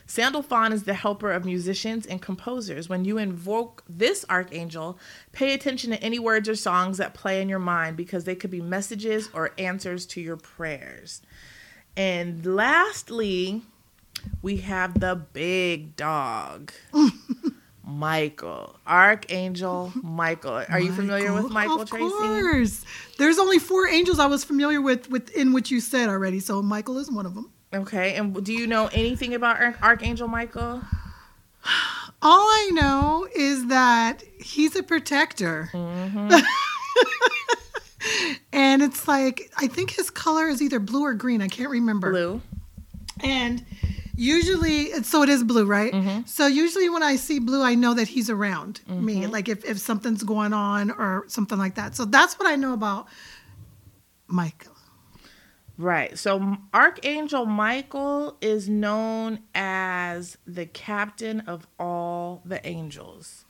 Sandalphon 0.06 0.74
is 0.74 0.84
the 0.84 0.94
helper 0.94 1.32
of 1.32 1.46
musicians 1.46 2.06
and 2.06 2.22
composers. 2.22 2.90
When 2.90 3.06
you 3.06 3.18
invoke 3.18 3.84
this 3.88 4.26
archangel, 4.30 5.00
pay 5.32 5.54
attention 5.54 5.92
to 5.92 6.04
any 6.04 6.20
words 6.20 6.50
or 6.50 6.56
songs 6.56 6.98
that 6.98 7.14
play 7.14 7.42
in 7.42 7.50
your 7.50 7.60
mind 7.60 7.96
because 7.96 8.26
they 8.26 8.36
could 8.36 8.52
be 8.52 8.62
messages 8.62 9.30
or 9.34 9.52
answers 9.58 10.06
to 10.08 10.22
your 10.22 10.38
prayers. 10.38 11.22
And 11.96 12.46
lastly, 12.46 13.62
we 14.42 14.58
have 14.58 15.00
the 15.00 15.16
big 15.16 15.96
dog, 15.96 16.74
Michael, 17.86 18.76
Archangel 18.88 19.92
Michael. 20.02 20.64
Are 20.70 20.80
you 20.80 20.94
familiar 20.94 21.34
with 21.34 21.52
Michael 21.52 21.82
of 21.82 21.90
Tracy? 21.90 22.10
course. 22.10 22.86
There's 23.18 23.38
only 23.38 23.60
four 23.60 23.88
angels 23.88 24.20
I 24.20 24.26
was 24.26 24.44
familiar 24.44 24.82
with 24.82 25.10
within 25.10 25.52
what 25.52 25.70
you 25.70 25.82
said 25.82 26.10
already, 26.10 26.40
so 26.40 26.62
Michael 26.62 26.98
is 26.98 27.12
one 27.12 27.26
of 27.26 27.36
them. 27.36 27.52
Okay, 27.74 28.16
and 28.16 28.44
do 28.44 28.54
you 28.54 28.68
know 28.68 28.90
anything 28.94 29.34
about 29.34 29.58
Archangel 29.82 30.28
Michael? 30.28 30.82
All 32.22 32.40
I 32.40 32.70
know 32.74 33.28
is 33.36 33.68
that 33.68 34.24
he's 34.40 34.76
a 34.78 34.84
protector. 34.84 35.70
Mm-hmm. 35.74 36.34
and 38.54 38.82
it's 38.82 39.08
like 39.08 39.52
I 39.58 39.68
think 39.68 39.92
his 39.92 40.10
color 40.10 40.48
is 40.48 40.62
either 40.62 40.80
blue 40.80 41.04
or 41.04 41.14
green. 41.14 41.42
I 41.42 41.50
can't 41.50 41.70
remember. 41.70 42.12
Blue. 42.12 42.42
And 43.22 43.66
usually, 44.16 44.92
so 45.04 45.24
it 45.24 45.30
is 45.30 45.44
blue, 45.44 45.66
right? 45.66 45.94
Mm-hmm. 45.94 46.22
So 46.26 46.48
usually, 46.48 46.90
when 46.90 47.04
I 47.04 47.16
see 47.16 47.40
blue, 47.40 47.62
I 47.62 47.76
know 47.76 47.94
that 47.94 48.08
he's 48.08 48.30
around 48.30 48.82
me, 48.88 49.28
like 49.28 49.50
if, 49.50 49.66
if 49.66 49.80
something's 49.80 50.24
going 50.24 50.54
on 50.54 50.92
or 50.92 51.26
something 51.28 51.58
like 51.58 51.76
that. 51.76 51.96
So 51.96 52.06
that's 52.06 52.38
what 52.40 52.48
I 52.48 52.56
know 52.56 52.74
about 52.74 53.08
Michael. 54.28 54.74
Right. 55.78 56.18
So 56.18 56.58
Archangel 56.74 57.46
Michael 57.46 58.38
is 58.42 58.70
known 58.70 59.40
as 59.56 60.38
the 60.46 60.68
captain 60.68 61.42
of 61.42 61.68
all 61.80 62.42
the 62.46 62.66
angels. 62.66 63.46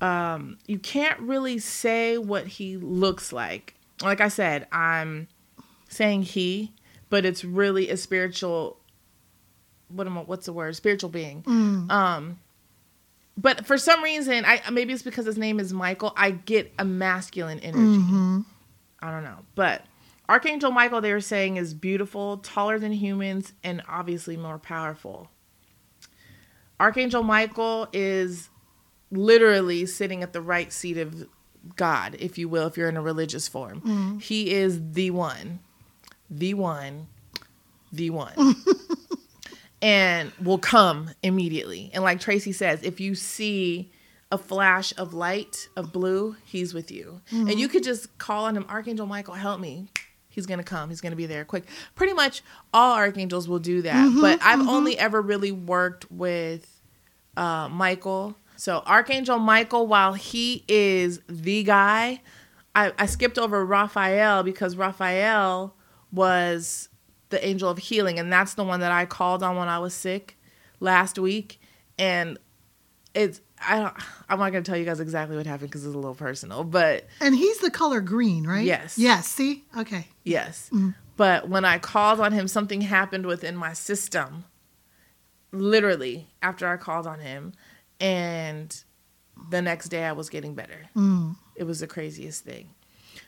Um, 0.00 0.58
you 0.66 0.78
can't 0.78 1.20
really 1.20 1.58
say 1.58 2.18
what 2.18 2.46
he 2.46 2.76
looks 2.76 3.32
like. 3.32 3.74
Like 4.02 4.20
I 4.20 4.28
said, 4.28 4.66
I'm 4.72 5.28
saying 5.88 6.22
he, 6.22 6.72
but 7.10 7.24
it's 7.24 7.44
really 7.44 7.90
a 7.90 7.96
spiritual. 7.96 8.78
What 9.92 10.06
am 10.06 10.18
I? 10.18 10.20
What's 10.22 10.46
the 10.46 10.52
word? 10.52 10.74
Spiritual 10.76 11.10
being. 11.10 11.42
Mm. 11.42 11.90
Um, 11.90 12.38
but 13.36 13.66
for 13.66 13.78
some 13.78 14.02
reason, 14.02 14.44
I 14.44 14.62
maybe 14.70 14.92
it's 14.92 15.02
because 15.02 15.26
his 15.26 15.38
name 15.38 15.58
is 15.60 15.72
Michael. 15.72 16.12
I 16.16 16.32
get 16.32 16.72
a 16.78 16.84
masculine 16.84 17.60
energy. 17.60 17.98
Mm-hmm. 17.98 18.40
I 19.00 19.10
don't 19.10 19.24
know. 19.24 19.38
But 19.54 19.82
Archangel 20.28 20.70
Michael, 20.70 21.00
they 21.00 21.12
were 21.12 21.20
saying, 21.20 21.56
is 21.56 21.74
beautiful, 21.74 22.38
taller 22.38 22.78
than 22.78 22.92
humans, 22.92 23.52
and 23.64 23.82
obviously 23.88 24.36
more 24.36 24.58
powerful. 24.58 25.28
Archangel 26.78 27.22
Michael 27.22 27.88
is 27.92 28.48
literally 29.10 29.86
sitting 29.86 30.22
at 30.22 30.32
the 30.32 30.40
right 30.40 30.72
seat 30.72 30.98
of 30.98 31.28
God, 31.76 32.16
if 32.18 32.38
you 32.38 32.48
will, 32.48 32.66
if 32.66 32.76
you're 32.76 32.88
in 32.88 32.96
a 32.96 33.02
religious 33.02 33.46
form. 33.46 33.80
Mm. 33.82 34.22
He 34.22 34.52
is 34.52 34.80
the 34.92 35.10
one, 35.10 35.60
the 36.30 36.54
one, 36.54 37.08
the 37.92 38.10
one. 38.10 38.34
and 39.82 40.30
will 40.40 40.58
come 40.58 41.10
immediately. 41.22 41.90
And 41.92 42.04
like 42.04 42.20
Tracy 42.20 42.52
says, 42.52 42.82
if 42.84 43.00
you 43.00 43.16
see 43.16 43.90
a 44.30 44.38
flash 44.38 44.94
of 44.96 45.12
light 45.12 45.68
of 45.76 45.92
blue, 45.92 46.36
he's 46.44 46.72
with 46.72 46.90
you. 46.90 47.20
And 47.30 47.48
mm-hmm. 47.48 47.58
you 47.58 47.68
could 47.68 47.82
just 47.82 48.16
call 48.16 48.46
on 48.46 48.56
him, 48.56 48.64
Archangel 48.68 49.06
Michael, 49.06 49.34
help 49.34 49.60
me. 49.60 49.88
He's 50.28 50.46
gonna 50.46 50.64
come. 50.64 50.88
He's 50.88 51.02
gonna 51.02 51.16
be 51.16 51.26
there 51.26 51.44
quick. 51.44 51.64
Pretty 51.94 52.14
much 52.14 52.42
all 52.72 52.94
archangels 52.94 53.48
will 53.48 53.58
do 53.58 53.82
that. 53.82 53.94
Mm-hmm, 53.94 54.20
but 54.22 54.40
I've 54.42 54.60
mm-hmm. 54.60 54.68
only 54.70 54.98
ever 54.98 55.20
really 55.20 55.52
worked 55.52 56.10
with 56.10 56.80
uh, 57.36 57.68
Michael. 57.68 58.34
So 58.56 58.82
Archangel 58.86 59.38
Michael, 59.38 59.86
while 59.86 60.14
he 60.14 60.64
is 60.68 61.20
the 61.28 61.64
guy, 61.64 62.22
I, 62.74 62.92
I 62.98 63.06
skipped 63.06 63.38
over 63.38 63.62
Raphael 63.66 64.42
because 64.42 64.76
Raphael 64.76 65.74
was 66.10 66.88
the 67.32 67.44
angel 67.44 67.68
of 67.68 67.78
healing, 67.78 68.20
and 68.20 68.32
that's 68.32 68.54
the 68.54 68.62
one 68.62 68.78
that 68.80 68.92
I 68.92 69.04
called 69.06 69.42
on 69.42 69.56
when 69.56 69.68
I 69.68 69.80
was 69.80 69.92
sick 69.92 70.38
last 70.78 71.18
week. 71.18 71.60
And 71.98 72.38
it's 73.14 73.40
I 73.60 73.80
don't 73.80 73.94
I'm 74.28 74.38
not 74.38 74.50
gonna 74.50 74.62
tell 74.62 74.76
you 74.76 74.84
guys 74.84 75.00
exactly 75.00 75.36
what 75.36 75.46
happened 75.46 75.70
because 75.70 75.84
it's 75.84 75.94
a 75.94 75.98
little 75.98 76.14
personal, 76.14 76.62
but 76.62 77.06
And 77.20 77.34
he's 77.34 77.58
the 77.58 77.70
color 77.70 78.00
green, 78.00 78.46
right? 78.46 78.64
Yes. 78.64 78.96
Yes. 78.96 79.26
See? 79.26 79.64
Okay. 79.76 80.06
Yes. 80.22 80.70
Mm-hmm. 80.72 80.90
But 81.16 81.48
when 81.48 81.64
I 81.64 81.78
called 81.78 82.20
on 82.20 82.32
him, 82.32 82.48
something 82.48 82.80
happened 82.82 83.26
within 83.26 83.56
my 83.56 83.72
system. 83.72 84.44
Literally, 85.52 86.28
after 86.40 86.66
I 86.66 86.76
called 86.76 87.06
on 87.06 87.20
him. 87.20 87.52
And 88.00 88.82
the 89.50 89.62
next 89.62 89.88
day 89.88 90.04
I 90.04 90.12
was 90.12 90.30
getting 90.30 90.54
better. 90.54 90.88
Mm. 90.96 91.36
It 91.54 91.64
was 91.64 91.80
the 91.80 91.86
craziest 91.86 92.44
thing. 92.44 92.70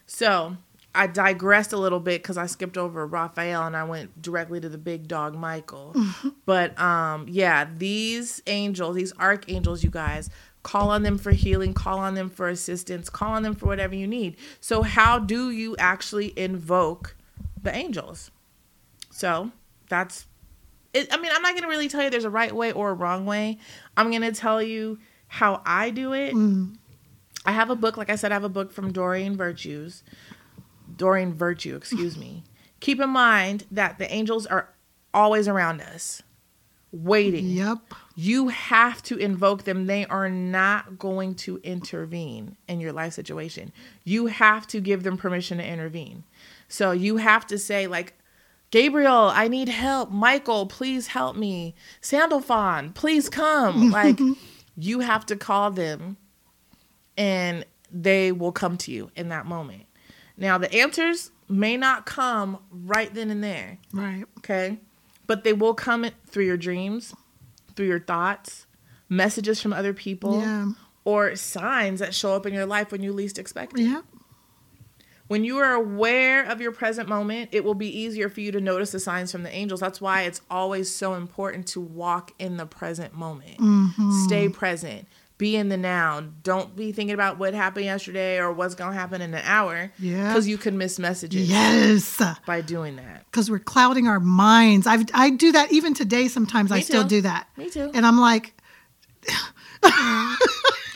So 0.06 0.56
I 0.94 1.06
digressed 1.06 1.72
a 1.72 1.76
little 1.76 2.00
bit 2.00 2.22
because 2.22 2.36
I 2.36 2.46
skipped 2.46 2.78
over 2.78 3.06
Raphael 3.06 3.66
and 3.66 3.76
I 3.76 3.84
went 3.84 4.20
directly 4.22 4.60
to 4.60 4.68
the 4.68 4.78
big 4.78 5.08
dog 5.08 5.34
Michael. 5.34 5.94
but 6.46 6.78
um, 6.78 7.26
yeah, 7.28 7.68
these 7.76 8.42
angels, 8.46 8.96
these 8.96 9.12
archangels, 9.18 9.82
you 9.82 9.90
guys, 9.90 10.30
call 10.62 10.90
on 10.90 11.02
them 11.02 11.18
for 11.18 11.32
healing, 11.32 11.74
call 11.74 11.98
on 11.98 12.14
them 12.14 12.30
for 12.30 12.48
assistance, 12.48 13.10
call 13.10 13.32
on 13.32 13.42
them 13.42 13.54
for 13.54 13.66
whatever 13.66 13.94
you 13.94 14.06
need. 14.06 14.36
So, 14.60 14.82
how 14.82 15.18
do 15.18 15.50
you 15.50 15.76
actually 15.78 16.36
invoke 16.38 17.16
the 17.62 17.74
angels? 17.74 18.30
So, 19.10 19.50
that's 19.88 20.26
it. 20.92 21.12
I 21.12 21.18
mean, 21.18 21.30
I'm 21.34 21.42
not 21.42 21.52
going 21.52 21.62
to 21.62 21.68
really 21.68 21.88
tell 21.88 22.02
you 22.02 22.10
there's 22.10 22.24
a 22.24 22.30
right 22.30 22.54
way 22.54 22.72
or 22.72 22.90
a 22.90 22.94
wrong 22.94 23.26
way. 23.26 23.58
I'm 23.96 24.10
going 24.10 24.22
to 24.22 24.32
tell 24.32 24.62
you 24.62 24.98
how 25.26 25.60
I 25.66 25.90
do 25.90 26.12
it. 26.12 26.34
I 27.46 27.52
have 27.52 27.68
a 27.70 27.76
book, 27.76 27.96
like 27.96 28.08
I 28.10 28.16
said, 28.16 28.32
I 28.32 28.34
have 28.34 28.44
a 28.44 28.48
book 28.48 28.72
from 28.72 28.92
Dorian 28.92 29.36
Virtues. 29.36 30.02
Doreen 30.96 31.32
Virtue, 31.32 31.76
excuse 31.76 32.16
me. 32.16 32.44
Keep 32.80 33.00
in 33.00 33.10
mind 33.10 33.64
that 33.70 33.98
the 33.98 34.12
angels 34.12 34.46
are 34.46 34.74
always 35.12 35.48
around 35.48 35.80
us, 35.80 36.22
waiting. 36.92 37.48
Yep. 37.48 37.78
You 38.14 38.48
have 38.48 39.02
to 39.04 39.16
invoke 39.16 39.64
them. 39.64 39.86
They 39.86 40.04
are 40.06 40.28
not 40.28 40.98
going 40.98 41.34
to 41.36 41.58
intervene 41.62 42.56
in 42.68 42.80
your 42.80 42.92
life 42.92 43.12
situation. 43.12 43.72
You 44.04 44.26
have 44.26 44.66
to 44.68 44.80
give 44.80 45.02
them 45.02 45.16
permission 45.16 45.58
to 45.58 45.66
intervene. 45.66 46.24
So 46.68 46.92
you 46.92 47.16
have 47.16 47.46
to 47.48 47.58
say, 47.58 47.86
like, 47.86 48.14
Gabriel, 48.70 49.30
I 49.32 49.48
need 49.48 49.68
help. 49.68 50.10
Michael, 50.10 50.66
please 50.66 51.08
help 51.08 51.36
me. 51.36 51.74
Sandalphon, 52.00 52.92
please 52.92 53.28
come. 53.28 53.90
like, 53.92 54.18
you 54.76 55.00
have 55.00 55.24
to 55.26 55.36
call 55.36 55.70
them 55.70 56.16
and 57.16 57.64
they 57.90 58.32
will 58.32 58.52
come 58.52 58.76
to 58.78 58.92
you 58.92 59.10
in 59.14 59.28
that 59.28 59.46
moment. 59.46 59.83
Now, 60.36 60.58
the 60.58 60.72
answers 60.74 61.30
may 61.48 61.76
not 61.76 62.06
come 62.06 62.58
right 62.70 63.12
then 63.14 63.30
and 63.30 63.42
there, 63.44 63.78
Right. 63.92 64.24
okay? 64.38 64.78
But 65.26 65.44
they 65.44 65.52
will 65.52 65.74
come 65.74 66.06
through 66.26 66.44
your 66.46 66.56
dreams, 66.56 67.14
through 67.76 67.86
your 67.86 68.00
thoughts, 68.00 68.66
messages 69.08 69.60
from 69.60 69.72
other 69.72 69.92
people, 69.94 70.40
Yeah. 70.40 70.72
or 71.04 71.36
signs 71.36 72.00
that 72.00 72.14
show 72.14 72.34
up 72.34 72.46
in 72.46 72.54
your 72.54 72.66
life 72.66 72.90
when 72.90 73.02
you 73.02 73.12
least 73.12 73.38
expect 73.38 73.78
it. 73.78 73.82
Yeah. 73.84 74.00
When 75.26 75.42
you 75.42 75.56
are 75.58 75.72
aware 75.72 76.44
of 76.44 76.60
your 76.60 76.72
present 76.72 77.08
moment, 77.08 77.48
it 77.52 77.64
will 77.64 77.74
be 77.74 77.88
easier 77.88 78.28
for 78.28 78.40
you 78.42 78.52
to 78.52 78.60
notice 78.60 78.92
the 78.92 79.00
signs 79.00 79.32
from 79.32 79.42
the 79.42 79.54
angels. 79.54 79.80
That's 79.80 80.00
why 80.00 80.22
it's 80.22 80.42
always 80.50 80.94
so 80.94 81.14
important 81.14 81.66
to 81.68 81.80
walk 81.80 82.32
in 82.38 82.58
the 82.58 82.66
present 82.66 83.14
moment. 83.14 83.56
Mm-hmm. 83.58 84.24
Stay 84.24 84.48
present. 84.50 85.06
Be 85.36 85.56
in 85.56 85.68
the 85.68 85.76
now. 85.76 86.20
Don't 86.44 86.76
be 86.76 86.92
thinking 86.92 87.12
about 87.14 87.38
what 87.38 87.54
happened 87.54 87.86
yesterday 87.86 88.38
or 88.38 88.52
what's 88.52 88.76
going 88.76 88.92
to 88.92 88.98
happen 88.98 89.20
in 89.20 89.34
an 89.34 89.42
hour. 89.44 89.90
Yeah. 89.98 90.28
Because 90.28 90.46
you 90.46 90.56
can 90.56 90.78
miss 90.78 90.98
messages 90.98 91.50
Yes. 91.50 92.22
by 92.46 92.60
doing 92.60 92.96
that. 92.96 93.24
Because 93.30 93.50
we're 93.50 93.58
clouding 93.58 94.06
our 94.06 94.20
minds. 94.20 94.86
I 94.86 94.98
I 95.12 95.30
do 95.30 95.50
that 95.52 95.72
even 95.72 95.92
today. 95.92 96.28
Sometimes 96.28 96.70
I 96.70 96.76
Me 96.76 96.82
still 96.82 97.02
do 97.04 97.20
that. 97.22 97.48
Me 97.56 97.68
too. 97.68 97.90
And 97.94 98.06
I'm 98.06 98.18
like, 98.20 98.54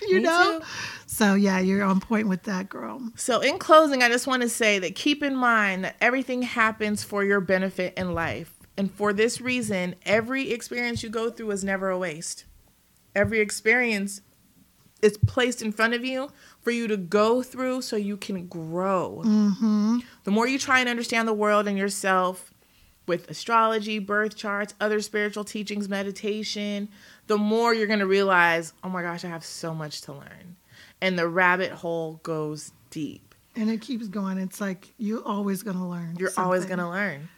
you 0.09 0.16
Me 0.16 0.20
know. 0.22 0.61
too. 0.61 0.64
So 1.07 1.34
yeah, 1.34 1.59
you're 1.59 1.82
on 1.82 1.99
point 2.01 2.28
with 2.28 2.45
that, 2.45 2.68
girl. 2.68 3.03
So, 3.16 3.41
in 3.41 3.59
closing, 3.59 4.03
I 4.05 4.09
just 4.09 4.28
want 4.28 4.43
to 4.43 4.49
say 4.49 4.78
that 4.78 4.95
keep 4.95 5.22
in 5.22 5.34
mind 5.34 5.84
that 5.84 5.97
everything 6.01 6.43
happens 6.43 7.03
for 7.03 7.24
your 7.24 7.41
benefit 7.41 7.95
in 7.97 8.14
life. 8.14 8.55
And 8.76 8.93
for 8.93 9.12
this 9.12 9.41
reason, 9.41 9.97
every 10.07 10.53
experience 10.53 11.03
you 11.03 11.09
go 11.09 11.28
through 11.30 11.51
is 11.51 11.64
never 11.64 11.91
a 11.91 11.99
waste. 11.99 12.45
Every 13.16 13.41
experience 13.41 14.20
is 15.03 15.16
placed 15.18 15.62
in 15.62 15.72
front 15.72 15.94
of 15.94 16.05
you 16.05 16.30
for 16.61 16.70
you 16.70 16.88
to 16.88 16.96
go 16.96 17.42
through 17.42 17.82
so 17.82 17.96
you 17.96 18.16
can 18.16 18.46
grow. 18.46 19.22
Mm-hmm. 19.24 19.99
The 20.24 20.30
more 20.30 20.46
you 20.49 20.59
try 20.59 20.80
and 20.80 20.88
understand 20.88 21.28
the 21.28 21.34
world 21.34 21.68
and 21.68 21.78
yourself 21.78 22.53
with 23.07 23.30
astrology, 23.30 23.99
birth 23.99 24.36
charts, 24.36 24.74
other 24.80 25.01
spiritual 25.01 25.44
teachings, 25.44 25.88
meditation, 25.88 26.88
the 27.26 27.38
more 27.38 27.74
you're 27.74 27.86
going 27.86 28.01
to 28.01 28.07
realize, 28.07 28.72
oh 28.84 28.88
my 28.88 29.03
gosh, 29.03 29.24
I 29.24 29.28
have 29.28 29.44
so 29.44 29.74
much 29.74 30.03
to 30.03 30.12
learn. 30.12 30.57
And 31.01 31.18
the 31.18 31.28
rabbit 31.28 31.70
hole 31.70 32.20
goes 32.22 32.72
deep. 32.90 33.34
And 33.57 33.70
it 33.70 33.80
keeps 33.80 34.09
going. 34.09 34.38
It's 34.38 34.61
like 34.61 34.92
you're 34.99 35.26
always 35.26 35.62
gonna 35.62 35.88
learn. 35.88 36.16
You're 36.16 36.30
always 36.36 36.64
going 36.64 36.78
to 36.78 36.88
learn. 36.88 37.28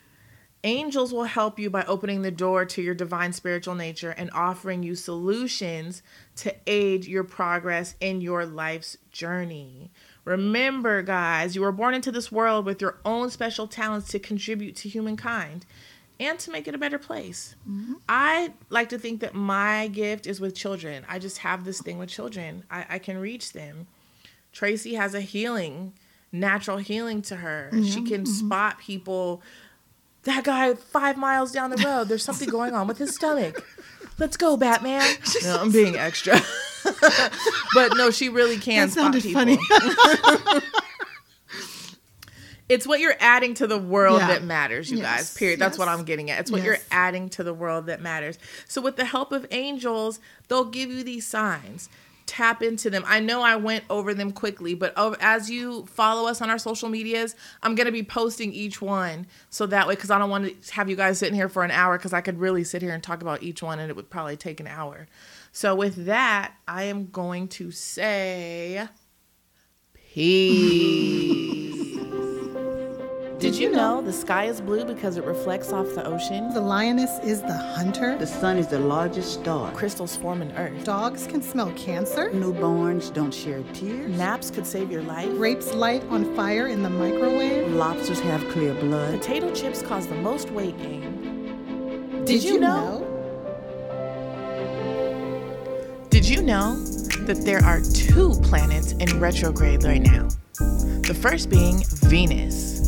Angels 0.62 1.12
will 1.12 1.24
help 1.24 1.58
you 1.58 1.70
by 1.70 1.84
opening 1.84 2.20
the 2.20 2.30
door 2.30 2.66
to 2.66 2.82
your 2.82 2.94
divine 2.94 3.32
spiritual 3.32 3.74
nature 3.74 4.10
and 4.10 4.30
offering 4.34 4.82
you 4.82 4.94
solutions 4.94 6.02
to 6.36 6.54
aid 6.66 7.06
your 7.06 7.24
progress 7.24 7.94
in 8.00 8.20
your 8.20 8.44
life's 8.44 8.98
journey. 9.10 9.90
Remember, 10.26 11.00
guys, 11.02 11.54
you 11.54 11.62
were 11.62 11.72
born 11.72 11.94
into 11.94 12.12
this 12.12 12.30
world 12.30 12.66
with 12.66 12.82
your 12.82 12.98
own 13.06 13.30
special 13.30 13.66
talents 13.66 14.08
to 14.08 14.18
contribute 14.18 14.76
to 14.76 14.88
humankind 14.88 15.64
and 16.18 16.38
to 16.38 16.50
make 16.50 16.68
it 16.68 16.74
a 16.74 16.78
better 16.78 16.98
place. 16.98 17.56
Mm-hmm. 17.68 17.94
I 18.06 18.52
like 18.68 18.90
to 18.90 18.98
think 18.98 19.20
that 19.20 19.34
my 19.34 19.88
gift 19.88 20.26
is 20.26 20.40
with 20.40 20.54
children. 20.54 21.06
I 21.08 21.18
just 21.18 21.38
have 21.38 21.64
this 21.64 21.80
thing 21.80 21.98
with 21.98 22.10
children, 22.10 22.64
I, 22.70 22.84
I 22.90 22.98
can 22.98 23.16
reach 23.16 23.54
them. 23.54 23.86
Tracy 24.52 24.94
has 24.94 25.14
a 25.14 25.22
healing, 25.22 25.94
natural 26.30 26.76
healing 26.76 27.22
to 27.22 27.36
her. 27.36 27.70
She 27.72 28.02
can 28.02 28.24
mm-hmm. 28.24 28.46
spot 28.46 28.78
people. 28.78 29.42
That 30.24 30.44
guy 30.44 30.74
five 30.74 31.16
miles 31.16 31.50
down 31.52 31.70
the 31.70 31.82
road, 31.82 32.08
there's 32.08 32.24
something 32.24 32.48
going 32.48 32.74
on 32.74 32.86
with 32.86 32.98
his 32.98 33.14
stomach. 33.14 33.64
Let's 34.18 34.36
go, 34.36 34.56
Batman. 34.56 35.02
No, 35.42 35.56
I'm 35.58 35.72
being 35.72 35.96
extra. 35.96 36.38
but 37.74 37.96
no, 37.96 38.10
she 38.10 38.28
really 38.28 38.58
can 38.58 38.88
That 38.88 38.92
spot 38.92 39.14
people. 39.14 39.32
funny. 39.32 39.58
It's 42.68 42.86
what 42.86 43.00
you're 43.00 43.16
adding 43.18 43.54
to 43.54 43.66
the 43.66 43.78
world 43.78 44.20
Yeah. 44.20 44.28
that 44.28 44.44
matters, 44.44 44.92
you 44.92 44.98
Yes, 44.98 45.06
guys. 45.06 45.34
Period. 45.36 45.58
That's 45.58 45.76
what. 45.76 45.88
I'm 45.88 46.04
getting 46.04 46.30
at. 46.30 46.38
It's 46.38 46.52
what 46.52 46.62
you're 46.62 46.78
adding 46.92 47.28
to 47.30 47.42
the 47.42 47.52
world 47.52 47.86
that 47.86 48.00
matters. 48.00 48.38
So, 48.68 48.80
with 48.80 48.94
the 48.94 49.04
help 49.04 49.32
of 49.32 49.44
angels, 49.50 50.20
they'll 50.46 50.66
give 50.66 50.88
you 50.88 51.02
these 51.02 51.26
signs. 51.26 51.88
Tap 52.30 52.62
into 52.62 52.90
them. 52.90 53.02
I 53.08 53.18
know 53.18 53.42
I 53.42 53.56
went 53.56 53.82
over 53.90 54.14
them 54.14 54.30
quickly, 54.30 54.74
but 54.74 54.94
as 55.20 55.50
you 55.50 55.84
follow 55.86 56.28
us 56.28 56.40
on 56.40 56.48
our 56.48 56.60
social 56.60 56.88
medias, 56.88 57.34
I'm 57.60 57.74
going 57.74 57.86
to 57.86 57.92
be 57.92 58.04
posting 58.04 58.52
each 58.52 58.80
one. 58.80 59.26
So 59.48 59.66
that 59.66 59.88
way, 59.88 59.96
because 59.96 60.12
I 60.12 60.18
don't 60.20 60.30
want 60.30 60.62
to 60.62 60.74
have 60.74 60.88
you 60.88 60.94
guys 60.94 61.18
sitting 61.18 61.34
here 61.34 61.48
for 61.48 61.64
an 61.64 61.72
hour, 61.72 61.98
because 61.98 62.12
I 62.12 62.20
could 62.20 62.38
really 62.38 62.62
sit 62.62 62.82
here 62.82 62.94
and 62.94 63.02
talk 63.02 63.20
about 63.20 63.42
each 63.42 63.64
one 63.64 63.80
and 63.80 63.90
it 63.90 63.96
would 63.96 64.10
probably 64.10 64.36
take 64.36 64.60
an 64.60 64.68
hour. 64.68 65.08
So, 65.50 65.74
with 65.74 66.06
that, 66.06 66.54
I 66.68 66.84
am 66.84 67.06
going 67.10 67.48
to 67.48 67.72
say 67.72 68.86
peace. 70.12 71.96
Did 73.40 73.56
you 73.56 73.70
know 73.70 74.02
the 74.02 74.12
sky 74.12 74.44
is 74.44 74.60
blue 74.60 74.84
because 74.84 75.16
it 75.16 75.24
reflects 75.24 75.72
off 75.72 75.86
the 75.94 76.06
ocean? 76.06 76.52
The 76.52 76.60
lioness 76.60 77.18
is 77.24 77.40
the 77.40 77.56
hunter. 77.56 78.18
The 78.18 78.26
sun 78.26 78.58
is 78.58 78.66
the 78.66 78.78
largest 78.78 79.32
star. 79.32 79.72
Crystals 79.72 80.14
form 80.14 80.42
in 80.42 80.52
earth. 80.58 80.84
Dogs 80.84 81.26
can 81.26 81.40
smell 81.40 81.72
cancer. 81.72 82.28
Newborns 82.32 83.10
don't 83.14 83.32
share 83.32 83.62
tears. 83.72 84.14
Naps 84.14 84.50
could 84.50 84.66
save 84.66 84.90
your 84.90 85.00
life. 85.04 85.30
Grapes 85.30 85.72
light 85.72 86.04
on 86.10 86.36
fire 86.36 86.66
in 86.66 86.82
the 86.82 86.90
microwave. 86.90 87.72
Lobsters 87.72 88.20
have 88.20 88.46
clear 88.50 88.74
blood. 88.74 89.18
Potato 89.18 89.54
chips 89.54 89.80
cause 89.80 90.06
the 90.06 90.16
most 90.16 90.50
weight 90.50 90.76
gain. 90.76 92.24
Did 92.26 92.42
you 92.42 92.60
know? 92.60 93.06
Did 96.10 96.28
you 96.28 96.42
know 96.42 96.78
that 97.24 97.40
there 97.46 97.64
are 97.64 97.80
two 97.80 98.38
planets 98.42 98.92
in 98.92 99.18
retrograde 99.18 99.82
right 99.82 100.02
now? 100.02 100.28
The 100.58 101.18
first 101.18 101.48
being 101.48 101.82
Venus. 102.02 102.80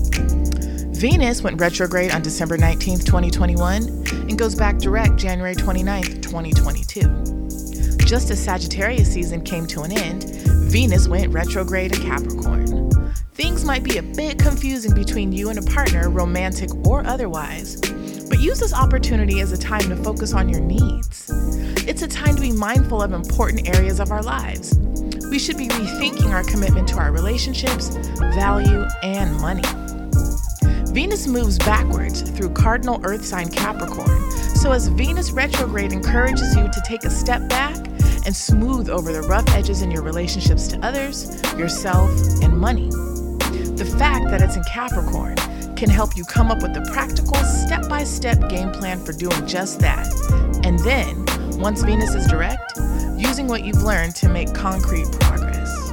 Venus 1.03 1.42
went 1.42 1.61
retrograde 1.61 2.12
on 2.12 2.22
December 2.22 2.57
19th, 2.57 3.05
2021, 3.05 3.82
and 4.28 4.38
goes 4.38 4.55
back 4.55 4.78
direct 4.78 5.16
January 5.16 5.57
29th, 5.57 6.22
2022. 6.22 8.07
Just 8.07 8.30
as 8.30 8.40
Sagittarius 8.40 9.12
season 9.12 9.42
came 9.42 9.66
to 9.66 9.80
an 9.80 9.90
end, 9.90 10.22
Venus 10.70 11.09
went 11.09 11.32
retrograde 11.32 11.92
in 11.92 12.03
Capricorn. 12.03 12.88
Things 13.34 13.64
might 13.64 13.82
be 13.82 13.98
a 13.98 14.03
bit 14.05 14.38
confusing 14.38 14.94
between 14.94 15.32
you 15.32 15.50
and 15.50 15.59
a 15.59 15.62
partner, 15.62 16.09
romantic 16.09 16.70
or 16.86 17.05
otherwise, 17.05 17.80
but 18.28 18.38
use 18.38 18.61
this 18.61 18.72
opportunity 18.72 19.40
as 19.40 19.50
a 19.50 19.59
time 19.59 19.88
to 19.88 19.96
focus 19.96 20.32
on 20.32 20.48
your 20.48 20.61
needs. 20.61 21.28
It's 21.84 22.03
a 22.03 22.09
time 22.09 22.36
to 22.36 22.40
be 22.40 22.53
mindful 22.53 23.03
of 23.03 23.12
important 23.12 23.68
areas 23.76 23.98
of 23.98 24.12
our 24.12 24.22
lives. 24.22 24.78
We 25.28 25.40
should 25.40 25.59
be 25.59 25.66
rethinking 25.66 26.30
our 26.30 26.44
commitment 26.44 26.86
to 26.90 26.98
our 26.98 27.11
relationships, 27.11 27.88
value, 28.36 28.86
and 29.03 29.36
money. 29.40 29.82
Venus 30.93 31.26
moves 31.26 31.59
backwards 31.59 32.20
through 32.20 32.51
cardinal 32.51 33.01
earth 33.05 33.24
sign 33.24 33.49
Capricorn, 33.49 34.30
so 34.30 34.72
as 34.72 34.88
Venus 34.88 35.30
retrograde 35.30 35.90
encourages 35.90 36.55
you 36.55 36.64
to 36.64 36.82
take 36.84 37.05
a 37.05 37.11
step 37.11 37.49
back 37.49 37.74
and 38.26 38.36
smooth 38.36 38.90
over 38.90 39.11
the 39.11 39.22
rough 39.22 39.49
edges 39.55 39.80
in 39.80 39.90
your 39.90 40.03
relationships 40.03 40.68
to 40.68 40.78
others, 40.84 41.43
yourself, 41.57 42.11
and 42.43 42.57
money. 42.59 42.90
The 42.90 43.90
fact 43.99 44.28
that 44.28 44.43
it's 44.43 44.55
in 44.57 44.62
Capricorn 44.64 45.36
can 45.76 45.88
help 45.88 46.14
you 46.14 46.24
come 46.24 46.51
up 46.51 46.61
with 46.61 46.76
a 46.76 46.82
practical, 46.93 47.36
step 47.43 47.88
by 47.88 48.05
step 48.05 48.51
game 48.51 48.70
plan 48.70 49.03
for 49.03 49.14
doing 49.14 49.47
just 49.47 49.80
that. 49.80 50.07
And 50.62 50.78
then, 50.80 51.24
once 51.59 51.82
Venus 51.82 52.14
is 52.14 52.26
direct, 52.26 52.78
using 53.16 53.49
what 53.49 53.64
you've 53.64 53.82
learned 53.82 54.14
to 54.16 54.28
make 54.28 54.53
concrete 54.53 55.11
progress. 55.20 55.93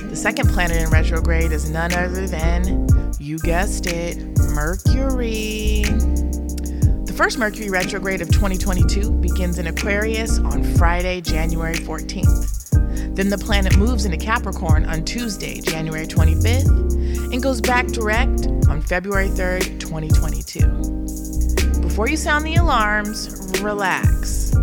The 0.00 0.16
second 0.16 0.48
planet 0.48 0.78
in 0.78 0.88
retrograde 0.88 1.52
is 1.52 1.68
none 1.68 1.92
other 1.92 2.26
than, 2.26 2.88
you 3.28 3.38
guessed 3.40 3.86
it, 3.86 4.16
Mercury. 4.54 5.82
The 5.82 7.12
first 7.14 7.36
Mercury 7.36 7.68
retrograde 7.68 8.22
of 8.22 8.30
2022 8.30 9.12
begins 9.12 9.58
in 9.58 9.66
Aquarius 9.66 10.38
on 10.38 10.64
Friday, 10.76 11.20
January 11.20 11.74
14th. 11.74 13.14
Then 13.14 13.28
the 13.28 13.36
planet 13.36 13.76
moves 13.76 14.06
into 14.06 14.16
Capricorn 14.16 14.86
on 14.86 15.04
Tuesday, 15.04 15.60
January 15.60 16.06
25th, 16.06 17.30
and 17.30 17.42
goes 17.42 17.60
back 17.60 17.88
direct 17.88 18.46
on 18.66 18.80
February 18.80 19.28
3rd, 19.28 19.78
2022. 19.78 21.82
Before 21.82 22.08
you 22.08 22.16
sound 22.16 22.46
the 22.46 22.54
alarms, 22.54 23.60
relax. 23.60 24.54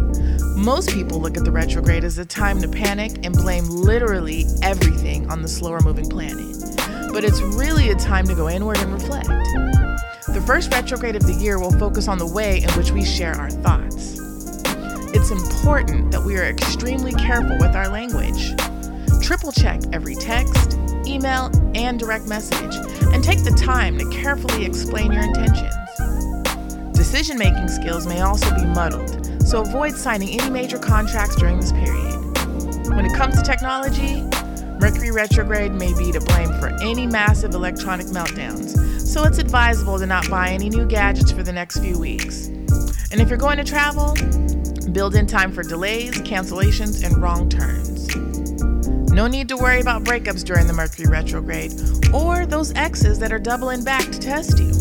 Most 0.55 0.89
people 0.89 1.21
look 1.21 1.37
at 1.37 1.45
the 1.45 1.51
retrograde 1.51 2.03
as 2.03 2.17
a 2.17 2.25
time 2.25 2.63
to 2.63 2.67
panic 2.67 3.23
and 3.23 3.35
blame 3.35 3.69
literally 3.69 4.45
everything 4.63 5.29
on 5.29 5.43
the 5.43 5.47
slower 5.47 5.81
moving 5.81 6.09
planet. 6.09 6.55
But 7.15 7.23
it's 7.23 7.41
really 7.41 7.91
a 7.91 7.95
time 7.95 8.27
to 8.27 8.35
go 8.35 8.49
inward 8.49 8.77
and 8.79 8.91
reflect. 8.91 9.27
The 9.27 10.43
first 10.45 10.73
retrograde 10.73 11.15
of 11.15 11.25
the 11.25 11.31
year 11.31 11.57
will 11.57 11.71
focus 11.71 12.09
on 12.09 12.17
the 12.17 12.27
way 12.27 12.61
in 12.61 12.69
which 12.71 12.91
we 12.91 13.05
share 13.05 13.33
our 13.35 13.49
thoughts. 13.49 14.19
It's 15.15 15.31
important 15.31 16.11
that 16.11 16.21
we 16.25 16.35
are 16.35 16.43
extremely 16.43 17.13
careful 17.13 17.57
with 17.57 17.73
our 17.73 17.87
language. 17.87 18.51
Triple 19.23 19.53
check 19.53 19.79
every 19.93 20.15
text, 20.15 20.77
email, 21.07 21.49
and 21.73 21.97
direct 21.97 22.27
message, 22.27 22.75
and 23.13 23.23
take 23.23 23.45
the 23.45 23.57
time 23.57 23.97
to 23.97 24.09
carefully 24.09 24.65
explain 24.65 25.13
your 25.13 25.23
intentions. 25.23 25.73
Decision 26.97 27.37
making 27.37 27.69
skills 27.69 28.05
may 28.05 28.19
also 28.19 28.53
be 28.55 28.65
muddled, 28.65 29.41
so 29.47 29.61
avoid 29.61 29.93
signing 29.93 30.37
any 30.37 30.49
major 30.49 30.77
contracts 30.77 31.37
during 31.37 31.61
this 31.61 31.71
period. 31.71 32.19
When 32.89 33.05
it 33.05 33.13
comes 33.13 33.37
to 33.37 33.41
technology, 33.41 34.21
Mercury 34.79 35.11
retrograde 35.11 35.73
may 35.73 35.93
be 35.93 36.11
to 36.11 36.19
blame 36.19 36.49
for 36.59 36.67
any 36.81 37.07
massive 37.07 37.53
electronic 37.53 38.07
meltdowns, 38.07 39.01
so 39.01 39.23
it's 39.23 39.37
advisable 39.37 39.97
to 39.97 40.05
not 40.05 40.29
buy 40.29 40.49
any 40.49 40.69
new 40.69 40.85
gadgets 40.85 41.31
for 41.31 41.43
the 41.43 41.53
next 41.53 41.79
few 41.79 41.97
weeks. 41.97 42.47
And 43.11 43.21
if 43.21 43.29
you're 43.29 43.37
going 43.37 43.57
to 43.57 43.63
travel, 43.63 44.13
build 44.91 45.15
in 45.15 45.27
time 45.27 45.51
for 45.51 45.63
delays, 45.63 46.13
cancellations, 46.21 47.03
and 47.05 47.17
wrong 47.21 47.49
turns. 47.49 48.15
No 49.11 49.27
need 49.27 49.47
to 49.49 49.57
worry 49.57 49.79
about 49.79 50.03
breakups 50.03 50.43
during 50.43 50.67
the 50.67 50.73
Mercury 50.73 51.07
retrograde 51.07 51.73
or 52.13 52.45
those 52.45 52.73
exes 52.73 53.17
that 53.19 53.31
are 53.31 53.39
doubling 53.39 53.83
back 53.83 54.03
to 54.11 54.19
test 54.19 54.59
you. 54.59 54.71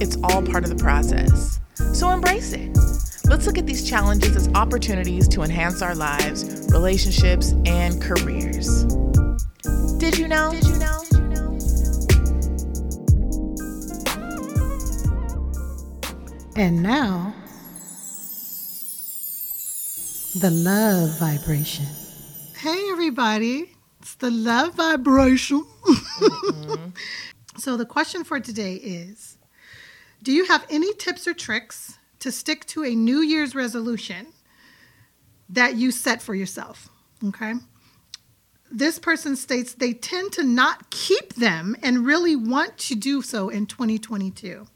It's 0.00 0.16
all 0.22 0.42
part 0.42 0.64
of 0.64 0.70
the 0.70 0.76
process. 0.76 1.58
So 1.92 2.10
embrace 2.10 2.52
it. 2.52 2.77
Let's 3.28 3.46
look 3.46 3.58
at 3.58 3.66
these 3.66 3.86
challenges 3.86 4.34
as 4.36 4.48
opportunities 4.54 5.28
to 5.28 5.42
enhance 5.42 5.82
our 5.82 5.94
lives, 5.94 6.66
relationships, 6.72 7.52
and 7.66 8.00
careers. 8.00 8.84
Did 9.98 10.16
you 10.16 10.28
know? 10.28 10.50
Did 10.52 10.64
you 10.64 10.78
know? 10.78 11.04
And 16.56 16.82
now, 16.82 17.34
the 20.40 20.50
love 20.50 21.18
vibration. 21.18 21.84
Hey, 22.56 22.88
everybody. 22.90 23.74
It's 24.00 24.14
the 24.14 24.30
love 24.30 24.74
vibration. 24.74 25.66
Mm-hmm. 25.84 26.88
so, 27.58 27.76
the 27.76 27.84
question 27.84 28.24
for 28.24 28.40
today 28.40 28.76
is 28.76 29.36
Do 30.22 30.32
you 30.32 30.46
have 30.46 30.64
any 30.70 30.94
tips 30.94 31.28
or 31.28 31.34
tricks 31.34 31.97
to 32.20 32.32
stick 32.32 32.66
to 32.66 32.84
a 32.84 32.94
New 32.94 33.20
Year's 33.20 33.54
resolution 33.54 34.28
that 35.48 35.76
you 35.76 35.90
set 35.90 36.20
for 36.20 36.34
yourself? 36.34 36.88
Okay. 37.24 37.54
This 38.70 38.98
person 38.98 39.34
states 39.34 39.74
they 39.74 39.94
tend 39.94 40.32
to 40.32 40.42
not 40.42 40.90
keep 40.90 41.34
them 41.34 41.76
and 41.82 42.04
really 42.04 42.36
want 42.36 42.76
to 42.78 42.94
do 42.94 43.22
so 43.22 43.48
in 43.48 43.66
2022 43.66 44.66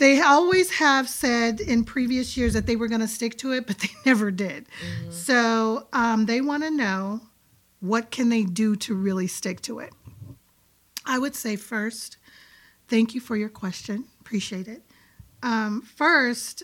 they 0.00 0.20
always 0.20 0.70
have 0.70 1.08
said 1.10 1.60
in 1.60 1.84
previous 1.84 2.34
years 2.34 2.54
that 2.54 2.66
they 2.66 2.74
were 2.74 2.88
going 2.88 3.02
to 3.02 3.08
stick 3.08 3.36
to 3.38 3.52
it 3.52 3.66
but 3.66 3.78
they 3.78 3.90
never 4.06 4.30
did. 4.30 4.66
So 5.10 5.86
um, 5.92 6.26
they 6.26 6.40
want 6.40 6.62
to 6.64 6.70
know 6.70 7.20
what 7.80 8.10
can 8.10 8.30
they 8.30 8.42
do 8.42 8.76
to 8.76 8.94
really 8.94 9.26
stick 9.26 9.60
to 9.62 9.78
it. 9.78 9.92
I 11.04 11.18
would 11.18 11.34
say 11.34 11.56
first 11.56 12.16
thank 12.88 13.14
you 13.14 13.20
for 13.20 13.36
your 13.36 13.48
question. 13.48 14.06
Appreciate 14.20 14.68
it 14.68 14.82
um, 15.42 15.82
first 15.82 16.62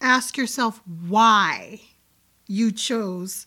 ask 0.00 0.36
yourself 0.36 0.80
why 1.08 1.80
you 2.46 2.72
chose 2.72 3.46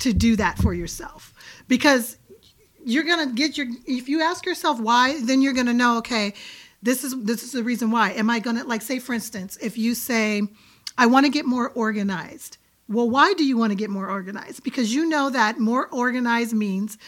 to 0.00 0.12
do 0.12 0.36
that 0.36 0.58
for 0.58 0.74
yourself. 0.74 1.32
Because 1.68 2.18
you're 2.84 3.04
going 3.04 3.28
to 3.28 3.34
get 3.34 3.56
your 3.56 3.68
if 3.86 4.08
you 4.08 4.20
ask 4.20 4.44
yourself 4.44 4.80
why 4.80 5.20
then 5.22 5.40
you're 5.40 5.52
going 5.52 5.66
to 5.66 5.72
know 5.72 5.98
okay 5.98 6.34
this 6.82 7.04
is 7.04 7.14
this 7.22 7.44
is 7.44 7.52
the 7.52 7.62
reason 7.62 7.92
why. 7.92 8.10
Am 8.10 8.28
i 8.28 8.40
going 8.40 8.56
to 8.56 8.64
like 8.64 8.82
say 8.82 8.98
for 8.98 9.12
instance 9.12 9.56
if 9.62 9.78
you 9.78 9.94
say 9.94 10.42
i 10.98 11.06
want 11.06 11.24
to 11.24 11.30
get 11.30 11.46
more 11.46 11.70
organized. 11.70 12.58
Well 12.88 13.08
why 13.08 13.34
do 13.34 13.44
you 13.44 13.56
want 13.56 13.70
to 13.70 13.76
get 13.76 13.88
more 13.88 14.10
organized? 14.10 14.64
Because 14.64 14.92
you 14.92 15.08
know 15.08 15.30
that 15.30 15.60
more 15.60 15.86
organized 15.88 16.54
means 16.54 16.98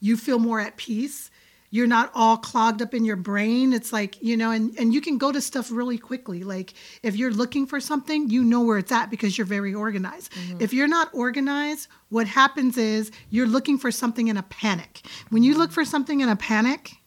you 0.00 0.16
feel 0.16 0.40
more 0.40 0.58
at 0.58 0.76
peace 0.76 1.29
you're 1.70 1.86
not 1.86 2.10
all 2.14 2.36
clogged 2.36 2.82
up 2.82 2.94
in 2.94 3.04
your 3.04 3.16
brain. 3.16 3.72
It's 3.72 3.92
like 3.92 4.22
you 4.22 4.36
know 4.36 4.50
and, 4.50 4.76
and 4.78 4.92
you 4.92 5.00
can 5.00 5.18
go 5.18 5.32
to 5.32 5.40
stuff 5.40 5.70
really 5.70 5.98
quickly. 5.98 6.44
Like 6.44 6.74
if 7.02 7.16
you're 7.16 7.32
looking 7.32 7.66
for 7.66 7.80
something 7.80 8.28
you 8.28 8.44
know 8.44 8.62
where 8.62 8.78
it's 8.78 8.92
at 8.92 9.10
because 9.10 9.38
you're 9.38 9.46
very 9.46 9.74
organized. 9.74 10.32
Mm-hmm. 10.32 10.60
If 10.60 10.72
you're 10.72 10.88
not 10.88 11.08
organized 11.12 11.88
what 12.10 12.26
happens 12.26 12.76
is 12.76 13.10
you're 13.30 13.46
looking 13.46 13.78
for 13.78 13.90
something 13.90 14.28
in 14.28 14.36
a 14.36 14.42
panic. 14.42 15.02
When 15.30 15.42
you 15.42 15.56
look 15.56 15.72
for 15.72 15.84
something 15.84 16.20
in 16.20 16.28
a 16.28 16.36
panic 16.36 16.99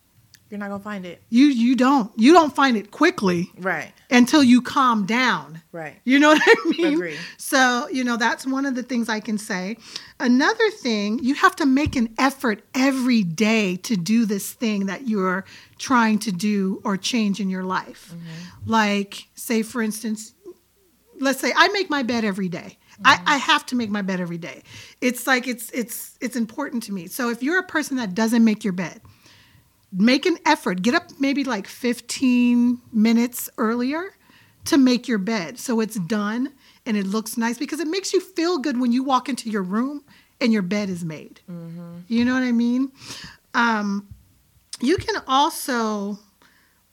You're 0.53 0.59
not 0.59 0.67
to 0.77 0.83
find 0.83 1.03
it. 1.03 1.19
you 1.31 1.47
you 1.47 1.75
don't 1.75 2.11
you 2.15 2.31
don't 2.31 2.53
find 2.55 2.77
it 2.77 2.91
quickly 2.91 3.49
Right. 3.57 3.91
until 4.11 4.43
you 4.43 4.61
calm 4.61 5.07
down 5.07 5.63
Right. 5.71 5.95
you 6.03 6.19
know 6.19 6.27
what 6.33 6.41
i 6.45 6.69
mean 6.77 6.93
Agree. 6.93 7.17
so 7.37 7.87
you 7.91 8.03
know 8.03 8.17
that's 8.17 8.45
one 8.45 8.67
of 8.67 8.75
the 8.75 8.83
things 8.83 9.09
i 9.09 9.19
can 9.19 9.39
say 9.39 9.77
another 10.19 10.69
thing 10.69 11.17
you 11.23 11.33
have 11.33 11.55
to 11.55 11.65
make 11.65 11.95
an 11.95 12.13
effort 12.19 12.61
every 12.75 13.23
day 13.23 13.77
to 13.77 13.95
do 13.95 14.25
this 14.27 14.51
thing 14.51 14.85
that 14.85 15.07
you're 15.07 15.43
trying 15.79 16.19
to 16.19 16.31
do 16.31 16.79
or 16.83 16.97
change 16.97 17.39
in 17.39 17.49
your 17.49 17.63
life 17.63 18.11
mm-hmm. 18.13 18.71
like 18.71 19.27
say 19.33 19.63
for 19.63 19.81
instance 19.81 20.35
let's 21.19 21.39
say 21.39 21.51
i 21.55 21.67
make 21.69 21.89
my 21.89 22.03
bed 22.03 22.23
every 22.23 22.47
day. 22.49 22.77
I, 23.03 23.15
mm-hmm. 23.15 23.23
I 23.29 23.37
have 23.37 23.65
to 23.67 23.75
make 23.75 23.89
my 23.89 24.03
bed 24.03 24.19
every 24.19 24.37
day 24.37 24.61
it's 25.01 25.25
like 25.25 25.47
it's 25.47 25.71
it's 25.71 26.15
it's 26.21 26.35
important 26.35 26.83
to 26.83 26.91
me 26.93 27.07
so 27.07 27.29
if 27.31 27.41
you're 27.41 27.57
a 27.57 27.63
person 27.63 27.97
that 27.97 28.13
doesn't 28.13 28.43
make 28.43 28.63
your 28.63 28.73
bed 28.73 29.01
make 29.95 30.25
an 30.25 30.37
effort 30.45 30.81
get 30.81 30.93
up 30.95 31.11
maybe 31.19 31.43
like 31.43 31.67
15 31.67 32.81
minutes 32.91 33.49
earlier 33.57 34.15
to 34.65 34.77
make 34.77 35.07
your 35.07 35.17
bed 35.19 35.59
so 35.59 35.79
it's 35.79 35.95
done 35.95 36.51
and 36.85 36.97
it 36.97 37.05
looks 37.05 37.37
nice 37.37 37.57
because 37.57 37.79
it 37.79 37.87
makes 37.87 38.11
you 38.13 38.19
feel 38.19 38.57
good 38.57 38.79
when 38.79 38.91
you 38.91 39.03
walk 39.03 39.29
into 39.29 39.49
your 39.49 39.63
room 39.63 40.03
and 40.41 40.51
your 40.51 40.61
bed 40.61 40.89
is 40.89 41.05
made. 41.05 41.39
You 42.07 42.25
know 42.25 42.33
what 42.33 42.43
i 42.43 42.51
mean? 42.51 42.91
Um, 43.53 44.07
you 44.81 44.97
can 44.97 45.21
also 45.27 46.17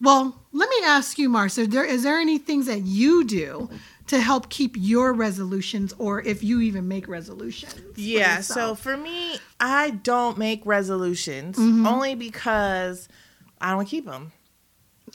well 0.01 0.41
let 0.53 0.69
me 0.69 0.77
ask 0.85 1.19
you 1.19 1.29
marcia 1.29 1.67
there 1.67 1.85
is 1.85 2.03
there 2.03 2.19
any 2.19 2.39
things 2.39 2.67
that 2.67 2.83
you 2.83 3.25
do 3.25 3.69
to 4.07 4.21
help 4.21 4.49
keep 4.51 4.75
your 4.77 5.13
resolutions 5.13 5.95
or 5.99 6.21
if 6.23 6.43
you 6.43 6.61
even 6.61 6.89
make 6.89 7.07
resolutions 7.09 7.75
for 7.75 7.81
Yeah, 7.97 8.41
so 8.41 8.75
for 8.75 8.97
me, 8.97 9.39
I 9.61 9.91
don't 9.91 10.39
make 10.39 10.65
resolutions 10.65 11.59
only 11.59 12.15
because 12.15 13.09
I 13.61 13.73
don't 13.73 13.87
keep 13.87 14.07
them. 14.07 14.33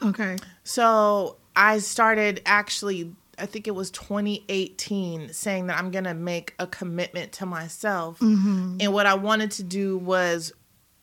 okay 0.02 0.38
So 0.64 1.38
I 1.56 1.80
started 1.80 2.42
actually 2.46 3.14
I 3.38 3.46
think 3.46 3.68
it 3.68 3.76
was 3.76 3.92
2018, 3.92 5.34
saying 5.34 5.68
that 5.68 5.78
I'm 5.78 5.92
going 5.92 6.06
to 6.06 6.14
make 6.14 6.54
a 6.60 6.68
commitment 6.68 7.34
to 7.34 7.46
myself. 7.46 8.20
Mm-hmm. 8.20 8.78
And 8.80 8.94
what 8.94 9.06
I 9.06 9.16
wanted 9.16 9.52
to 9.52 9.64
do 9.64 9.98
was 9.98 10.54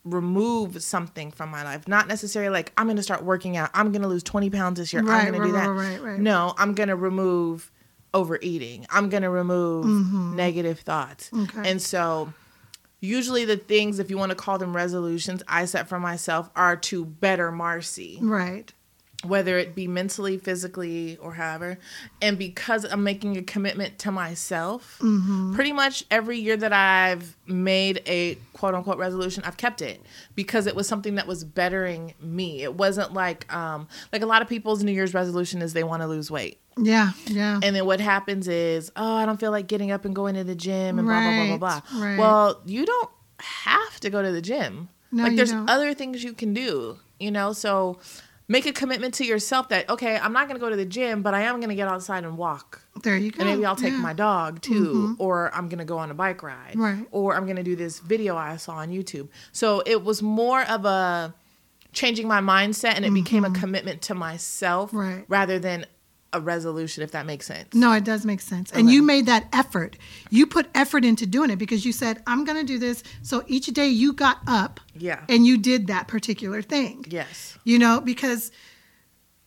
remove 0.05 0.83
something 0.83 1.31
from 1.31 1.51
my 1.51 1.63
life. 1.63 1.87
Not 1.87 2.09
necessarily 2.09 2.51
like, 2.51 2.73
I'm 2.77 2.87
going 2.87 2.97
to 2.97 3.03
start 3.03 3.23
working 3.23 3.57
out. 3.57 3.71
I'm 3.75 3.93
going 3.93 4.03
to 4.03 4.09
lose 4.09 4.23
20 4.23 4.51
pounds 4.51 4.79
this 4.79 4.93
year. 4.93 5.03
Right, 5.03 5.27
I'm 5.27 5.33
going 5.33 5.43
to 5.43 5.49
do 5.49 5.53
that. 5.53 5.69
right, 5.69 5.91
right, 5.91 6.03
right. 6.03 6.19
No, 6.19 6.55
I'm 6.59 6.75
going 6.75 6.89
to 6.89 6.97
remove 6.97 7.71
overeating. 8.15 8.87
I'm 8.91 9.09
going 9.09 9.23
to 9.23 9.31
remove 9.31 9.87
negative 10.35 10.81
thoughts. 10.81 11.31
Mm-hmm. 11.31 11.59
Okay. 11.59 11.71
And 11.71 11.81
so 11.81 12.33
usually 13.03 13.45
the 13.45 13.57
things, 13.57 13.99
if 13.99 14.09
you 14.09 14.17
want 14.17 14.31
to 14.31 14.37
call 14.37 14.59
them 14.59 14.75
resolutions, 14.75 15.43
I 15.49 15.67
set 15.67 15.89
for 15.89 15.99
myself 15.99 16.49
are 16.57 16.77
to 16.77 17.05
better 17.05 17.53
Marcy 17.53 18.19
Right. 18.21 18.73
Whether 19.25 19.59
it 19.59 19.75
be 19.75 19.87
mentally, 19.87 20.37
physically, 20.39 21.17
or 21.19 21.35
however. 21.35 21.79
And 22.21 22.39
because 22.39 22.85
I'm 22.85 23.05
making 23.05 23.37
a 23.37 23.43
commitment 23.43 23.99
to 24.01 24.11
myself, 24.11 25.01
pretty 25.55 25.73
much 25.73 26.05
every 26.11 26.39
year 26.39 26.57
that 26.57 26.73
I've 26.73 27.37
made 27.47 28.03
a 28.07 28.37
quote 28.53 28.75
unquote 28.75 28.99
resolution, 28.99 29.43
I've 29.47 29.57
kept 29.57 29.83
it 29.83 30.01
because 30.35 30.67
it 30.67 30.75
was 30.75 30.89
something 30.89 31.17
that 31.17 31.27
was 31.27 31.45
bettering 31.45 32.15
me. 32.21 32.63
It 32.63 32.75
wasn't 32.75 33.13
like 33.13 33.53
um 33.53 33.89
like 34.13 34.23
a 34.23 34.27
lot 34.27 34.43
of 34.43 34.49
people's 34.49 34.83
New 34.83 34.93
Year's 34.93 35.15
resolution 35.15 35.63
is 35.63 35.73
they 35.73 35.85
want 35.85 36.03
to 36.03 36.09
lose 36.09 36.31
weight. 36.31 36.59
Yeah. 36.79 37.13
Yeah. 37.27 37.61
And 37.63 37.77
then 37.77 37.85
what 37.85 38.01
happens 38.01 38.49
is, 38.49 38.91
oh, 38.97 39.17
I 39.17 39.27
don't 39.27 39.39
feel 39.39 39.51
like 39.51 39.67
getting 39.67 39.91
up 39.91 40.05
and 40.05 40.15
going 40.15 40.35
to 40.37 40.45
the 40.45 40.55
gym 40.55 40.99
and 40.99 41.07
blah 41.07 41.21
blah 41.21 41.35
blah 41.35 41.57
blah 41.59 41.81
blah. 41.81 42.01
right. 42.03 42.19
Well, 42.19 42.61
you 42.65 42.87
don't 42.87 43.11
have 43.39 44.01
to 44.01 44.11
go 44.11 44.23
to 44.23 44.33
the 44.33 44.43
gym. 44.43 44.89
No, 45.11 45.25
like 45.25 45.37
there's 45.37 45.53
don't. 45.53 45.69
other 45.69 45.93
things 45.93 46.25
you 46.25 46.33
can 46.33 46.55
do, 46.55 46.99
you 47.21 47.31
know? 47.31 47.53
So 47.53 47.99
make 48.53 48.67
a 48.67 48.73
commitment 48.73 49.15
to 49.15 49.25
yourself 49.25 49.69
that 49.71 49.89
okay, 49.95 50.15
I'm 50.25 50.33
not 50.33 50.47
going 50.49 50.59
to 50.61 50.65
go 50.65 50.71
to 50.71 50.77
the 50.77 50.85
gym, 50.85 51.23
but 51.23 51.33
I 51.35 51.43
am 51.43 51.57
going 51.57 51.71
to 51.71 51.75
get 51.83 51.89
outside 51.89 52.23
and 52.25 52.37
walk. 52.39 52.83
there 53.03 53.17
you 53.17 53.31
go. 53.33 53.41
And 53.41 53.49
maybe 53.51 53.65
I'll 53.67 53.75
take 53.75 53.87
Yeah. 53.87 53.93
Mm-hmm. 53.95 54.03
my 54.03 54.13
dog 54.13 54.61
too, 54.61 55.17
or 55.19 55.35
I'm 55.57 55.69
gonna 55.69 55.85
go 55.85 55.99
on 55.99 56.11
a 56.11 56.15
bike 56.15 56.43
ride, 56.43 56.75
Right. 56.77 57.05
or 57.11 57.35
I'm 57.37 57.47
gonna 57.47 57.65
do 57.73 57.75
this 57.75 57.99
video 58.13 58.37
I 58.37 58.57
saw 58.59 58.75
on 58.85 58.91
YouTube. 58.91 59.29
So 59.51 59.83
it 59.87 60.05
was 60.05 60.23
more 60.23 60.63
of 60.77 60.85
a 60.85 61.35
changing 61.93 62.27
my 62.29 62.41
mindset, 62.41 62.95
and 62.97 63.05
it 63.05 63.13
became 63.13 63.45
a 63.45 63.51
commitment 63.51 64.03
to 64.09 64.15
myself, 64.15 64.91
Mm-hmm. 64.91 64.99
Right. 64.99 65.25
rather 65.29 65.59
than 65.59 65.87
a 66.33 66.41
resolution, 66.41 67.03
if 67.03 67.11
that 67.13 67.27
makes 67.27 67.47
sense. 67.47 67.75
No, 67.75 67.93
it 67.93 68.05
does 68.05 68.25
make 68.25 68.41
sense. 68.41 68.73
And 68.73 68.91
you 68.91 69.03
made 69.03 69.27
that 69.27 69.49
effort. 69.53 69.97
You 70.31 70.47
put 70.47 70.69
effort 70.75 71.05
into 71.05 71.27
doing 71.27 71.51
it 71.51 71.57
because 71.57 71.85
you 71.85 71.93
said, 71.93 72.23
I'm 72.27 72.45
going 72.45 72.59
to 72.59 72.65
do 72.65 72.79
this. 72.79 73.03
So 73.23 73.45
each 73.47 73.67
day 73.67 73.89
you 73.89 74.13
got 74.13 74.39
up 74.47 74.81
Yeah. 74.97 75.21
and 75.29 75.47
you 75.47 75.59
did 75.59 75.89
that 75.89 76.09
particular 76.09 76.63
thing. 76.63 77.05
Yes. 77.09 77.59
You 77.65 77.79
know, 77.79 78.01
because 78.01 78.51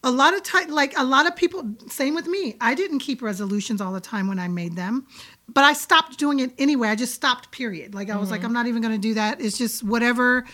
a 0.04 0.12
lot 0.12 0.36
of 0.36 0.44
time, 0.44 0.70
like 0.70 0.98
a 0.98 1.04
lot 1.04 1.26
of 1.26 1.36
people, 1.36 1.64
same 1.90 2.14
with 2.14 2.28
me. 2.28 2.56
I 2.62 2.76
didn't 2.76 3.00
keep 3.00 3.24
resolutions 3.24 3.82
all 3.82 3.92
the 3.92 4.00
time 4.00 4.28
when 4.28 4.38
I 4.38 4.48
made 4.48 4.76
them, 4.76 5.08
but 5.50 5.64
I 5.64 5.74
stopped 5.74 6.20
doing 6.20 6.40
it 6.40 6.54
anyway. 6.60 6.90
I 6.90 6.96
just 6.96 7.16
stopped, 7.16 7.50
period. 7.50 7.96
Like 7.96 8.12
I 8.12 8.18
was 8.18 8.30
like, 8.30 8.42
mm-hmm. 8.42 8.48
I'm 8.48 8.54
not 8.54 8.68
even 8.68 8.84
going 8.84 8.94
to 8.94 9.02
do 9.02 9.16
that. 9.16 9.42
It's 9.42 9.58
just 9.58 9.84
whatever, 9.84 10.46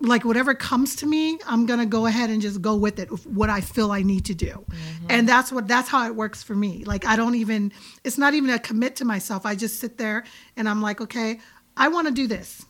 like 0.00 0.24
whatever 0.24 0.54
comes 0.54 0.94
to 0.96 1.06
me, 1.06 1.38
I'm 1.46 1.66
going 1.66 1.80
to 1.80 1.86
go 1.86 2.06
ahead 2.06 2.30
and 2.30 2.40
just 2.40 2.62
go 2.62 2.76
with 2.76 2.98
it, 2.98 3.08
what 3.26 3.50
I 3.50 3.60
feel 3.60 3.90
I 3.90 4.02
need 4.02 4.24
to 4.26 4.34
do. 4.34 4.46
Mm-hmm. 4.46 5.06
And 5.10 5.28
that's 5.28 5.50
what, 5.50 5.66
that's 5.66 5.88
how 5.88 6.06
it 6.06 6.14
works 6.14 6.42
for 6.42 6.54
me. 6.54 6.84
Like 6.84 7.04
I 7.04 7.16
don't 7.16 7.34
even, 7.34 7.72
it's 8.04 8.16
not 8.16 8.34
even 8.34 8.50
a 8.50 8.58
commit 8.58 8.96
to 8.96 9.04
myself. 9.04 9.44
I 9.44 9.56
just 9.56 9.80
sit 9.80 9.98
there 9.98 10.24
and 10.56 10.68
I'm 10.68 10.80
like, 10.80 11.00
okay, 11.00 11.40
I 11.76 11.88
want 11.88 12.06
to 12.06 12.14
do 12.14 12.26
this. 12.26 12.64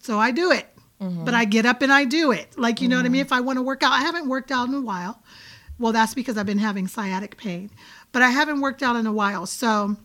So 0.00 0.18
I 0.18 0.30
do 0.30 0.52
it. 0.52 0.66
Mm-hmm. 1.00 1.24
But 1.24 1.34
I 1.34 1.44
get 1.44 1.66
up 1.66 1.82
and 1.82 1.92
I 1.92 2.04
do 2.04 2.32
it. 2.32 2.58
Like, 2.58 2.80
you 2.80 2.88
know 2.88 2.96
what 2.96 3.06
I 3.06 3.08
mean? 3.08 3.22
Mm-hmm. 3.22 3.26
If 3.26 3.32
I 3.32 3.40
want 3.40 3.58
to 3.58 3.62
work 3.62 3.82
out, 3.82 3.92
I 3.92 4.00
haven't 4.00 4.28
worked 4.28 4.50
out 4.50 4.68
in 4.68 4.74
a 4.74 4.80
while. 4.80 5.22
Well, 5.78 5.92
that's 5.92 6.14
because 6.14 6.36
I've 6.36 6.46
been 6.46 6.58
having 6.58 6.88
sciatic 6.88 7.36
pain. 7.36 7.70
But 8.10 8.22
I 8.22 8.30
haven't 8.30 8.60
worked 8.60 8.82
out 8.82 8.96
in 8.96 9.06
a 9.06 9.12
while. 9.12 9.46
So 9.46 9.96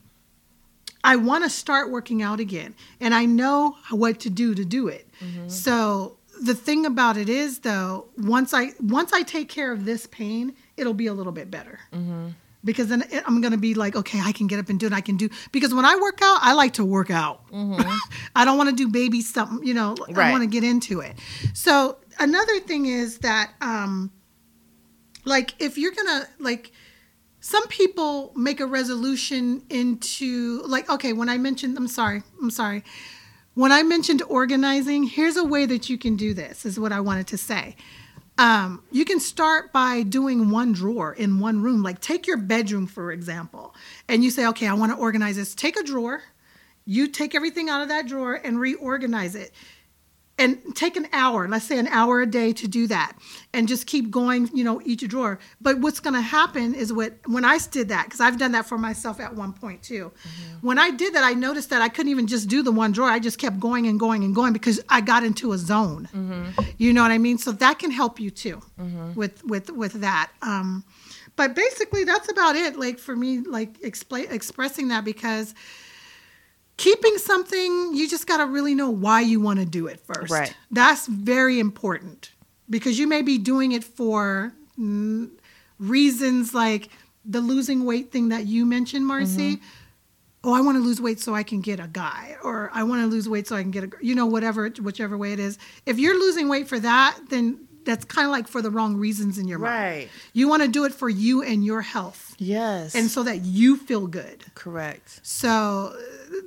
I 1.04 1.16
want 1.16 1.44
to 1.44 1.50
start 1.50 1.90
working 1.90 2.22
out 2.22 2.40
again. 2.40 2.76
And 3.00 3.14
I 3.14 3.26
know 3.26 3.78
what 3.90 4.20
to 4.22 4.30
do 4.30 4.54
to 4.54 4.66
do 4.66 4.88
it. 4.88 5.08
So 5.48 6.18
the 6.44 6.56
thing 6.56 6.86
about 6.86 7.18
it 7.18 7.30
is 7.30 7.60
though, 7.60 8.06
once 8.18 8.54
I 8.54 8.74
once 8.80 9.12
I 9.14 9.22
take 9.24 9.50
care 9.50 9.72
of 9.72 9.86
this 9.86 10.06
pain, 10.08 10.54
it'll 10.78 10.94
be 10.94 11.08
a 11.08 11.14
little 11.14 11.32
bit 11.34 11.50
better. 11.50 11.80
Because 12.66 12.88
then 12.88 13.02
it- 13.12 13.24
I'm 13.28 13.42
gonna 13.42 13.58
be 13.58 13.74
like, 13.74 13.96
okay, 13.96 14.20
I 14.22 14.32
can 14.32 14.48
get 14.48 14.58
up 14.60 14.70
and 14.70 14.80
do 14.80 14.86
it. 14.88 14.94
I 14.94 15.02
can 15.02 15.18
do 15.18 15.30
because 15.52 15.74
when 15.74 15.86
I 15.86 15.96
work 15.98 16.20
out, 16.22 16.40
I 16.42 16.54
like 16.54 16.74
to 16.74 16.86
work 16.86 17.10
out. 17.12 17.42
I 18.36 18.46
don't 18.46 18.58
want 18.58 18.70
to 18.70 18.76
do 18.76 18.88
baby 18.88 19.22
something, 19.22 19.66
you 19.68 19.74
know. 19.74 19.96
Right. 20.10 20.28
I 20.28 20.32
want 20.32 20.44
to 20.44 20.48
get 20.48 20.64
into 20.64 21.00
it. 21.02 21.16
So 21.54 21.98
another 22.20 22.60
thing 22.62 22.86
is 22.86 23.18
that, 23.20 23.52
um, 23.62 24.12
like, 25.26 25.56
if 25.60 25.78
you're 25.78 25.92
gonna 25.92 26.28
like, 26.40 26.72
some 27.42 27.68
people 27.68 28.32
make 28.36 28.60
a 28.62 28.66
resolution 28.66 29.64
into 29.70 30.62
like, 30.66 30.90
okay, 30.90 31.12
when 31.14 31.28
I 31.30 31.38
mentioned, 31.38 31.78
I'm 31.78 31.88
sorry, 31.90 32.24
I'm 32.42 32.50
sorry. 32.52 32.84
When 33.56 33.72
I 33.72 33.84
mentioned 33.84 34.24
organizing, 34.28 35.04
here's 35.04 35.38
a 35.38 35.44
way 35.44 35.66
that 35.68 35.90
you 35.90 35.98
can 35.98 36.16
do 36.16 36.34
this. 36.34 36.66
Is 36.66 36.80
what 36.80 36.92
I 36.92 37.00
wanted 37.00 37.28
to 37.28 37.38
say. 37.38 37.76
Um, 38.40 38.84
you 38.92 39.06
can 39.06 39.20
start 39.20 39.72
by 39.72 40.02
doing 40.02 40.50
one 40.50 40.74
drawer 40.74 41.14
in 41.14 41.40
one 41.40 41.62
room. 41.62 41.84
Like 41.84 42.02
take 42.02 42.26
your 42.26 42.38
bedroom, 42.38 42.88
for 42.88 43.12
example, 43.12 43.76
and 44.10 44.24
you 44.24 44.32
say, 44.32 44.48
okay, 44.48 44.68
I 44.68 44.74
want 44.74 44.92
to 44.92 44.98
organize 44.98 45.36
this. 45.36 45.54
Take 45.54 45.78
a 45.78 45.84
drawer, 45.84 46.24
you 46.86 47.08
take 47.08 47.36
everything 47.36 47.70
out 47.70 47.82
of 47.82 47.90
that 47.90 48.08
drawer 48.08 48.34
and 48.34 48.60
reorganize 48.60 49.36
it. 49.36 49.52
And 50.40 50.76
take 50.76 50.98
an 50.98 51.08
hour, 51.14 51.48
let's 51.48 51.66
say 51.66 51.78
an 51.78 51.88
hour 51.90 52.20
a 52.22 52.26
day 52.26 52.54
to 52.54 52.68
do 52.68 52.88
that, 52.88 53.16
and 53.54 53.68
just 53.68 53.86
keep 53.86 54.10
going, 54.10 54.50
you 54.52 54.64
know, 54.64 54.82
each 54.84 55.08
drawer. 55.08 55.38
But 55.62 55.78
what's 55.78 56.00
going 56.00 56.16
to 56.16 56.22
happen 56.22 56.74
is 56.74 56.92
what 56.92 57.14
when 57.28 57.46
I 57.46 57.60
did 57.60 57.90
that, 57.90 58.06
because 58.06 58.20
I've 58.20 58.40
done 58.40 58.54
that 58.54 58.66
for 58.66 58.80
myself 58.80 59.20
at 59.20 59.36
one 59.36 59.54
point 59.54 59.84
too. 59.84 60.12
Mm-hmm. 60.12 60.68
When 60.68 60.80
I 60.80 60.90
did 60.90 61.14
that, 61.14 61.24
I 61.24 61.34
noticed 61.34 61.70
that 61.70 61.84
I 61.84 61.88
couldn't 61.88 62.10
even 62.10 62.26
just 62.26 62.50
do 62.50 62.64
the 62.64 62.72
one 62.72 62.94
drawer. 62.94 63.10
I 63.10 63.20
just 63.20 63.38
kept 63.38 63.60
going 63.60 63.86
and 63.86 64.00
going 64.00 64.24
and 64.24 64.34
going 64.34 64.54
because 64.54 64.82
I 64.90 65.02
got 65.02 65.24
into 65.24 65.54
a 65.54 65.58
zone. 65.60 66.10
Mm-hmm. 66.12 66.62
You 66.80 66.94
know 66.94 67.04
what 67.04 67.12
I 67.12 67.20
mean? 67.20 67.38
So 67.38 67.52
that 67.52 67.78
can 67.78 67.92
help 67.92 68.20
you 68.20 68.32
too 68.32 68.60
mm-hmm. 68.80 69.14
with 69.14 69.44
with 69.46 69.70
with 69.70 69.94
that. 70.02 70.32
Um, 70.42 70.84
but 71.36 71.56
basically, 71.56 72.06
that's 72.06 72.32
about 72.32 72.56
it. 72.56 72.78
Like 72.78 72.98
for 72.98 73.16
me, 73.16 73.42
like 73.42 73.84
explain 73.84 74.28
expressing 74.32 74.88
that 74.88 75.06
because 75.06 75.54
keeping 76.78 77.18
something, 77.18 77.92
you 77.94 78.10
just 78.10 78.28
got 78.28 78.38
to 78.38 78.46
really 78.46 78.76
know 78.76 78.90
why 78.90 79.22
you 79.22 79.40
want 79.40 79.60
to 79.60 79.66
do 79.66 79.88
it 79.88 80.00
first. 80.02 80.32
Right. 80.32 80.56
That's 80.72 81.08
very 81.08 81.60
important 81.60 82.32
because 82.70 82.98
you 83.00 83.08
may 83.08 83.22
be 83.22 83.38
doing 83.38 83.72
it 83.74 83.84
for 83.84 84.54
mm, 84.80 85.30
reasons 85.80 86.54
like 86.54 86.90
the 87.26 87.42
losing 87.42 87.86
weight 87.86 88.12
thing 88.12 88.30
that 88.30 88.46
you 88.46 88.66
mentioned, 88.66 89.06
Marcy. 89.06 89.62
Oh, 90.46 90.54
I 90.54 90.60
want 90.60 90.76
to 90.78 90.84
lose 90.84 91.00
weight 91.00 91.22
so 91.22 91.34
I 91.34 91.44
can 91.44 91.62
get 91.62 91.80
a 91.80 91.88
guy, 91.88 92.36
or 92.44 92.70
I 92.74 92.84
want 92.84 93.02
to 93.02 93.08
lose 93.08 93.30
weight 93.30 93.48
so 93.48 93.56
I 93.56 93.62
can 93.62 93.72
get 93.72 93.86
a, 93.86 93.90
you 94.02 94.14
know, 94.14 94.26
whatever, 94.26 94.68
whichever 94.82 95.18
way 95.18 95.32
it 95.32 95.40
is. 95.40 95.58
If 95.86 96.00
you're 96.00 96.20
losing 96.20 96.50
weight 96.50 96.68
for 96.68 96.78
that, 96.82 97.18
then 97.30 97.66
that's 97.86 98.04
kind 98.04 98.26
of 98.26 98.32
like 98.32 98.50
for 98.50 98.62
the 98.62 98.70
wrong 98.70 98.98
reasons 98.98 99.38
in 99.38 99.48
your 99.48 99.60
mind. 99.60 99.74
Right. 99.74 100.10
You 100.34 100.50
want 100.50 100.62
to 100.64 100.68
do 100.68 100.84
it 100.84 100.94
for 100.94 101.08
you 101.10 101.42
and 101.44 101.64
your 101.64 101.82
health, 101.82 102.36
Yes. 102.40 102.94
and 102.94 103.10
so 103.10 103.24
that 103.24 103.44
you 103.46 103.78
feel 103.78 104.06
good. 104.08 104.44
correct. 104.54 105.22
So 105.24 105.96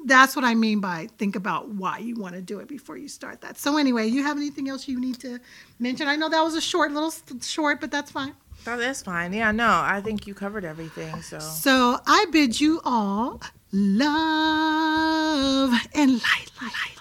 that's 0.05 0.37
what 0.37 0.45
I 0.45 0.55
mean 0.55 0.81
by 0.81 1.09
think 1.19 1.37
about 1.37 1.69
why 1.69 1.99
you 1.99 2.17
want 2.17 2.35
to 2.35 2.43
do 2.43 2.59
it 2.61 2.69
before 2.69 2.97
you 2.97 3.09
start 3.09 3.41
that. 3.43 3.59
So 3.59 3.77
anyway, 3.77 4.07
you 4.07 4.23
have 4.23 4.37
anything 4.37 4.69
else 4.69 4.89
you 4.89 5.01
need 5.01 5.21
to 5.21 5.39
mention? 5.79 6.09
I 6.09 6.17
know 6.17 6.29
that 6.29 6.43
was 6.43 6.55
a 6.55 6.61
short 6.61 6.93
little 6.93 7.13
short, 7.43 7.81
but 7.81 7.91
that's 7.91 8.11
fine. 8.11 8.35
Oh, 8.67 8.77
that's 8.77 9.03
fine. 9.03 9.33
Yeah, 9.33 9.53
no, 9.53 9.69
I 9.69 10.01
think 10.03 10.27
you 10.27 10.35
covered 10.35 10.65
everything. 10.65 11.23
So 11.23 11.39
So 11.39 11.99
I 12.07 12.27
bid 12.33 12.61
you 12.61 12.81
all 12.85 13.41
love 13.73 15.73
and 15.95 16.13
light. 16.15 16.51
light, 16.61 16.63
light. 16.63 16.93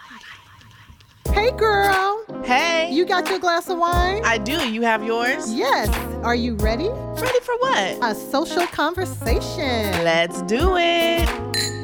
Hey 1.33 1.51
girl, 1.57 2.23
hey, 2.45 2.91
you 2.93 3.03
got 3.05 3.27
your 3.29 3.39
glass 3.39 3.67
of 3.69 3.77
wine? 3.79 4.21
I 4.23 4.37
do. 4.37 4.69
You 4.71 4.83
have 4.83 5.03
yours. 5.03 5.51
Yes. 5.53 5.89
Are 6.23 6.35
you 6.35 6.55
ready? 6.55 6.87
Ready 6.89 7.39
for 7.41 7.57
what? 7.57 7.97
A 8.03 8.15
social 8.15 8.65
conversation. 8.67 9.91
Let's 10.03 10.41
do 10.43 10.75
it. 10.77 11.74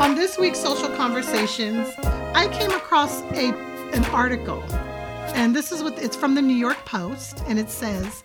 On 0.00 0.14
this 0.14 0.38
week's 0.38 0.60
Social 0.60 0.88
Conversations, 0.90 1.88
I 2.32 2.48
came 2.52 2.70
across 2.70 3.20
a 3.32 3.52
an 3.92 4.04
article, 4.06 4.62
and 5.34 5.56
this 5.56 5.72
is 5.72 5.82
what 5.82 5.98
it's 5.98 6.14
from 6.14 6.36
the 6.36 6.40
New 6.40 6.54
York 6.54 6.84
Post, 6.84 7.42
and 7.48 7.58
it 7.58 7.68
says, 7.68 8.22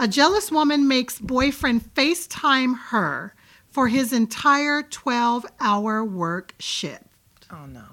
"A 0.00 0.08
jealous 0.08 0.50
woman 0.50 0.88
makes 0.88 1.20
boyfriend 1.20 1.94
FaceTime 1.94 2.76
her 2.90 3.32
for 3.70 3.86
his 3.86 4.12
entire 4.12 4.82
12-hour 4.82 6.04
work 6.04 6.54
shift." 6.58 7.04
Oh 7.48 7.66
no. 7.66 7.84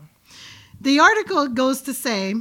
The 0.81 0.99
article 0.99 1.47
goes 1.47 1.83
to 1.83 1.93
say 1.93 2.33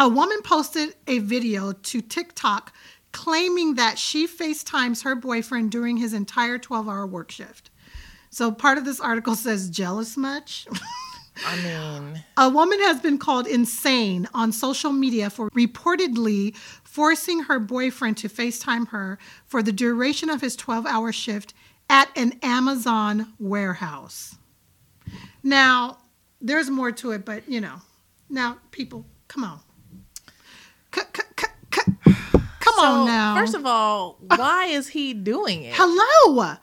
a 0.00 0.08
woman 0.08 0.42
posted 0.42 0.96
a 1.06 1.20
video 1.20 1.70
to 1.72 2.00
TikTok 2.00 2.72
claiming 3.12 3.76
that 3.76 4.00
she 4.00 4.26
FaceTimes 4.26 5.04
her 5.04 5.14
boyfriend 5.14 5.70
during 5.70 5.98
his 5.98 6.12
entire 6.12 6.58
12 6.58 6.88
hour 6.88 7.06
work 7.06 7.30
shift. 7.30 7.69
So 8.30 8.52
part 8.52 8.78
of 8.78 8.84
this 8.84 9.00
article 9.00 9.34
says, 9.34 9.68
jealous 9.70 10.16
much? 10.16 10.66
I 11.46 11.56
mean, 11.62 12.22
A 12.36 12.48
woman 12.48 12.78
has 12.80 13.00
been 13.00 13.18
called 13.18 13.46
insane 13.46 14.28
on 14.34 14.52
social 14.52 14.92
media 14.92 15.30
for 15.30 15.50
reportedly 15.50 16.54
forcing 16.84 17.44
her 17.44 17.58
boyfriend 17.58 18.16
to 18.18 18.28
FaceTime 18.28 18.88
her 18.88 19.18
for 19.46 19.62
the 19.62 19.72
duration 19.72 20.28
of 20.30 20.40
his 20.40 20.54
12 20.56 20.86
hour 20.86 21.12
shift 21.12 21.54
at 21.88 22.08
an 22.16 22.34
Amazon 22.42 23.32
warehouse. 23.38 24.36
Now, 25.42 25.98
there's 26.40 26.70
more 26.70 26.92
to 26.92 27.12
it, 27.12 27.24
but 27.24 27.48
you 27.48 27.60
know, 27.60 27.76
now 28.28 28.58
people, 28.70 29.06
come 29.28 29.44
on. 29.44 29.60
C- 30.94 31.00
c- 31.16 31.22
c- 31.72 31.82
Come 32.60 32.74
So, 32.76 32.84
on 32.84 33.06
now. 33.06 33.34
First 33.34 33.54
of 33.54 33.64
all, 33.66 34.18
why 34.36 34.66
is 34.66 34.88
he 34.88 35.14
doing 35.14 35.62
it? 35.64 35.74
Hello. 35.76 36.56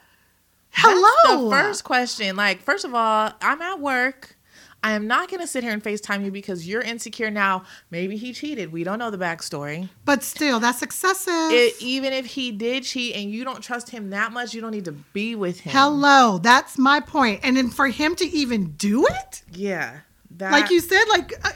Hello. 0.78 1.08
That's 1.26 1.42
the 1.42 1.50
first 1.50 1.84
question. 1.84 2.36
Like, 2.36 2.62
first 2.62 2.84
of 2.84 2.94
all, 2.94 3.32
I'm 3.40 3.60
at 3.60 3.80
work. 3.80 4.36
I 4.82 4.92
am 4.92 5.08
not 5.08 5.28
going 5.28 5.40
to 5.40 5.46
sit 5.46 5.64
here 5.64 5.72
and 5.72 5.82
FaceTime 5.82 6.24
you 6.24 6.30
because 6.30 6.68
you're 6.68 6.82
insecure 6.82 7.30
now. 7.30 7.64
Maybe 7.90 8.16
he 8.16 8.32
cheated. 8.32 8.70
We 8.70 8.84
don't 8.84 9.00
know 9.00 9.10
the 9.10 9.18
backstory. 9.18 9.88
But 10.04 10.22
still, 10.22 10.60
that's 10.60 10.82
excessive. 10.82 11.50
It, 11.50 11.74
even 11.82 12.12
if 12.12 12.26
he 12.26 12.52
did 12.52 12.84
cheat 12.84 13.16
and 13.16 13.28
you 13.28 13.44
don't 13.44 13.60
trust 13.60 13.90
him 13.90 14.10
that 14.10 14.30
much, 14.32 14.54
you 14.54 14.60
don't 14.60 14.70
need 14.70 14.84
to 14.84 14.92
be 14.92 15.34
with 15.34 15.58
him. 15.60 15.72
Hello. 15.72 16.38
That's 16.38 16.78
my 16.78 17.00
point. 17.00 17.40
And 17.42 17.56
then 17.56 17.70
for 17.70 17.88
him 17.88 18.14
to 18.16 18.24
even 18.24 18.72
do 18.72 19.04
it, 19.06 19.42
Yeah. 19.52 19.98
That, 20.36 20.52
like 20.52 20.70
you 20.70 20.78
said, 20.78 21.04
like, 21.08 21.32
uh, 21.44 21.50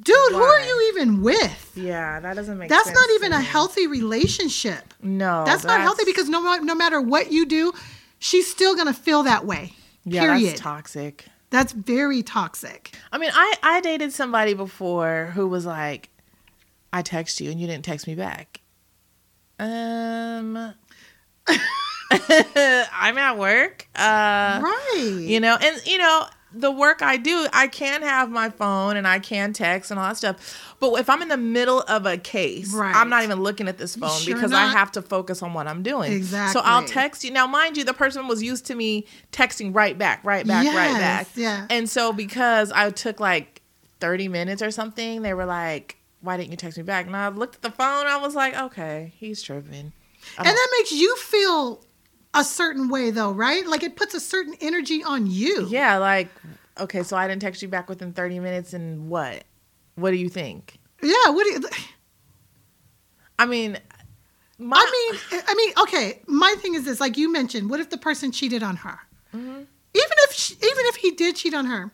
dude, 0.00 0.16
who 0.32 0.42
are 0.42 0.60
you 0.60 0.92
even 0.92 1.22
with? 1.22 1.72
Yeah, 1.76 2.18
that 2.18 2.34
doesn't 2.34 2.58
make 2.58 2.68
sense. 2.68 2.84
That's 2.84 2.96
not 2.96 3.08
even 3.14 3.32
a 3.32 3.40
healthy 3.40 3.86
relationship. 3.86 4.94
No. 5.00 5.44
That's, 5.44 5.62
not 5.62 5.80
healthy 5.80 6.04
because 6.04 6.28
no, 6.28 6.56
no 6.56 6.74
matter 6.74 7.00
what 7.00 7.30
you 7.30 7.46
do, 7.46 7.72
she's 8.18 8.50
still 8.50 8.76
gonna 8.76 8.94
feel 8.94 9.22
that 9.24 9.44
way. 9.46 9.74
yeah, 10.04 10.22
period. 10.22 10.50
that's 10.50 10.60
toxic. 10.60 11.26
That's 11.50 11.72
very 11.72 12.22
toxic. 12.22 12.94
I 13.10 13.18
mean, 13.18 13.30
I 13.32 13.54
I 13.62 13.80
dated 13.80 14.12
somebody 14.12 14.54
before 14.54 15.32
who 15.34 15.48
was 15.48 15.64
like, 15.64 16.10
I 16.92 17.02
text 17.02 17.40
you 17.40 17.50
and 17.50 17.60
you 17.60 17.66
didn't 17.66 17.84
text 17.84 18.06
me 18.06 18.14
back. 18.14 18.60
Um, 19.58 20.56
I'm 22.10 23.18
at 23.18 23.38
work. 23.38 23.86
Uh, 23.94 24.60
right. 24.62 25.16
you 25.18 25.40
know, 25.40 25.56
and 25.60 25.86
you 25.86 25.98
know 25.98 26.26
the 26.52 26.70
work 26.70 27.02
I 27.02 27.16
do, 27.18 27.46
I 27.52 27.66
can 27.66 28.02
have 28.02 28.30
my 28.30 28.48
phone 28.48 28.96
and 28.96 29.06
I 29.06 29.18
can 29.18 29.52
text 29.52 29.90
and 29.90 30.00
all 30.00 30.08
that 30.08 30.16
stuff. 30.16 30.74
But 30.80 30.94
if 30.94 31.10
I'm 31.10 31.20
in 31.20 31.28
the 31.28 31.36
middle 31.36 31.80
of 31.82 32.06
a 32.06 32.16
case, 32.16 32.72
Right. 32.72 32.94
I'm 32.94 33.10
not 33.10 33.22
even 33.22 33.42
looking 33.42 33.68
at 33.68 33.76
this 33.76 33.96
phone 33.96 34.18
Sure 34.20 34.34
because 34.34 34.52
I 34.52 34.66
have 34.66 34.90
to 34.92 35.02
focus 35.02 35.42
on 35.42 35.52
what 35.52 35.66
I'm 35.66 35.82
doing. 35.82 36.10
Exactly. 36.12 36.52
So 36.58 36.66
I'll 36.66 36.84
text 36.84 37.22
you. 37.24 37.30
Now, 37.30 37.46
mind 37.46 37.76
you, 37.76 37.84
the 37.84 37.92
person 37.92 38.28
was 38.28 38.42
used 38.42 38.64
to 38.66 38.74
me 38.74 39.04
texting 39.30 39.74
right 39.74 39.96
back, 39.98 40.24
right 40.24 40.46
back, 40.46 40.64
right 40.66 40.98
back. 40.98 41.28
yeah. 41.34 41.66
And 41.68 41.88
so 41.88 42.12
because 42.12 42.72
I 42.72 42.90
took 42.90 43.20
like 43.20 43.60
30 44.00 44.28
minutes 44.28 44.62
or 44.62 44.70
something, 44.70 45.22
they 45.22 45.34
were 45.34 45.44
like, 45.46 45.96
why 46.22 46.36
didn't 46.36 46.50
you 46.50 46.56
text 46.56 46.78
me 46.78 46.84
back? 46.84 47.06
And 47.06 47.14
I 47.16 47.28
looked 47.28 47.56
at 47.56 47.62
the 47.62 47.70
phone. 47.70 48.06
I 48.06 48.16
was 48.16 48.34
like, 48.34 48.56
okay, 48.56 49.12
he's 49.18 49.42
tripping. 49.42 49.92
and 50.38 50.46
that 50.46 50.68
makes 50.78 50.92
you 50.92 51.14
feel 51.16 51.84
a 52.34 52.44
certain 52.44 52.88
way, 52.88 53.10
though, 53.10 53.32
right? 53.32 53.66
Like 53.66 53.82
it 53.82 53.96
puts 53.96 54.14
a 54.14 54.20
certain 54.20 54.54
energy 54.60 55.02
on 55.02 55.26
you. 55.26 55.66
Yeah, 55.68 55.98
like, 55.98 56.28
okay, 56.78 57.02
so 57.02 57.16
I 57.16 57.26
didn't 57.28 57.42
text 57.42 57.62
you 57.62 57.68
back 57.68 57.88
within 57.88 58.12
30 58.12 58.40
minutes 58.40 58.72
and 58.72 59.08
what? 59.08 59.44
What 59.94 60.10
do 60.10 60.16
you 60.16 60.28
think? 60.28 60.78
Yeah. 61.02 61.30
What 61.30 61.44
do 61.44 61.50
you? 61.50 61.60
I 63.38 63.46
mean, 63.46 63.78
my, 64.58 64.76
I 64.76 65.18
mean, 65.30 65.42
I 65.46 65.54
mean, 65.54 65.72
okay. 65.82 66.22
My 66.26 66.54
thing 66.58 66.74
is 66.74 66.84
this: 66.84 67.00
like 67.00 67.16
you 67.16 67.32
mentioned, 67.32 67.70
what 67.70 67.80
if 67.80 67.90
the 67.90 67.98
person 67.98 68.32
cheated 68.32 68.62
on 68.62 68.76
her? 68.76 68.98
Mm-hmm. 69.34 69.48
Even 69.48 69.66
if, 69.94 70.32
she, 70.32 70.54
even 70.54 70.86
if 70.86 70.96
he 70.96 71.12
did 71.12 71.36
cheat 71.36 71.54
on 71.54 71.66
her, 71.66 71.92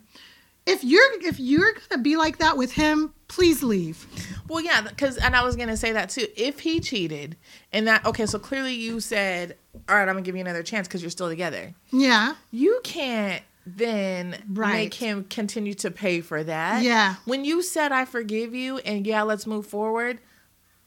if 0.66 0.82
you're 0.84 1.20
if 1.22 1.38
you're 1.38 1.72
gonna 1.88 2.02
be 2.02 2.16
like 2.16 2.38
that 2.38 2.56
with 2.56 2.72
him, 2.72 3.12
please 3.28 3.62
leave. 3.62 4.06
well, 4.48 4.60
yeah, 4.60 4.80
because, 4.82 5.16
and 5.16 5.34
I 5.36 5.42
was 5.42 5.56
to 5.68 5.76
say 5.76 5.92
that 5.92 6.10
too. 6.10 6.26
If 6.36 6.60
he 6.60 6.80
cheated 6.80 7.36
and 7.72 7.86
that, 7.88 8.04
okay, 8.06 8.26
so 8.26 8.38
clearly 8.38 8.74
you 8.74 9.00
said, 9.00 9.56
all 9.88 9.96
right, 9.96 10.02
I'm 10.02 10.14
to 10.24 10.28
give 10.28 10.34
you 10.36 10.40
another 10.40 10.62
chance 10.62 10.86
because 10.88 11.02
you're 11.02 11.10
still 11.10 11.28
together. 11.28 11.74
Yeah. 11.90 12.34
You 12.50 12.80
can't 12.84 13.42
then 13.66 14.42
Right. 14.48 14.74
make 14.74 14.94
him 14.94 15.24
continue 15.30 15.72
to 15.74 15.90
pay 15.90 16.20
for 16.20 16.44
that. 16.44 16.82
Yeah. 16.82 17.14
When 17.24 17.44
you 17.44 17.62
said, 17.62 17.92
I 17.92 18.04
forgive 18.04 18.54
you 18.54 18.78
and 18.78 19.06
yeah, 19.06 19.22
let's 19.22 19.46
move 19.46 19.66
forward, 19.66 20.18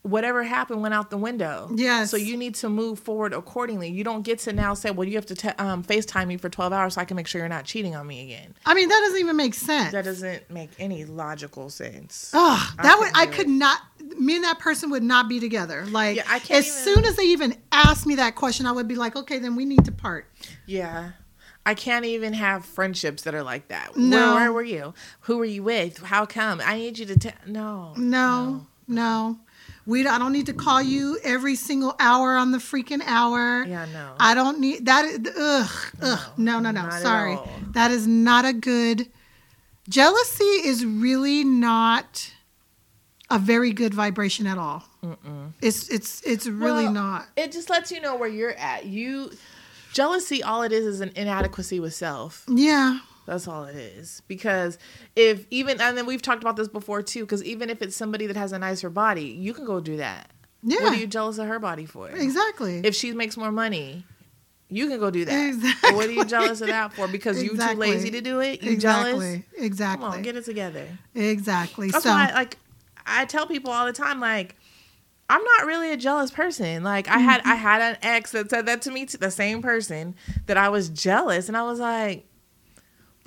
whatever 0.03 0.43
happened 0.43 0.81
went 0.81 0.93
out 0.93 1.09
the 1.09 1.17
window. 1.17 1.69
Yes. 1.75 2.11
So 2.11 2.17
you 2.17 2.37
need 2.37 2.55
to 2.55 2.69
move 2.69 2.99
forward 2.99 3.33
accordingly. 3.33 3.89
You 3.89 4.03
don't 4.03 4.21
get 4.21 4.39
to 4.39 4.53
now 4.53 4.73
say, 4.73 4.89
well, 4.91 5.07
you 5.07 5.15
have 5.15 5.25
to 5.25 5.35
te- 5.35 5.49
um, 5.57 5.83
FaceTime 5.83 6.27
me 6.27 6.37
for 6.37 6.47
12 6.49 6.71
hours 6.71 6.93
so 6.93 7.01
I 7.01 7.05
can 7.05 7.15
make 7.15 7.27
sure 7.27 7.39
you're 7.39 7.49
not 7.49 7.65
cheating 7.65 7.95
on 7.95 8.07
me 8.07 8.23
again. 8.23 8.53
I 8.65 8.73
mean, 8.73 8.87
that 8.87 8.99
doesn't 9.05 9.19
even 9.19 9.35
make 9.35 9.53
sense. 9.53 9.91
That 9.91 10.05
doesn't 10.05 10.49
make 10.49 10.69
any 10.79 11.03
logical 11.05 11.69
sense. 11.69 12.31
I 12.33 12.69
that 12.83 12.97
would 12.99 13.11
I 13.15 13.25
could 13.25 13.47
it. 13.47 13.51
not. 13.51 13.81
Me 14.17 14.35
and 14.35 14.43
that 14.45 14.59
person 14.59 14.89
would 14.91 15.03
not 15.03 15.27
be 15.27 15.39
together. 15.39 15.85
Like 15.87 16.17
Yeah, 16.17 16.23
I 16.29 16.39
can't 16.39 16.59
as 16.59 16.67
even- 16.67 16.95
soon 16.95 17.05
as 17.05 17.15
they 17.17 17.23
even 17.25 17.55
asked 17.71 18.05
me 18.05 18.15
that 18.15 18.35
question, 18.35 18.65
I 18.65 18.71
would 18.71 18.87
be 18.87 18.95
like, 18.95 19.15
okay, 19.15 19.39
then 19.39 19.55
we 19.55 19.65
need 19.65 19.83
to 19.85 19.91
part. 19.91 20.31
Yeah. 20.65 21.11
I 21.65 21.73
can't 21.73 22.05
even 22.05 22.31
have 22.31 22.63
friendships 22.63 23.23
that 23.23 23.35
are 23.35 23.43
like 23.43 23.67
that. 23.67 23.97
No. 23.97 24.35
Where, 24.35 24.35
where 24.35 24.53
were 24.53 24.63
you? 24.63 24.93
Who 25.21 25.37
were 25.37 25.43
you 25.43 25.63
with? 25.63 25.97
How 25.97 26.25
come? 26.25 26.61
I 26.63 26.77
need 26.77 26.97
you 26.97 27.05
to 27.07 27.17
tell. 27.19 27.33
No. 27.45 27.93
No, 27.97 28.67
no. 28.87 29.37
We 29.87 30.05
I 30.05 30.19
don't 30.19 30.33
need 30.33 30.45
to 30.47 30.53
call 30.53 30.81
you 30.81 31.17
every 31.23 31.55
single 31.55 31.95
hour 31.97 32.35
on 32.35 32.51
the 32.51 32.57
freaking 32.57 33.01
hour. 33.05 33.63
Yeah, 33.65 33.85
no. 33.93 34.11
I 34.19 34.33
don't 34.35 34.59
need 34.59 34.85
that. 34.85 35.05
is- 35.05 35.19
Ugh, 35.35 35.71
ugh. 36.01 36.19
No, 36.37 36.59
no, 36.59 36.71
no. 36.71 36.81
at 36.81 37.01
Sorry, 37.01 37.37
that 37.71 37.89
is 37.89 38.05
not 38.05 38.45
a 38.45 38.53
good. 38.53 39.07
Jealousy 39.89 40.43
is 40.43 40.85
really 40.85 41.45
not 41.45 42.33
a 43.29 43.39
very 43.39 43.71
good 43.71 43.93
vibration 43.93 44.45
at 44.45 44.57
all. 44.57 44.83
Mm. 45.03 45.53
It's 45.61 45.87
it's 45.87 46.21
it's 46.23 46.47
really 46.47 46.83
Well, 46.83 46.93
not. 46.93 47.27
It 47.37 47.53
just 47.53 47.69
lets 47.69 47.89
you 47.89 48.01
know 48.01 48.15
where 48.17 48.29
you're 48.29 48.51
at. 48.55 48.85
You 48.85 49.31
jealousy, 49.93 50.43
all 50.43 50.63
it 50.63 50.73
is 50.73 50.85
is 50.85 50.99
an 50.99 51.11
inadequacy 51.15 51.79
with 51.79 51.93
self. 51.93 52.43
Yeah, 52.49 52.99
That's 53.27 53.47
all 53.47 53.65
it 53.65 53.75
is. 53.75 54.23
Because 54.27 54.79
if 55.15 55.45
even 55.51 55.79
and 55.79 55.95
then 55.95 56.07
we've 56.07 56.21
talked 56.23 56.41
about 56.41 56.55
this 56.55 56.67
before 56.67 57.03
too. 57.03 57.21
Because 57.25 57.43
even 57.43 57.69
if 57.69 57.81
it's 57.83 57.95
somebody 57.95 58.25
that 58.25 58.35
has 58.37 58.51
a 58.53 58.57
nicer 58.59 58.89
body, 58.89 59.25
you 59.25 59.53
can 59.53 59.65
go 59.65 59.79
do 59.79 59.97
that. 59.97 60.31
yeah. 60.63 60.81
What 60.81 60.93
are 60.93 60.95
you 60.95 61.05
jealous 61.07 61.37
of 61.37 61.47
her 61.47 61.59
body 61.59 61.85
for? 61.85 62.09
exactly. 62.09 62.81
If 62.83 62.95
she 62.95 63.11
makes 63.13 63.37
more 63.37 63.51
money, 63.51 64.03
you 64.69 64.87
can 64.87 64.99
go 64.99 65.11
do 65.11 65.23
that. 65.25 65.47
Exactly. 65.49 65.93
What 65.93 66.07
are 66.07 66.11
you 66.11 66.25
jealous 66.25 66.61
of 66.61 66.67
that 66.69 66.93
for? 66.93 67.07
Because 67.07 67.43
you 67.43 67.55
too 67.57 67.73
lazy 67.75 68.09
to 68.11 68.21
do 68.21 68.39
it. 68.39 68.63
You 68.63 68.71
exactly. 68.71 69.11
jealous? 69.11 69.39
Exactly. 69.57 70.05
Come 70.05 70.13
on, 70.15 70.21
get 70.23 70.35
it 70.35 70.45
together. 70.45 70.87
exactly. 71.15 71.89
That's 71.89 72.03
so 72.03 72.09
why, 72.11 72.31
like, 72.33 72.57
I 73.05 73.25
tell 73.25 73.45
people 73.47 73.71
all 73.71 73.85
the 73.85 73.93
time, 73.93 74.19
like, 74.19 74.55
I'm 75.29 75.43
not 75.43 75.65
really 75.65 75.91
a 75.91 75.97
jealous 75.97 76.31
person. 76.31 76.83
Like, 76.83 77.07
I 77.09 77.17
had 77.19 77.41
I 77.41 77.55
Mm-hmm. 77.55 77.61
had 77.61 77.81
an 77.81 77.97
ex 78.01 78.31
that 78.31 78.49
said 78.49 78.65
that 78.67 78.81
to 78.83 78.91
me, 78.91 79.05
to 79.07 79.17
the 79.17 79.31
same 79.31 79.61
person 79.61 80.15
that 80.45 80.55
I 80.57 80.69
was 80.69 80.87
jealous, 80.89 81.47
and 81.49 81.57
I 81.57 81.63
was 81.63 81.79
like, 81.79 82.25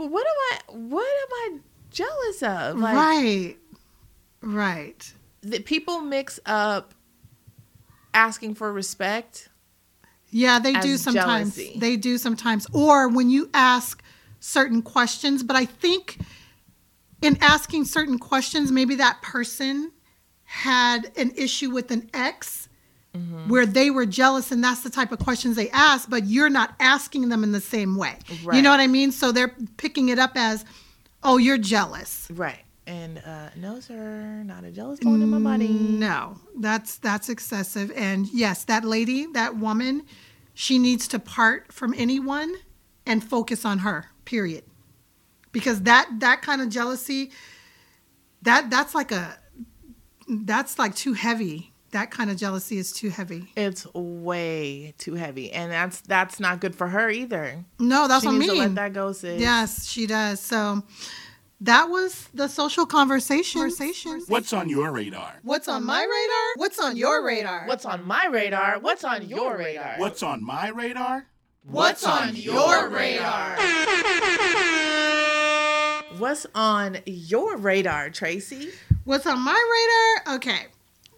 but 0.01 0.11
what 0.11 0.27
am 0.27 0.35
I? 0.53 0.79
What 0.79 1.05
am 1.05 1.29
I 1.33 1.59
jealous 1.91 2.43
of? 2.43 2.79
Like, 2.79 2.97
right, 2.97 3.57
right. 4.41 5.13
that 5.43 5.67
people 5.67 6.01
mix 6.01 6.41
up 6.47 6.95
asking 8.15 8.55
for 8.55 8.73
respect. 8.73 9.51
Yeah, 10.31 10.59
they 10.59 10.73
do 10.73 10.97
sometimes. 10.97 11.55
jealousy. 11.55 11.79
They 11.79 11.99
do 11.99 12.17
sometimes. 12.17 12.67
Or 12.73 13.11
when 13.11 13.29
you 13.29 13.51
ask 13.53 14.03
certain 14.39 14.81
questions, 14.81 15.43
but 15.43 15.55
I 15.55 15.67
think 15.67 16.17
in 17.21 17.37
asking 17.43 17.85
certain 17.85 18.19
questions, 18.19 18.73
maybe 18.73 18.95
that 18.95 19.21
person 19.21 19.93
had 20.45 21.13
an 21.19 21.33
issue 21.37 21.69
with 21.69 21.91
an 21.91 22.09
ex 22.15 22.70
Mm-hmm. 23.13 23.49
where 23.49 23.67
they 23.67 23.91
were 23.91 24.07
jealous 24.07 24.53
and 24.53 24.63
that's 24.63 24.83
the 24.83 24.89
type 24.89 25.11
of 25.11 25.19
questions 25.19 25.57
they 25.57 25.69
ask, 25.71 26.09
but 26.09 26.27
you're 26.27 26.49
not 26.49 26.77
asking 26.79 27.29
them 27.29 27.43
in 27.43 27.51
the 27.51 27.61
same 27.61 27.97
way. 27.97 28.17
You 28.53 28.63
know 28.63 28.71
what 28.71 28.79
I 28.79 28.87
mean? 28.87 29.11
So 29.11 29.33
they're 29.33 29.53
picking 29.79 30.11
it 30.11 30.21
up 30.21 30.31
as, 30.37 30.65
oh, 31.25 31.37
you're 31.37 31.59
jealous. 31.59 32.29
Right. 32.31 32.61
And 32.87 33.21
uh, 33.27 33.51
no, 33.57 33.81
sir, 33.81 34.43
not 34.45 34.63
a 34.63 34.71
jealous 34.71 35.01
bone 35.01 35.23
in 35.23 35.29
my 35.29 35.39
body. 35.39 35.69
No, 35.69 36.39
that's 36.59 36.99
that's 36.99 37.29
excessive. 37.29 37.93
And 37.95 38.27
yes, 38.33 38.65
that 38.65 38.85
lady, 38.85 39.27
that 39.33 39.57
woman, 39.57 40.03
she 40.55 40.79
needs 40.79 41.07
to 41.09 41.19
part 41.19 41.73
from 41.73 41.95
anyone 41.97 42.55
and 43.07 43.23
focus 43.23 43.65
on 43.65 43.79
her. 43.81 44.07
Period. 44.25 44.65
Because 45.53 45.83
that 45.83 46.09
that 46.19 46.43
kind 46.43 46.61
of 46.61 46.69
jealousy, 46.69 47.33
that 48.43 48.71
that's 48.71 48.95
like 48.95 49.13
a 49.13 49.37
that's 50.29 50.79
like 50.79 50.95
too 50.95 51.13
heavy. 51.15 51.73
That 51.93 52.11
kind 52.13 52.31
of 52.31 52.37
jealousy 52.37 52.79
is 52.79 52.93
too 52.93 53.09
heavy. 53.11 53.51
It's 53.57 53.85
way 53.95 54.95
too 54.99 55.15
heavy, 55.15 55.51
and 55.53 55.73
that's 55.73 56.01
that's 56.03 56.39
not 56.39 56.61
good 56.61 56.75
for 56.77 56.87
her 56.87 57.11
either. 57.11 57.65
No, 57.81 58.07
that's 58.07 58.23
she 58.23 58.29
what 58.29 58.35
I 58.37 58.39
needs 58.39 58.53
mean. 58.53 58.61
to 58.63 58.67
let 58.69 58.75
that 58.77 58.93
go, 58.93 59.13
sis. 59.13 59.41
yes, 59.41 59.87
she 59.89 60.07
does. 60.07 60.39
So 60.41 60.85
that 61.63 61.91
was 61.91 62.29
the 62.33 62.47
social 62.49 62.87
conversation. 62.87 63.61
Conversation. 63.63 64.23
What's 64.29 64.53
on 64.53 64.69
your 64.69 64.93
radar? 64.93 65.41
What's 65.43 65.67
on 65.69 65.85
my 65.85 66.01
radar? 66.01 66.53
What's 66.57 66.79
on 66.79 66.97
your 66.97 67.25
radar? 67.25 67.67
What's 67.67 67.85
on 67.85 68.07
my 68.07 68.27
radar? 68.27 68.79
What's 68.79 69.03
on 69.03 69.29
your 69.29 69.57
radar? 69.59 69.95
What's 69.99 70.23
on 70.23 70.45
my 70.45 70.69
radar? 70.69 71.27
What's 71.65 72.05
on 72.05 72.37
your 72.37 72.89
radar? 72.89 73.57
What's 76.19 76.47
on 76.55 76.99
your 77.07 77.57
radar, 77.57 78.11
Tracy? 78.11 78.71
What's 79.05 79.27
on 79.27 79.41
my 79.41 80.15
radar? 80.25 80.37
Okay. 80.37 80.67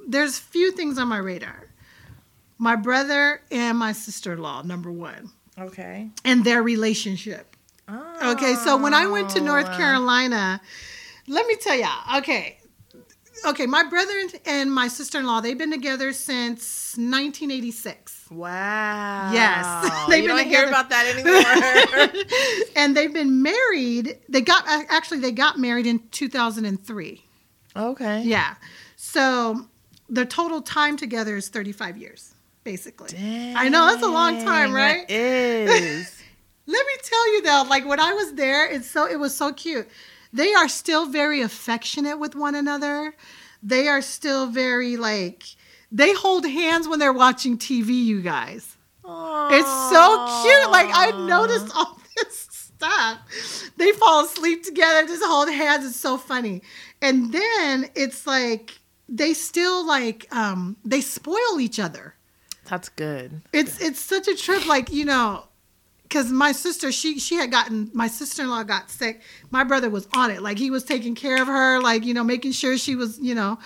There's 0.06 0.38
few 0.38 0.72
things 0.72 0.98
on 0.98 1.08
my 1.08 1.18
radar. 1.18 1.68
my 2.58 2.76
brother 2.76 3.40
and 3.50 3.76
my 3.76 3.90
sister-in-law, 3.92 4.62
number 4.62 4.90
one, 4.92 5.30
Okay. 5.58 6.10
and 6.24 6.44
their 6.44 6.62
relationship. 6.62 7.56
Okay, 8.22 8.54
so 8.54 8.76
when 8.76 8.94
I 8.94 9.06
went 9.08 9.30
to 9.30 9.40
North 9.40 9.66
Oh. 9.68 9.76
Carolina, 9.76 10.60
let 11.26 11.44
me 11.48 11.56
tell 11.56 11.74
y'all. 11.76 12.18
Okay, 12.18 12.58
okay, 13.46 13.66
my 13.66 13.82
brother 13.82 14.14
and- 14.46 14.72
my 14.72 14.86
sister-in-law 14.86 15.40
they've 15.40 15.58
been 15.58 15.72
together 15.72 16.12
since 16.12 16.94
1986. 16.96 18.26
Wow. 18.30 19.30
Yes. 19.32 20.06
They've 20.08 20.26
don't 20.26 20.38
been 20.38 20.48
hear 20.48 20.66
about 20.68 20.88
that 20.90 21.04
anymore. 21.06 22.22
and 22.76 22.96
they've 22.96 23.12
been 23.12 23.42
married. 23.42 24.18
They 24.28 24.40
got 24.40 24.64
actually 24.66 25.18
they 25.18 25.32
got 25.32 25.58
married 25.58 25.86
in 25.86 25.98
2003. 26.10 27.22
okay. 27.76 28.22
Yeah. 28.22 28.54
So 28.96 29.66
the 30.12 30.26
total 30.26 30.60
time 30.60 30.96
together 30.98 31.36
is 31.36 31.48
35 31.48 31.96
years, 31.96 32.34
basically. 32.64 33.16
I 33.56 33.68
know 33.70 33.86
that's 33.86 34.02
a 34.02 34.08
long 34.08 34.44
time, 34.44 34.72
right? 34.72 35.08
It 35.08 35.70
is. 35.70 36.22
Let 36.66 36.86
me 36.86 36.92
tell 37.02 37.32
you 37.32 37.42
though, 37.42 37.64
like 37.68 37.88
when 37.88 37.98
I 37.98 38.12
was 38.12 38.34
there, 38.34 38.70
it's 38.70 38.88
so 38.88 39.08
it 39.10 39.16
was 39.16 39.34
so 39.34 39.52
cute. 39.52 39.88
They 40.32 40.54
are 40.54 40.68
still 40.68 41.06
very 41.06 41.40
affectionate 41.40 42.18
with 42.18 42.36
one 42.36 42.54
another. 42.54 43.14
They 43.62 43.88
are 43.88 44.02
still 44.02 44.46
very 44.46 44.96
like 44.96 45.42
they 45.90 46.12
hold 46.14 46.46
hands 46.46 46.86
when 46.86 46.98
they're 46.98 47.12
watching 47.12 47.58
TV, 47.58 48.04
you 48.04 48.20
guys. 48.22 48.76
It's 49.04 49.90
so 49.90 50.42
cute. 50.42 50.70
Like 50.70 50.88
I 50.92 51.10
noticed 51.26 51.72
all 51.74 51.98
this 52.16 52.48
stuff. 52.50 53.18
They 53.76 53.92
fall 53.92 54.24
asleep 54.24 54.62
together, 54.62 55.06
just 55.06 55.24
hold 55.24 55.50
hands. 55.50 55.86
It's 55.86 55.96
so 55.96 56.16
funny. 56.16 56.62
And 57.00 57.32
then 57.32 57.90
it's 57.96 58.26
like 58.26 58.78
they 59.14 59.34
still 59.34 59.86
like 59.86 60.26
um 60.34 60.76
they 60.84 61.00
spoil 61.02 61.60
each 61.60 61.78
other. 61.78 62.14
That's 62.64 62.88
good. 62.88 63.42
It's 63.52 63.80
it's 63.80 64.00
such 64.00 64.26
a 64.28 64.34
trip. 64.34 64.66
Like 64.66 64.92
you 64.92 65.04
know, 65.04 65.44
because 66.04 66.30
my 66.32 66.52
sister 66.52 66.90
she 66.92 67.18
she 67.18 67.34
had 67.34 67.50
gotten 67.50 67.90
my 67.92 68.08
sister 68.08 68.42
in 68.42 68.48
law 68.50 68.62
got 68.62 68.90
sick. 68.90 69.20
My 69.50 69.64
brother 69.64 69.90
was 69.90 70.08
on 70.14 70.30
it. 70.30 70.40
Like 70.42 70.58
he 70.58 70.70
was 70.70 70.82
taking 70.84 71.14
care 71.14 71.40
of 71.42 71.48
her. 71.48 71.80
Like 71.80 72.04
you 72.04 72.14
know, 72.14 72.24
making 72.24 72.52
sure 72.52 72.78
she 72.78 72.94
was 72.96 73.18
you 73.20 73.34
know. 73.34 73.58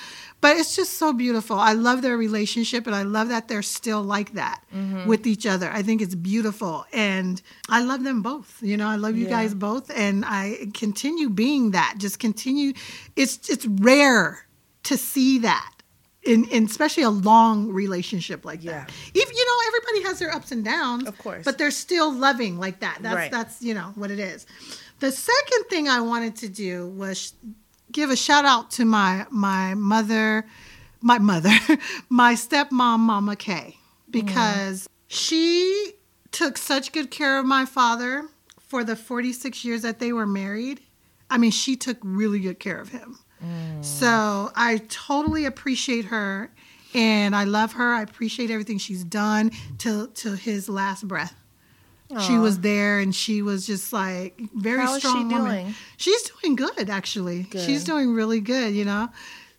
But 0.43 0.59
it's 0.59 0.77
just 0.77 0.99
so 0.99 1.13
beautiful. 1.15 1.57
I 1.59 1.73
love 1.73 2.03
their 2.03 2.17
relationship, 2.17 2.87
and 2.87 2.95
I 2.95 3.03
love 3.05 3.29
that 3.31 3.49
they're 3.49 3.63
still 3.63 4.03
like 4.03 4.35
that 4.35 4.61
with 5.07 5.27
each 5.27 5.47
other. 5.47 5.71
I 5.71 5.83
think 5.83 6.03
it's 6.03 6.15
beautiful, 6.15 6.85
and 6.93 7.41
I 7.71 7.81
love 7.83 8.05
them 8.05 8.21
both. 8.23 8.59
You 8.63 8.77
know, 8.77 8.87
I 8.87 8.97
love 8.97 9.17
you 9.17 9.25
Yeah. 9.25 9.31
guys 9.31 9.55
both, 9.55 9.91
and 9.97 10.25
I 10.27 10.69
continue 10.75 11.31
being 11.31 11.71
that. 11.73 11.95
Just 11.99 12.19
continue. 12.19 12.75
It's 13.17 13.49
it's 13.49 13.67
rare 13.67 14.46
to 14.87 14.97
see 14.97 15.39
that 15.41 15.73
in, 16.23 16.45
in 16.49 16.65
especially 16.65 17.05
a 17.05 17.11
long 17.11 17.69
relationship 17.73 18.45
like 18.45 18.63
that. 18.63 18.91
Even 19.15 19.35
you 19.37 19.47
know, 19.47 19.69
everybody 19.69 20.03
has 20.09 20.19
their 20.19 20.33
ups 20.35 20.51
and 20.53 20.65
downs, 20.65 21.07
Of 21.07 21.17
course. 21.19 21.45
but 21.45 21.57
they're 21.59 21.71
still 21.71 22.13
loving 22.13 22.59
like 22.59 22.81
that. 22.81 22.99
That's 23.01 23.15
Right. 23.15 23.31
that's 23.31 23.63
you 23.63 23.75
know 23.75 23.93
what 23.95 24.11
it 24.11 24.19
is. 24.19 24.47
The 24.99 25.13
second 25.13 25.65
thing 25.71 25.89
I 25.89 26.01
wanted 26.01 26.35
to 26.37 26.49
do 26.49 26.89
was 26.89 27.35
give 27.93 28.11
a 28.11 28.17
shout 28.17 28.45
out 28.45 28.71
to 28.73 28.85
my 28.85 29.27
my 29.31 29.75
mother, 29.75 30.47
my 31.01 31.19
mother, 31.19 31.55
my 32.09 32.35
stepmom, 32.35 32.99
Mama 33.01 33.37
Kay, 33.37 33.77
because 34.11 34.89
she 35.09 35.93
took 36.33 36.59
such 36.59 36.93
good 36.93 37.11
care 37.11 37.39
of 37.39 37.47
my 37.47 37.65
father 37.65 38.29
for 38.59 38.83
the 38.85 38.97
46 38.97 39.65
years 39.65 39.83
that 39.83 40.01
they 40.01 40.13
were 40.13 40.27
married. 40.27 40.81
I 41.31 41.39
mean, 41.39 41.51
she 41.53 41.77
took 41.77 41.99
really 42.03 42.41
good 42.41 42.59
care 42.59 42.81
of 42.81 42.89
him. 42.91 43.19
So 43.81 44.51
I 44.55 44.83
totally 44.89 45.45
appreciate 45.45 46.07
her 46.07 46.51
and 46.95 47.37
I 47.37 47.45
love 47.45 47.73
her. 47.73 47.93
I 47.93 48.03
appreciate 48.03 48.51
everything 48.51 48.79
she's 48.79 49.05
done 49.05 49.51
till 49.79 50.09
till 50.09 50.35
his 50.35 50.69
last 50.69 51.07
breath. 51.07 51.35
She 52.21 52.39
was 52.39 52.61
there 52.61 53.01
and 53.01 53.13
she 53.15 53.43
was 53.43 53.67
just 53.67 53.93
like 53.93 54.41
very 54.55 54.81
How 54.81 54.95
is 54.95 55.03
she 55.03 55.09
strong 55.09 55.29
woman. 55.29 55.45
doing? 55.51 55.75
She's 55.97 56.23
doing 56.23 56.55
good 56.55 56.89
actually. 56.89 57.49
She's 57.53 57.85
doing 57.85 58.15
really 58.15 58.41
good, 58.41 58.75
you 58.75 58.85
know. 58.85 59.09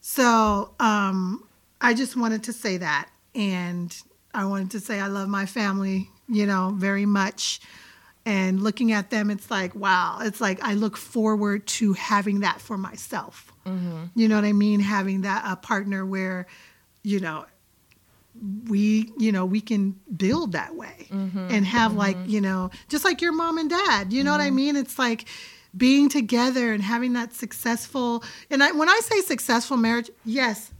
So 0.01 0.73
um 0.79 1.43
I 1.81 1.93
just 1.93 2.15
wanted 2.15 2.43
to 2.45 2.53
say 2.53 2.77
that 2.77 3.09
and 3.35 3.95
I 4.33 4.45
wanted 4.45 4.71
to 4.71 4.79
say 4.79 4.99
I 4.99 5.07
love 5.07 5.27
my 5.29 5.45
family, 5.45 6.09
you 6.29 6.45
know, 6.45 6.73
very 6.75 7.05
much. 7.05 7.59
And 8.25 8.61
looking 8.61 8.91
at 8.91 9.09
them, 9.09 9.29
it's 9.29 9.49
like, 9.49 9.73
wow, 9.75 10.19
it's 10.21 10.41
like 10.41 10.61
I 10.63 10.73
look 10.73 10.97
forward 10.97 11.65
to 11.67 11.93
having 11.93 12.41
that 12.41 12.59
for 12.59 12.77
myself. 12.77 13.53
Mm-hmm. 13.67 14.03
You 14.15 14.27
know 14.27 14.35
what 14.35 14.45
I 14.45 14.53
mean? 14.53 14.79
Having 14.79 15.21
that 15.21 15.43
a 15.45 15.55
partner 15.55 16.05
where, 16.05 16.47
you 17.03 17.19
know, 17.19 17.45
we, 18.67 19.11
you 19.17 19.31
know, 19.31 19.45
we 19.45 19.61
can 19.61 19.99
build 20.15 20.51
that 20.53 20.75
way 20.75 21.07
mm-hmm. 21.09 21.47
and 21.49 21.65
have 21.65 21.91
mm-hmm. 21.91 21.99
like, 21.99 22.17
you 22.25 22.41
know, 22.41 22.69
just 22.87 23.03
like 23.03 23.21
your 23.21 23.33
mom 23.33 23.57
and 23.57 23.69
dad. 23.69 24.13
You 24.13 24.23
know 24.23 24.31
what 24.31 24.41
I 24.41 24.51
mean? 24.51 24.75
It's 24.75 24.99
like 24.99 25.25
being 25.75 26.09
together 26.09 26.71
and 26.73 26.83
having 26.83 27.13
that 27.13 27.33
successful. 27.33 28.23
And 28.49 28.63
I, 28.63 28.71
when 28.71 28.89
I 28.89 28.99
say 29.03 29.21
successful 29.21 29.77
marriage, 29.77 30.09
yes, 30.23 30.71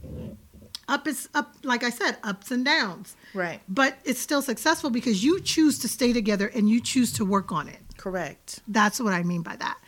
up 0.88 1.06
is 1.06 1.28
up. 1.34 1.54
Like 1.62 1.84
I 1.84 1.90
said, 1.90 2.16
ups 2.22 2.50
and 2.50 2.64
downs 2.64 3.16
Right. 3.34 3.60
but 3.68 3.98
it's 4.04 4.20
still 4.20 4.42
successful 4.42 4.90
because 4.90 5.22
you 5.22 5.40
choose 5.40 5.78
to 5.80 5.88
stay 5.88 6.12
together 6.12 6.50
and 6.54 6.68
you 6.68 6.80
choose 6.80 7.12
to 7.14 7.24
work 7.24 7.52
on 7.52 7.68
it. 7.68 7.78
Correct. 7.96 8.60
That's 8.68 9.00
what 9.00 9.12
I 9.12 9.22
mean 9.22 9.42
by 9.42 9.56
that. 9.56 9.78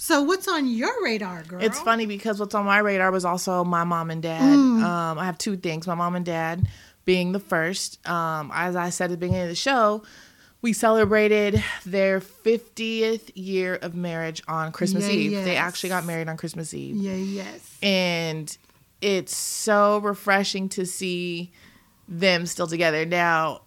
So, 0.00 0.22
what's 0.22 0.46
on 0.46 0.68
your 0.68 1.02
radar, 1.02 1.42
girl? 1.42 1.60
It's 1.60 1.80
funny 1.80 2.06
because 2.06 2.38
what's 2.38 2.54
on 2.54 2.64
my 2.64 2.78
radar 2.78 3.10
was 3.10 3.24
also 3.24 3.64
my 3.64 3.82
mom 3.82 4.12
and 4.12 4.22
dad. 4.22 4.40
Mm. 4.40 4.82
Um, 4.82 5.18
I 5.18 5.26
have 5.26 5.38
two 5.38 5.56
things. 5.56 5.88
My 5.88 5.96
mom 5.96 6.14
and 6.14 6.24
dad 6.24 6.68
being 7.04 7.32
the 7.32 7.40
first. 7.40 8.06
Um, 8.08 8.52
as 8.54 8.76
I 8.76 8.90
said 8.90 9.06
at 9.06 9.10
the 9.10 9.16
beginning 9.16 9.42
of 9.42 9.48
the 9.48 9.56
show, 9.56 10.04
we 10.62 10.72
celebrated 10.72 11.64
their 11.84 12.20
50th 12.20 13.32
year 13.34 13.74
of 13.74 13.96
marriage 13.96 14.40
on 14.46 14.70
Christmas 14.70 15.04
Yeah, 15.08 15.14
Eve. 15.14 15.44
They 15.44 15.56
actually 15.56 15.88
got 15.88 16.04
married 16.04 16.28
on 16.28 16.36
Christmas 16.36 16.72
Eve. 16.72 16.94
Yeah, 16.94 17.14
yes. 17.14 17.78
and 17.82 18.56
it's 19.00 19.36
so 19.36 19.98
refreshing 19.98 20.68
to 20.70 20.86
see 20.86 21.50
them 22.08 22.46
still 22.46 22.68
together 22.68 23.04
now 23.04 23.62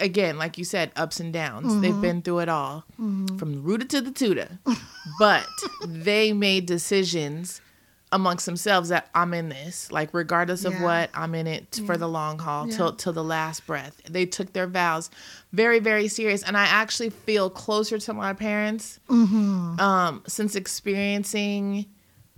again 0.00 0.38
like 0.38 0.58
you 0.58 0.64
said 0.64 0.90
ups 0.96 1.20
and 1.20 1.32
downs. 1.32 1.80
They've 1.80 1.92
mm-hmm. 1.92 2.00
been 2.00 2.22
through 2.22 2.40
it 2.40 2.48
all 2.48 2.84
mm-hmm. 3.00 3.36
from 3.36 3.54
the 3.54 3.60
rooter 3.60 3.86
to 3.86 4.00
the 4.00 4.10
tutor. 4.10 4.58
But 5.18 5.46
they 5.86 6.32
made 6.32 6.66
decisions 6.66 7.60
amongst 8.12 8.44
themselves 8.44 8.88
that 8.88 9.08
i'm 9.14 9.32
in 9.32 9.48
this. 9.50 9.92
Like 9.92 10.12
regardless 10.12 10.64
of 10.64 10.72
Yeah. 10.74 10.82
what 10.82 11.10
i'm 11.14 11.34
in 11.34 11.46
it 11.46 11.80
for 11.86 11.96
the 11.96 12.08
long 12.08 12.38
haul 12.38 12.68
Yeah. 12.68 12.76
till 12.76 12.92
till 12.94 13.12
the 13.12 13.24
last 13.24 13.66
breath. 13.66 14.00
They 14.08 14.26
took 14.26 14.52
their 14.52 14.66
vows 14.66 15.10
very 15.52 15.78
very 15.78 16.08
serious. 16.08 16.42
And 16.42 16.56
i 16.56 16.64
actually 16.64 17.10
feel 17.10 17.50
closer 17.50 17.98
to 17.98 18.12
my 18.12 18.32
parents 18.32 18.98
mm-hmm. 19.08 19.78
um 19.80 20.22
since 20.26 20.56
experiencing 20.56 21.86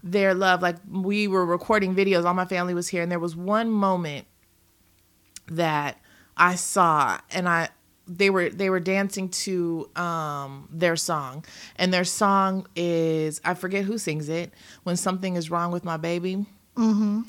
their 0.02 0.34
love. 0.34 0.62
Like 0.62 0.76
we 0.90 1.28
were 1.28 1.46
recording 1.46 1.94
videos, 1.94 2.24
all 2.24 2.34
my 2.34 2.44
family 2.44 2.74
was 2.74 2.88
here, 2.88 3.02
and 3.02 3.10
there 3.10 3.18
was 3.18 3.36
one 3.36 3.70
moment 3.70 4.26
that 5.48 5.98
I 6.36 6.54
saw, 6.54 7.18
and 7.30 7.48
I 7.48 7.68
they 8.08 8.30
were 8.30 8.50
they 8.50 8.68
were 8.68 8.80
dancing 8.80 9.28
to 9.28 9.88
um 9.96 10.68
their 10.70 10.96
song, 10.96 11.44
and 11.76 11.92
their 11.92 12.04
song 12.04 12.66
is 12.76 13.40
I 13.44 13.54
forget 13.54 13.84
who 13.84 13.98
sings 13.98 14.28
it. 14.28 14.52
When 14.82 14.96
something 14.96 15.36
is 15.36 15.50
wrong 15.50 15.72
with 15.72 15.84
my 15.84 15.96
baby, 15.96 16.46
mm-hmm. 16.76 17.22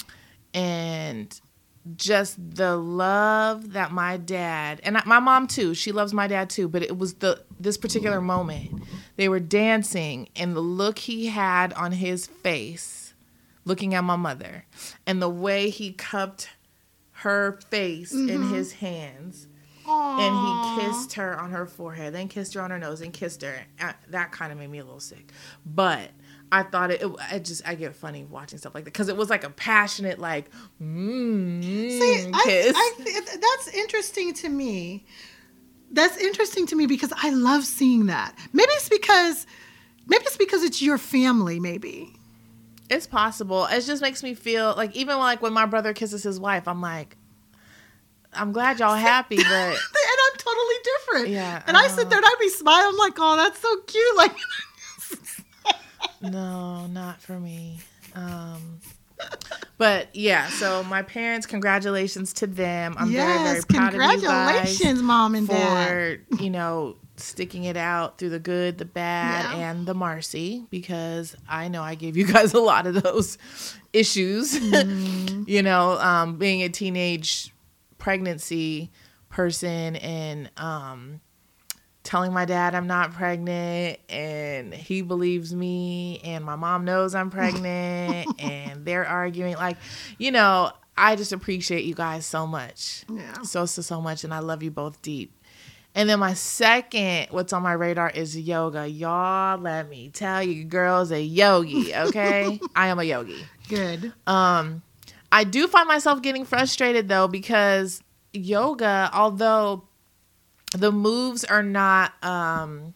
and 0.53 1.41
just 1.97 2.37
the 2.55 2.75
love 2.77 3.73
that 3.73 3.91
my 3.91 4.15
dad 4.15 4.79
and 4.83 4.97
my 5.05 5.19
mom 5.19 5.47
too 5.47 5.73
she 5.73 5.91
loves 5.91 6.13
my 6.13 6.27
dad 6.27 6.49
too 6.49 6.69
but 6.69 6.81
it 6.81 6.97
was 6.97 7.15
the 7.15 7.43
this 7.59 7.77
particular 7.77 8.21
moment 8.21 8.81
they 9.17 9.27
were 9.27 9.39
dancing 9.39 10.29
and 10.35 10.55
the 10.55 10.61
look 10.61 10.97
he 10.99 11.27
had 11.27 11.73
on 11.73 11.91
his 11.91 12.25
face 12.25 13.13
looking 13.65 13.93
at 13.93 14.03
my 14.03 14.15
mother 14.15 14.65
and 15.05 15.21
the 15.21 15.29
way 15.29 15.69
he 15.69 15.91
cupped 15.91 16.49
her 17.23 17.59
face 17.69 18.13
in 18.13 18.49
his 18.49 18.73
hands 18.73 19.47
and 19.85 20.35
he 20.35 20.81
kissed 20.81 21.13
her 21.13 21.37
on 21.39 21.51
her 21.51 21.65
forehead 21.65 22.13
then 22.13 22.27
kissed 22.27 22.53
her 22.53 22.61
on 22.61 22.69
her 22.71 22.79
nose 22.79 23.01
and 23.01 23.11
kissed 23.13 23.41
her 23.41 23.55
Uh, 23.79 23.93
that 24.09 24.31
kind 24.31 24.51
of 24.51 24.57
made 24.57 24.69
me 24.69 24.77
a 24.79 24.83
little 24.83 24.99
sick 24.99 25.31
but 25.65 26.09
I 26.53 26.61
thought 26.63 26.91
it, 26.91 27.01
it 27.01 27.11
I 27.31 27.39
just 27.39 27.67
I 27.67 27.73
get 27.75 27.95
funny 27.95 28.25
watching 28.25 28.59
stuff 28.59 28.75
like 28.75 28.83
that 28.83 28.93
because 28.93 29.09
it 29.09 29.17
was 29.17 29.29
like 29.29 29.43
a 29.43 29.49
passionate 29.49 30.19
like 30.19 30.51
mm, 30.81 31.63
See, 31.63 32.31
kiss. 32.45 32.75
I, 32.75 32.91
I, 32.99 33.21
that's 33.41 33.75
interesting 33.75 34.33
to 34.35 34.49
me. 34.49 35.03
That's 35.91 36.15
interesting 36.17 36.67
to 36.67 36.75
me 36.75 36.85
because 36.85 37.11
I 37.15 37.31
love 37.31 37.65
seeing 37.65 38.05
that. 38.05 38.35
Maybe 38.51 38.69
it's 38.73 38.87
because, 38.89 39.47
maybe 40.05 40.25
it's 40.25 40.37
because 40.37 40.63
it's 40.63 40.79
your 40.81 40.99
family. 40.99 41.59
Maybe. 41.59 42.13
It's 42.93 43.07
possible. 43.07 43.65
It 43.65 43.81
just 43.81 44.01
makes 44.01 44.21
me 44.23 44.33
feel 44.35 44.73
like 44.77 44.95
even 44.95 45.17
like 45.17 45.41
when 45.41 45.51
my 45.53 45.65
brother 45.65 45.93
kisses 45.93 46.21
his 46.23 46.39
wife, 46.39 46.67
I'm 46.67 46.79
like, 46.81 47.17
I'm 48.33 48.51
glad 48.51 48.79
y'all 48.79 48.95
happy, 49.13 49.37
but 49.37 49.43
and 49.45 49.77
I'm 49.77 50.37
totally 50.37 50.75
different. 50.83 51.29
Yeah, 51.29 51.63
And 51.67 51.75
I 51.75 51.87
sit 51.87 52.09
there 52.09 52.19
and 52.19 52.25
I'd 52.25 52.35
be 52.39 52.49
smiling. 52.49 52.87
I'm 52.89 52.97
like, 52.97 53.13
oh, 53.17 53.35
that's 53.37 53.59
so 53.59 53.81
cute. 53.81 54.03
Like, 54.17 54.35
no, 56.21 56.87
not 56.87 57.21
for 57.21 57.37
me. 57.39 57.79
Um, 58.15 58.79
but 59.77 60.15
yeah, 60.15 60.47
so 60.47 60.83
my 60.83 61.01
parents, 61.01 61.45
congratulations 61.45 62.31
to 62.33 62.47
them. 62.47 62.95
I'm 62.97 63.11
yes, 63.11 63.25
very, 63.25 63.43
very 63.43 63.61
proud 63.63 63.87
of 63.89 63.93
you 64.21 64.27
congratulations, 64.29 64.93
guys 64.93 65.01
mom 65.01 65.35
and 65.35 65.47
dad. 65.47 66.19
for, 66.29 66.35
you 66.43 66.49
know, 66.49 66.95
sticking 67.15 67.63
it 67.65 67.77
out 67.77 68.17
through 68.17 68.29
the 68.29 68.39
good, 68.39 68.77
the 68.77 68.85
bad, 68.85 69.45
Yeah. 69.57 69.69
and 69.71 69.85
the 69.85 69.93
Marcy 69.93 70.65
because 70.69 71.35
I 71.47 71.67
know 71.67 71.81
I 71.83 71.95
gave 71.95 72.17
you 72.17 72.25
guys 72.33 72.53
a 72.53 72.59
lot 72.59 72.87
of 72.87 73.01
those 73.03 73.37
issues. 73.93 74.59
Mm-hmm. 74.59 75.43
you 75.47 75.61
know, 75.61 75.99
um, 75.99 76.37
being 76.37 76.63
a 76.63 76.69
teenage 76.69 77.53
pregnancy 77.97 78.91
person 79.29 79.95
and 79.97 80.49
um, 80.57 81.21
telling 82.03 82.33
my 82.33 82.45
dad 82.45 82.75
I'm 82.75 82.85
not 82.87 83.13
pregnant 83.13 83.99
and 84.09 84.73
he 84.73 85.01
believes 85.01 85.55
me 85.55 86.19
and 86.23 86.43
my 86.43 86.55
mom 86.55 86.83
knows 86.85 87.15
I'm 87.15 87.29
pregnant 87.31 88.27
and 88.39 88.85
they're 88.85 89.07
arguing 89.07 89.55
like 89.55 89.77
you 90.19 90.31
know 90.31 90.71
I 90.97 91.15
just 91.15 91.31
appreciate 91.31 91.85
you 91.85 91.95
guys 91.95 92.25
so 92.25 92.45
much 92.45 93.05
Yeah. 93.09 93.41
so 93.43 93.65
so 93.65 93.81
so 93.81 94.01
much 94.01 94.23
and 94.25 94.33
I 94.33 94.39
love 94.39 94.61
you 94.61 94.69
both 94.69 95.01
deep 95.01 95.33
and 95.95 96.09
then 96.09 96.19
my 96.19 96.33
second 96.33 97.27
what's 97.31 97.53
on 97.53 97.63
my 97.63 97.73
radar 97.73 98.09
is 98.09 98.37
yoga. 98.37 98.87
Y'all 98.87 99.59
let 99.59 99.89
me 99.89 100.09
tell 100.09 100.41
you 100.41 100.63
girls 100.63 101.11
a 101.11 101.21
yogi 101.21 101.95
okay? 101.95 102.59
I 102.75 102.87
am 102.87 102.99
a 102.99 103.03
yogi. 103.03 103.43
Good. 103.69 104.13
um, 104.27 104.81
I 105.31 105.43
do 105.43 105.67
find 105.67 105.87
myself 105.87 106.21
getting 106.21 106.45
frustrated 106.45 107.07
though 107.07 107.27
because 107.27 108.01
yoga, 108.33 109.09
although 109.13 109.83
the 110.73 110.91
moves 110.91 111.43
are 111.43 111.63
not 111.63 112.13
um, 112.23 112.93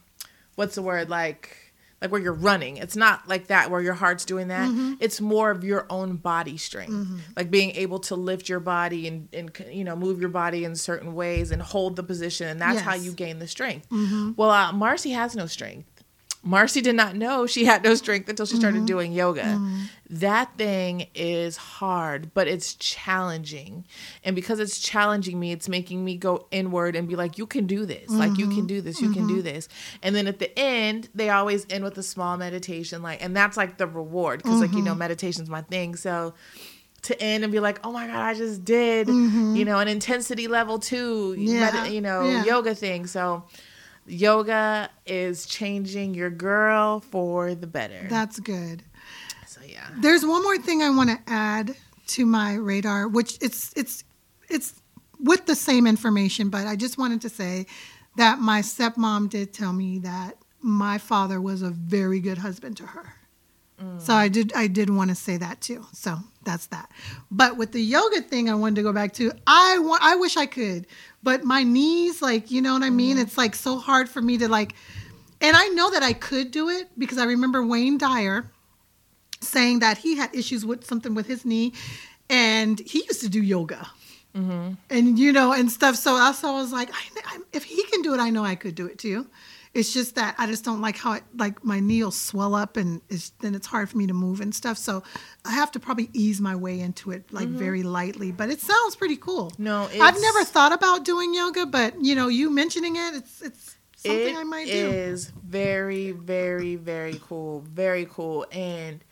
what's 0.56 0.76
the 0.76 0.82
word 0.82 1.10
like 1.10 1.67
like 2.02 2.12
where 2.12 2.22
you're 2.22 2.34
running. 2.34 2.78
It's 2.78 2.96
not 2.96 3.28
like 3.28 3.48
that 3.48 3.72
where 3.72 3.82
your 3.82 3.96
heart's 3.96 4.26
doing 4.26 4.50
that. 4.50 4.70
Mm-hmm. 4.70 4.96
It's 5.00 5.20
more 5.20 5.50
of 5.50 5.64
your 5.64 5.86
own 5.90 6.18
body 6.18 6.58
strength, 6.58 6.94
mm-hmm. 6.94 7.18
like 7.36 7.50
being 7.50 7.72
able 7.72 8.00
to 8.00 8.16
lift 8.16 8.50
your 8.50 8.60
body 8.60 9.08
and 9.08 9.28
and 9.34 9.52
you 9.72 9.84
know 9.84 9.96
move 9.96 10.20
your 10.20 10.30
body 10.30 10.64
in 10.64 10.76
certain 10.76 11.16
ways 11.16 11.52
and 11.52 11.62
hold 11.62 11.96
the 11.96 12.04
position, 12.04 12.48
and 12.48 12.62
that's 12.62 12.82
how 12.82 12.94
you 12.94 13.12
gain 13.12 13.40
the 13.40 13.48
strength. 13.48 13.90
Mm-hmm. 13.90 14.34
Well, 14.36 14.52
uh, 14.52 14.72
Marcy 14.74 15.12
has 15.12 15.36
no 15.36 15.48
strength. 15.48 15.97
Marcy 16.48 16.80
did 16.80 16.96
not 16.96 17.16
know 17.16 17.46
she 17.46 17.66
had 17.66 17.84
no 17.84 17.94
strength 17.94 18.30
until 18.30 18.46
she 18.46 18.56
started 18.56 18.78
mm-hmm. 18.78 18.86
doing 18.86 19.12
yoga. 19.12 19.44
Mm-hmm. 19.44 19.82
That 20.10 20.58
thing 20.58 21.08
is 21.14 21.58
hard, 21.58 22.34
but 22.34 22.48
it's 22.48 22.74
challenging. 22.76 23.86
And 24.24 24.34
because 24.34 24.62
it's 24.62 24.80
challenging 24.80 25.38
me, 25.40 25.52
it's 25.52 25.68
making 25.68 26.06
me 26.06 26.16
go 26.16 26.48
inward 26.50 26.96
and 26.96 27.06
be 27.08 27.18
like, 27.18 27.38
you 27.38 27.46
can 27.46 27.68
do 27.68 27.86
this. 27.86 28.10
Like, 28.10 28.38
you 28.38 28.48
can 28.48 28.60
mm-hmm. 28.60 28.68
do 28.68 28.82
this. 28.82 29.02
You 29.02 29.12
can 29.12 29.28
do 29.28 29.42
this. 29.42 29.68
And 30.02 30.16
then 30.16 30.26
at 30.28 30.40
the 30.40 30.58
end, 30.58 31.10
they 31.14 31.30
always 31.30 31.68
end 31.70 31.84
with 31.84 31.98
a 31.98 32.04
small 32.04 32.38
meditation. 32.38 33.04
Like, 33.04 33.22
and 33.22 33.36
that's 33.36 33.58
like 33.58 33.78
the 33.78 33.86
reward 33.86 34.42
because, 34.42 34.62
like, 34.62 34.72
you 34.72 34.82
know, 34.82 34.96
meditation's 34.96 35.50
my 35.50 35.64
thing. 35.64 35.98
So, 35.98 36.34
to 37.04 37.22
end 37.22 37.44
and 37.44 37.52
be 37.52 37.60
like, 37.60 37.80
oh 37.86 37.92
my 37.92 38.08
god, 38.08 38.16
I 38.16 38.34
just 38.34 38.66
did, 38.66 39.08
you 39.08 39.66
know, 39.66 39.80
an 39.80 39.88
intensity 39.88 40.48
level 40.48 40.80
two, 40.80 41.36
Yeah, 41.38 41.72
medi- 41.72 41.96
you 41.96 42.02
know, 42.02 42.24
yeah. 42.24 42.44
yoga 42.46 42.74
thing. 42.74 43.08
So 43.08 43.44
yoga 44.08 44.90
is 45.06 45.46
changing 45.46 46.14
your 46.14 46.30
girl 46.30 47.00
for 47.00 47.56
the 47.56 47.68
better. 47.68 48.08
That's 48.10 48.40
good. 48.40 48.84
so 49.46 49.62
yeah, 49.68 49.90
There's 49.98 50.26
one 50.26 50.44
more 50.44 50.58
thing 50.58 50.82
I 50.82 50.90
want 50.90 51.10
to 51.10 51.20
add 51.28 51.76
to 52.08 52.26
my 52.26 52.56
radar, 52.56 53.08
which 53.08 53.38
it's 53.42 53.74
it's 53.76 54.04
it's 54.50 54.82
with 55.20 55.46
the 55.46 55.56
same 55.56 55.88
information, 55.88 56.50
but 56.50 56.68
I 56.68 56.76
just 56.76 56.98
wanted 56.98 57.22
to 57.22 57.30
say 57.30 57.66
that 58.18 58.40
my 58.40 58.62
stepmom 58.62 59.30
did 59.30 59.54
tell 59.54 59.74
me 59.74 60.00
that 60.00 60.38
my 60.62 60.98
father 60.98 61.40
was 61.40 61.62
a 61.62 61.70
very 61.70 62.20
good 62.20 62.38
husband 62.38 62.78
to 62.78 62.86
her. 62.86 63.14
Mm. 63.82 64.02
So 64.02 64.14
I 64.14 64.28
did 64.28 64.54
I 64.54 64.68
did 64.68 64.90
want 64.90 65.10
to 65.10 65.16
say 65.16 65.38
that 65.38 65.62
too. 65.62 65.86
So 65.94 66.18
that's 66.48 66.68
that. 66.68 66.90
But 67.30 67.58
with 67.58 67.74
the 67.74 67.82
yoga 67.82 68.22
thing 68.22 68.50
I 68.50 68.56
wanted 68.56 68.78
to 68.78 68.82
go 68.84 68.94
back 68.94 69.14
to, 69.14 69.32
I 69.46 69.78
want 69.80 70.02
I 70.02 70.16
wish 70.16 70.38
I 70.38 70.46
could, 70.48 70.88
but 71.22 71.44
my 71.44 71.64
knees 71.64 72.22
like, 72.22 72.50
you 72.50 72.62
know 72.62 72.74
what 72.74 72.84
I 72.84 72.90
mean? 72.90 73.18
Mm-hmm. 73.18 73.24
It's 73.24 73.38
like 73.38 73.54
so 73.54 73.78
hard 73.78 74.10
for 74.10 74.22
me 74.22 74.38
to 74.40 74.48
like 74.48 74.74
and 75.40 75.56
I 75.56 75.68
know 75.68 75.92
that 75.92 76.02
I 76.02 76.14
could 76.14 76.50
do 76.50 76.70
it 76.70 76.88
because 76.98 77.20
I 77.20 77.26
remember 77.26 77.64
Wayne 77.64 77.98
Dyer 77.98 78.50
saying 79.42 79.80
that 79.80 80.00
he 80.00 80.18
had 80.18 80.34
issues 80.34 80.66
with 80.66 80.84
something 80.86 81.14
with 81.14 81.28
his 81.28 81.46
knee 81.46 81.74
and 82.30 82.80
he 82.80 83.04
used 83.06 83.22
to 83.22 83.30
do 83.30 83.42
yoga. 83.42 83.88
Mm-hmm. 84.36 84.74
And 84.90 85.20
you 85.20 85.32
know 85.32 85.52
and 85.52 85.72
stuff. 85.72 85.96
So 85.96 86.16
also 86.16 86.48
i 86.48 86.54
was 86.54 86.72
like 86.72 86.90
I, 86.92 87.04
I, 87.26 87.40
if 87.54 87.64
he 87.64 87.84
can 87.84 88.02
do 88.02 88.14
it 88.14 88.20
i 88.20 88.30
know 88.30 88.44
i 88.44 88.56
could 88.56 88.76
do 88.76 88.86
it 88.86 88.98
too 88.98 89.28
it's 89.78 89.94
just 89.94 90.16
that 90.16 90.36
i 90.38 90.46
just 90.48 90.66
don't 90.66 90.82
like 90.82 90.98
how 90.98 91.14
it 91.14 91.24
like 91.36 91.64
my 91.64 91.80
knee 91.80 92.04
will 92.04 92.12
swell 92.12 92.56
up 92.56 92.78
and 92.78 93.02
it's, 93.10 93.30
then 93.40 93.56
it's 93.56 93.68
hard 93.68 93.90
for 93.90 93.98
me 93.98 94.08
to 94.08 94.14
move 94.14 94.42
and 94.42 94.54
stuff 94.54 94.78
so 94.78 95.04
i 95.46 95.52
have 95.52 95.72
to 95.72 95.80
probably 95.80 96.10
ease 96.14 96.42
my 96.42 96.56
way 96.56 96.80
into 96.80 97.12
it 97.12 97.32
like 97.32 97.48
mm-hmm. 97.48 97.58
very 97.58 97.84
lightly 97.84 98.32
but 98.32 98.50
it 98.50 98.60
sounds 98.60 98.96
pretty 98.96 99.18
cool 99.18 99.52
No, 99.58 99.90
i've 100.02 100.20
never 100.20 100.44
thought 100.44 100.74
about 100.74 101.06
doing 101.06 101.34
yoga 101.34 101.66
but 101.66 101.94
you 102.04 102.16
know 102.16 102.28
you 102.28 102.50
mentioning 102.50 102.96
it 102.96 103.16
it's 103.16 103.42
it's 103.42 103.78
something 103.98 104.36
It 104.36 104.40
i 104.40 104.44
might 104.44 104.68
do 104.68 104.72
It 104.72 104.96
is 104.96 105.32
very, 105.46 106.12
very, 106.12 106.76
very 106.76 107.20
cool. 107.24 107.62
Very 107.62 108.06
cool. 108.06 108.46
And 108.52 109.04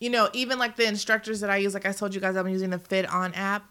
you 0.00 0.10
know, 0.10 0.28
even 0.32 0.58
like 0.58 0.74
the 0.76 0.86
instructors 0.86 1.40
that 1.40 1.50
I 1.50 1.58
use, 1.58 1.74
like 1.74 1.86
I 1.86 1.92
told 1.92 2.14
you 2.14 2.20
guys, 2.20 2.34
I'm 2.36 2.48
using 2.48 2.70
the 2.70 2.78
FitOn 2.78 3.36
app. 3.36 3.64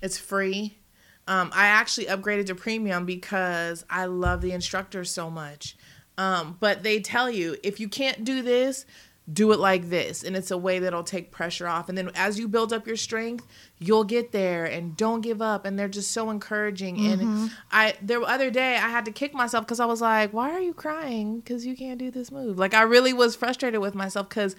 It's 0.00 0.16
free. 0.16 0.78
Um, 1.26 1.50
I 1.54 1.66
actually 1.66 2.06
upgraded 2.06 2.46
to 2.46 2.54
premium 2.54 3.06
because 3.06 3.84
I 3.88 4.06
love 4.06 4.40
the 4.40 4.52
instructors 4.52 5.10
so 5.10 5.30
much. 5.30 5.76
Um, 6.18 6.56
but 6.60 6.82
they 6.82 7.00
tell 7.00 7.30
you 7.30 7.56
if 7.62 7.80
you 7.80 7.88
can't 7.88 8.24
do 8.24 8.42
this, 8.42 8.86
do 9.32 9.52
it 9.52 9.58
like 9.58 9.88
this, 9.88 10.22
and 10.22 10.36
it's 10.36 10.50
a 10.50 10.58
way 10.58 10.78
that'll 10.78 11.02
take 11.02 11.30
pressure 11.30 11.66
off. 11.66 11.88
And 11.88 11.96
then 11.96 12.10
as 12.14 12.38
you 12.38 12.46
build 12.46 12.74
up 12.74 12.86
your 12.86 12.96
strength, 12.96 13.46
you'll 13.78 14.04
get 14.04 14.32
there. 14.32 14.66
And 14.66 14.96
don't 14.96 15.22
give 15.22 15.40
up. 15.40 15.64
And 15.64 15.78
they're 15.78 15.88
just 15.88 16.10
so 16.10 16.28
encouraging. 16.28 16.98
And 17.06 17.50
I 17.72 17.94
the 18.02 18.20
other 18.20 18.50
day 18.50 18.74
I 18.76 18.90
had 18.90 19.06
to 19.06 19.10
kick 19.10 19.32
myself 19.32 19.64
because 19.64 19.80
I 19.80 19.86
was 19.86 20.02
like, 20.02 20.32
"Why 20.32 20.50
are 20.50 20.60
you 20.60 20.74
crying? 20.74 21.40
Because 21.40 21.64
you 21.64 21.74
can't 21.74 21.98
do 21.98 22.10
this 22.10 22.30
move." 22.30 22.58
Like 22.58 22.74
I 22.74 22.82
really 22.82 23.14
was 23.14 23.34
frustrated 23.34 23.80
with 23.80 23.94
myself 23.94 24.28
because 24.28 24.56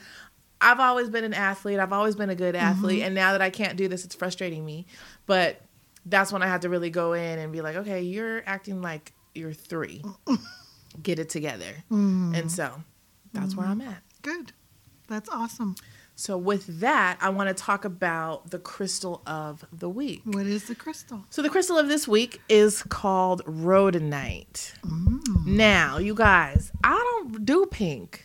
I've 0.60 0.80
always 0.80 1.10
been 1.10 1.24
an 1.24 1.34
athlete. 1.34 1.80
I've 1.80 1.94
always 1.94 2.16
been 2.16 2.32
a 2.32 2.36
good 2.36 2.56
athlete, 2.56 3.04
and 3.04 3.14
now 3.14 3.34
that 3.34 3.42
I 3.42 3.52
can't 3.52 3.78
do 3.78 3.88
this, 3.88 4.04
it's 4.04 4.16
frustrating 4.16 4.66
me. 4.66 4.88
But 5.28 5.62
that's 6.06 6.32
when 6.32 6.44
I 6.44 6.48
had 6.48 6.62
to 6.64 6.70
really 6.70 6.90
go 6.90 7.14
in 7.14 7.40
and 7.40 7.52
be 7.52 7.62
like, 7.62 7.76
okay, 7.78 8.02
you're 8.02 8.44
acting 8.46 8.82
like 8.82 9.14
you're 9.34 9.54
three. 9.54 10.04
Get 11.02 11.20
it 11.20 11.30
together. 11.30 11.84
And 12.36 12.52
so 12.52 12.84
that's 13.34 13.56
where 13.56 13.68
I'm 13.68 13.82
at. 13.82 14.02
good 14.22 14.54
that's 15.08 15.30
awesome 15.30 15.76
So 16.16 16.38
with 16.38 16.80
that, 16.80 17.18
I 17.20 17.30
want 17.30 17.50
to 17.50 17.54
talk 17.54 17.84
about 17.84 18.50
the 18.50 18.60
crystal 18.60 19.22
of 19.28 19.66
the 19.74 19.90
week. 19.90 20.22
what 20.24 20.46
is 20.46 20.68
the 20.68 20.76
crystal 20.76 21.26
So 21.30 21.42
the 21.42 21.50
crystal 21.50 21.78
of 21.78 21.90
this 21.90 22.08
week 22.08 22.42
is 22.48 22.84
called 22.84 23.44
rhodonite. 23.46 24.74
Mm. 24.82 25.46
Now, 25.46 25.98
you 25.98 26.16
guys, 26.16 26.72
I 26.84 26.96
don't 26.96 27.44
do 27.44 27.66
pink. 27.66 28.24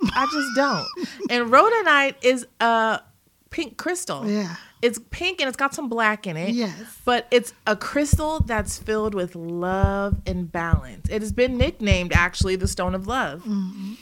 I 0.00 0.26
just 0.32 0.48
don't. 0.54 0.86
and 1.30 1.50
rhodonite 1.50 2.14
is 2.22 2.46
a 2.60 3.00
pink 3.50 3.76
crystal. 3.76 4.28
yeah 4.28 4.56
It's 4.82 4.98
pink 5.10 5.40
and 5.40 5.48
it's 5.48 5.56
got 5.56 5.74
some 5.74 5.88
black 5.88 6.26
in 6.26 6.36
it. 6.36 6.50
Yes. 6.50 6.74
But 7.04 7.26
it's 7.30 7.54
a 7.66 7.76
crystal 7.76 8.40
that's 8.40 8.78
filled 8.78 9.14
with 9.14 9.34
love 9.34 10.20
and 10.26 10.50
balance. 10.50 11.08
It 11.08 11.22
has 11.22 11.32
been 11.32 11.56
nicknamed 11.56 12.12
actually 12.12 12.56
the 12.56 12.68
stone 12.68 12.94
of 12.94 13.06
love. 13.06 13.42
Mm-hmm. 13.42 13.94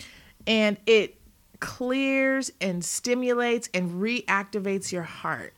And 0.46 0.76
it 0.86 1.18
clears 1.60 2.52
and 2.60 2.84
stimulates 2.84 3.68
and 3.72 4.02
reactivates 4.02 4.92
your 4.92 5.04
heart. 5.04 5.54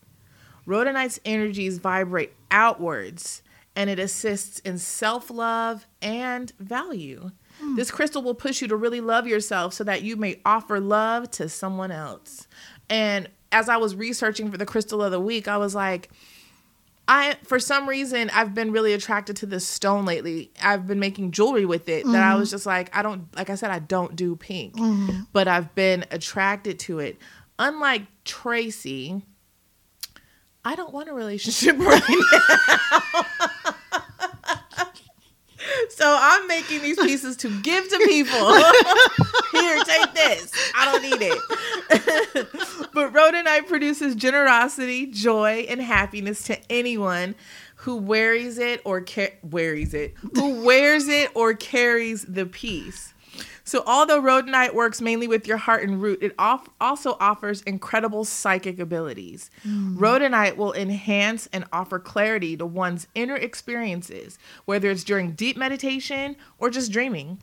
Rhodonite's 0.67 1.21
energies 1.25 1.79
vibrate 1.79 2.33
outwards 2.51 3.43
and 3.75 3.91
it 3.91 3.99
assists 3.99 4.59
in 4.61 4.79
self 4.79 5.31
love 5.31 5.87
and 6.01 6.53
value. 6.59 7.31
This 7.75 7.91
crystal 7.91 8.23
will 8.23 8.35
push 8.35 8.61
you 8.61 8.69
to 8.69 8.77
really 8.77 9.01
love 9.01 9.27
yourself 9.27 9.73
so 9.73 9.83
that 9.85 10.03
you 10.03 10.17
may 10.17 10.41
offer 10.45 10.79
love 10.79 11.31
to 11.33 11.49
someone 11.49 11.91
else. 11.91 12.47
And 12.91 13.29
as 13.53 13.69
I 13.69 13.77
was 13.77 13.95
researching 13.95 14.51
for 14.51 14.59
the 14.59 14.67
crystal 14.67 15.03
of 15.03 15.11
the 15.11 15.21
week, 15.21 15.49
I 15.49 15.57
was 15.57 15.75
like, 15.75 16.11
I 17.09 17.37
for 17.45 17.61
some 17.61 17.89
reason 17.89 18.31
I've 18.31 18.55
been 18.55 18.73
really 18.73 18.93
attracted 18.93 19.37
to 19.37 19.47
this 19.47 19.67
stone 19.67 20.05
lately. 20.05 20.51
I've 20.61 20.87
been 20.87 20.99
making 20.99 21.31
jewelry 21.31 21.65
with 21.65 21.89
it 21.89 22.05
that 22.05 22.15
I 22.15 22.31
mm-hmm. 22.31 22.41
was 22.41 22.51
just 22.51 22.67
like 22.67 22.95
I 22.97 23.03
don't 23.03 23.35
like 23.37 23.49
I 23.49 23.55
said 23.55 23.71
I 23.71 23.79
don't 23.79 24.17
do 24.17 24.35
pink, 24.35 24.75
mm-hmm. 24.75 25.21
but 25.33 25.47
I've 25.47 25.75
been 25.75 26.05
attracted 26.11 26.79
to 26.81 26.99
it. 26.99 27.19
Unlike 27.59 28.03
Tracy, 28.25 29.23
I 30.65 30.75
don't 30.75 30.93
want 30.93 31.09
a 31.09 31.15
relationship 31.15 31.79
right 31.81 32.03
now. 32.09 33.47
So 35.91 36.17
I'm 36.21 36.47
making 36.47 36.83
these 36.83 36.99
pieces 36.99 37.37
to 37.39 37.61
give 37.63 37.89
to 37.89 37.99
people. 37.99 38.55
Here, 39.53 39.83
take 39.85 40.15
this. 40.15 40.53
I 40.75 40.85
don't 40.85 41.03
need 41.03 41.33
it. 41.33 42.89
but 42.93 43.13
rhodonite 43.13 43.67
produces 43.69 44.15
generosity, 44.15 45.07
joy, 45.07 45.67
and 45.69 45.81
happiness 45.81 46.45
to 46.45 46.59
anyone 46.71 47.35
who 47.77 47.97
wears 47.97 48.59
it 48.59 48.81
or 48.85 49.03
ca- 49.03 49.35
wears 49.43 49.95
it, 49.95 50.15
who 50.35 50.65
wears 50.65 51.09
it 51.09 51.31
or 51.35 51.55
carries 51.55 52.25
the 52.25 52.47
piece. 52.47 53.13
So, 53.67 53.83
although 53.85 54.23
Rhodonite 54.23 54.75
works 54.75 55.01
mainly 55.01 55.27
with 55.27 55.49
your 55.49 55.57
heart 55.57 55.83
and 55.83 56.01
root, 56.01 56.23
it 56.23 56.33
off- 56.39 56.69
also 56.81 57.17
offers 57.19 57.63
incredible 57.63 58.25
psychic 58.25 58.79
abilities. 58.79 59.51
Hmm. 59.65 59.99
Rhodonite 59.99 60.57
will 60.57 60.73
enhance 60.73 61.49
and 61.53 61.65
offer 61.73 61.99
clarity 61.99 62.57
to 62.57 62.65
one's 62.65 63.09
inner 63.17 63.35
experiences, 63.35 64.39
whether 64.67 64.89
it's 64.89 65.03
during 65.03 65.33
deep 65.33 65.57
meditation 65.57 66.37
or 66.59 66.71
just 66.71 66.93
dreaming. 66.93 67.41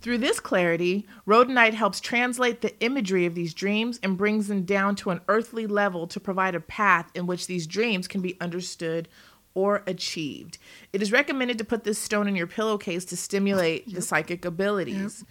Through 0.00 0.18
this 0.18 0.40
clarity, 0.40 1.06
Rhodonite 1.24 1.74
helps 1.74 2.00
translate 2.00 2.62
the 2.62 2.76
imagery 2.80 3.24
of 3.24 3.36
these 3.36 3.54
dreams 3.54 4.00
and 4.02 4.18
brings 4.18 4.48
them 4.48 4.64
down 4.64 4.96
to 4.96 5.10
an 5.10 5.20
earthly 5.28 5.68
level 5.68 6.08
to 6.08 6.18
provide 6.18 6.56
a 6.56 6.60
path 6.60 7.12
in 7.14 7.28
which 7.28 7.46
these 7.46 7.68
dreams 7.68 8.08
can 8.08 8.20
be 8.20 8.36
understood 8.40 9.06
or 9.54 9.82
achieved. 9.86 10.58
It 10.92 11.02
is 11.02 11.12
recommended 11.12 11.58
to 11.58 11.64
put 11.64 11.84
this 11.84 11.98
stone 11.98 12.28
in 12.28 12.36
your 12.36 12.46
pillowcase 12.46 13.04
to 13.06 13.16
stimulate 13.16 13.92
the 13.92 14.00
psychic 14.00 14.44
abilities. 14.44 15.24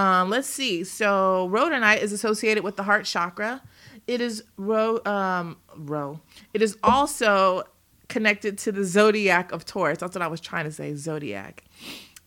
Um, 0.00 0.30
let's 0.30 0.48
see. 0.48 0.82
So, 0.84 1.50
rhodonite 1.52 2.00
is 2.00 2.10
associated 2.10 2.64
with 2.64 2.76
the 2.76 2.82
heart 2.82 3.04
chakra. 3.04 3.60
It 4.06 4.22
is 4.22 4.42
ro 4.56 5.00
um 5.04 5.58
ro. 5.76 6.20
It 6.54 6.62
is 6.62 6.78
also 6.82 7.64
connected 8.08 8.56
to 8.58 8.72
the 8.72 8.82
zodiac 8.82 9.52
of 9.52 9.66
Taurus. 9.66 9.98
That's 9.98 10.16
what 10.16 10.22
I 10.22 10.26
was 10.26 10.40
trying 10.40 10.64
to 10.64 10.72
say. 10.72 10.94
Zodiac. 10.94 11.64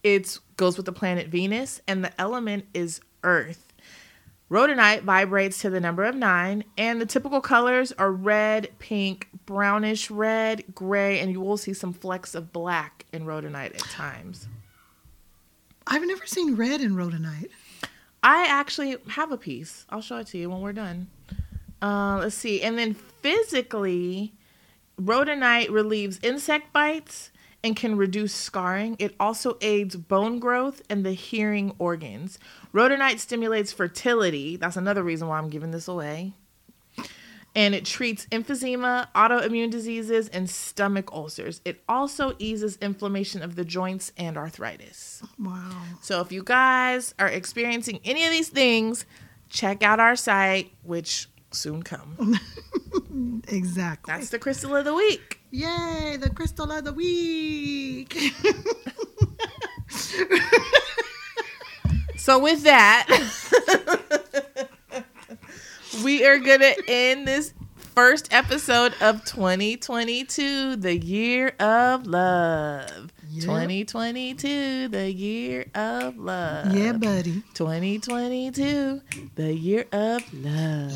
It 0.04 0.38
goes 0.56 0.78
with 0.78 0.86
the 0.86 0.92
planet 0.92 1.30
Venus, 1.30 1.82
and 1.88 2.06
the 2.06 2.22
element 2.22 2.66
is 2.76 3.02
Earth. 3.24 3.74
Rhodonite 4.52 5.02
vibrates 5.02 5.60
to 5.62 5.72
the 5.72 5.80
number 5.80 6.04
of 6.04 6.16
nine, 6.16 6.64
and 6.78 7.02
the 7.02 7.08
typical 7.08 7.42
colors 7.42 7.92
are 7.94 8.12
red, 8.12 8.70
pink, 8.78 9.30
brownish 9.48 10.12
red, 10.12 10.64
gray, 10.76 11.20
and 11.20 11.32
you 11.32 11.42
will 11.42 11.58
see 11.58 11.74
some 11.74 11.92
flecks 11.92 12.36
of 12.36 12.54
black 12.54 13.06
in 13.12 13.26
rhodonite 13.26 13.74
at 13.74 13.80
times. 13.80 14.48
I've 15.88 16.06
never 16.06 16.26
seen 16.28 16.56
red 16.56 16.82
in 16.82 16.94
rhodonite. 16.94 17.50
I 18.24 18.48
actually 18.48 18.96
have 19.10 19.32
a 19.32 19.38
piece. 19.38 19.86
I'll 19.90 20.02
show 20.02 20.18
it 20.18 20.28
to 20.28 20.38
you 20.38 20.50
when 20.50 20.62
we're 20.62 20.74
done. 20.74 21.08
Uh, 21.82 22.20
let's 22.22 22.36
see. 22.36 22.62
And 22.62 22.78
then 22.78 22.94
physically, 22.94 24.34
rhodonite 25.00 25.70
relieves 25.70 26.20
insect 26.24 26.72
bites 26.72 27.32
and 27.64 27.76
can 27.76 27.98
reduce 27.98 28.34
scarring. 28.34 28.96
It 29.00 29.16
also 29.20 29.58
aids 29.62 29.96
bone 29.98 30.40
growth 30.40 30.82
and 30.90 31.06
the 31.06 31.12
hearing 31.14 31.76
organs. 31.80 32.40
Rhodonite 32.74 33.20
stimulates 33.20 33.74
fertility. 33.74 34.56
That's 34.56 34.78
another 34.78 35.04
reason 35.04 35.28
why 35.28 35.38
I'm 35.38 35.50
giving 35.50 35.72
this 35.72 35.88
away. 35.88 36.34
And 37.56 37.76
it 37.76 37.86
treats 37.86 38.26
emphysema, 38.28 39.08
autoimmune 39.14 39.70
diseases, 39.70 40.28
and 40.30 40.50
stomach 40.50 41.12
ulcers. 41.14 41.62
It 41.66 41.84
also 41.88 42.36
eases 42.40 42.78
inflammation 42.82 43.44
of 43.44 43.56
the 43.56 43.64
joints 43.64 44.12
and 44.18 44.38
arthritis. 44.38 45.22
Wow. 45.38 45.72
So 46.02 46.20
if 46.22 46.32
you 46.32 46.44
guys 46.44 47.14
are 47.20 47.28
experiencing 47.28 48.00
any 48.04 48.26
of 48.26 48.32
these 48.32 48.50
things, 48.50 49.06
check 49.50 49.84
out 49.84 50.00
our 50.00 50.16
site, 50.16 50.72
which 50.84 51.30
soon 51.52 51.84
come. 51.84 52.40
Exactly. 53.48 54.12
That's 54.14 54.30
the 54.30 54.40
crystal 54.40 54.76
of 54.76 54.86
the 54.86 54.94
week. 54.94 55.40
Yay, 55.52 56.18
the 56.20 56.30
crystal 56.30 56.72
of 56.72 56.84
the 56.84 56.94
week. 56.94 58.18
So 62.24 62.40
with 62.40 62.64
that, 62.64 63.06
we 66.02 66.26
are 66.26 66.40
gonna 66.40 66.74
end 66.88 67.28
this 67.28 67.54
first 67.94 68.34
episode 68.34 68.94
of 69.02 69.24
2022, 69.26 70.78
the 70.78 70.98
year 70.98 71.50
of 71.60 72.08
love. 72.08 73.12
Yep. 73.32 73.44
2022, 73.44 74.88
the 74.90 75.12
year 75.12 75.66
of 75.74 76.18
love. 76.18 76.76
yeah, 76.76 76.94
buddy. 76.94 77.44
2022, 77.54 79.02
the 79.36 79.54
year 79.54 79.86
of 79.92 80.22
love. 80.34 80.92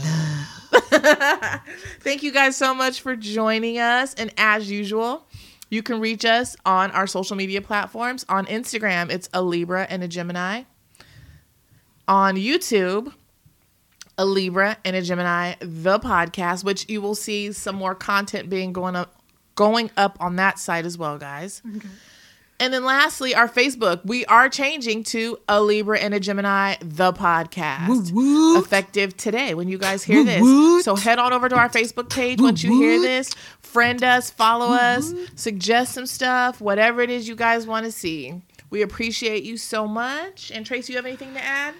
Thank 1.99 2.23
you 2.23 2.31
guys 2.31 2.55
so 2.55 2.73
much 2.73 3.01
for 3.01 3.15
joining 3.15 3.79
us. 3.79 4.13
And 4.13 4.31
as 4.37 4.69
usual, 4.69 5.25
you 5.69 5.81
can 5.83 5.99
reach 5.99 6.25
us 6.25 6.55
on 6.65 6.91
our 6.91 7.07
social 7.07 7.35
media 7.35 7.61
platforms. 7.61 8.25
On 8.29 8.45
Instagram, 8.45 9.09
it's 9.09 9.29
a 9.33 9.41
Libra 9.41 9.87
and 9.89 10.03
a 10.03 10.07
Gemini. 10.07 10.63
On 12.07 12.35
YouTube, 12.35 13.13
a 14.17 14.25
Libra 14.25 14.77
and 14.83 14.95
a 14.95 15.01
Gemini, 15.01 15.55
the 15.59 15.99
podcast, 15.99 16.63
which 16.63 16.89
you 16.89 17.01
will 17.01 17.15
see 17.15 17.51
some 17.51 17.75
more 17.75 17.95
content 17.95 18.49
being 18.49 18.73
going 18.73 18.95
up 18.95 19.13
going 19.55 19.89
up 19.97 20.17
on 20.19 20.35
that 20.37 20.59
site 20.59 20.85
as 20.85 20.97
well, 20.97 21.17
guys. 21.17 21.61
And 22.59 22.73
then 22.73 22.83
lastly, 22.83 23.35
our 23.35 23.47
Facebook. 23.47 24.03
We 24.03 24.25
are 24.25 24.49
changing 24.49 25.03
to 25.05 25.37
a 25.47 25.61
Libra 25.61 25.99
and 25.99 26.13
a 26.13 26.19
Gemini, 26.19 26.75
the 26.79 27.13
podcast. 27.13 27.87
Woot 27.87 28.11
woot. 28.11 28.59
Effective 28.63 29.15
today 29.15 29.53
when 29.53 29.67
you 29.67 29.77
guys 29.77 30.03
hear 30.03 30.23
this. 30.23 30.41
woot. 30.41 30.83
So 30.83 30.95
head 30.95 31.19
on 31.19 31.33
over 31.33 31.49
to 31.49 31.55
our 31.55 31.69
Facebook 31.69 32.09
page 32.09 32.41
once 32.41 32.63
you 32.63 32.79
hear 32.79 32.99
this. 32.99 33.31
Friend 33.61 34.03
us, 34.03 34.31
follow 34.31 34.73
us, 34.73 35.13
suggest 35.35 35.93
some 35.93 36.07
stuff, 36.07 36.59
whatever 36.59 37.01
it 37.01 37.11
is 37.11 37.27
you 37.27 37.35
guys 37.35 37.67
want 37.67 37.85
to 37.85 37.91
see. 37.91 38.41
We 38.71 38.81
appreciate 38.81 39.43
you 39.43 39.57
so 39.57 39.87
much. 39.87 40.51
And 40.51 40.65
Trace, 40.65 40.89
you 40.89 40.95
have 40.95 41.05
anything 41.05 41.33
to 41.35 41.43
add? 41.43 41.75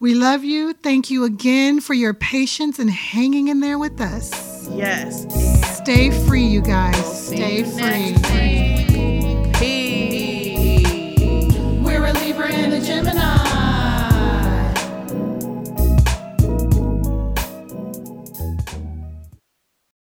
We 0.00 0.14
love 0.14 0.44
you. 0.44 0.74
Thank 0.74 1.10
you 1.10 1.24
again 1.24 1.80
for 1.80 1.92
your 1.92 2.14
patience 2.14 2.78
and 2.78 2.88
hanging 2.88 3.48
in 3.48 3.58
there 3.58 3.80
with 3.80 4.00
us. 4.00 4.68
Yes. 4.70 5.26
Stay 5.76 6.12
free, 6.26 6.44
you 6.44 6.60
guys. 6.60 7.26
Stay 7.26 7.64
free. 7.64 8.14
Peace. 9.54 10.86
We're 11.82 12.06
a 12.06 12.12
Libra 12.12 12.48
and 12.52 12.74
a 12.74 12.80
Gemini. 12.80 13.37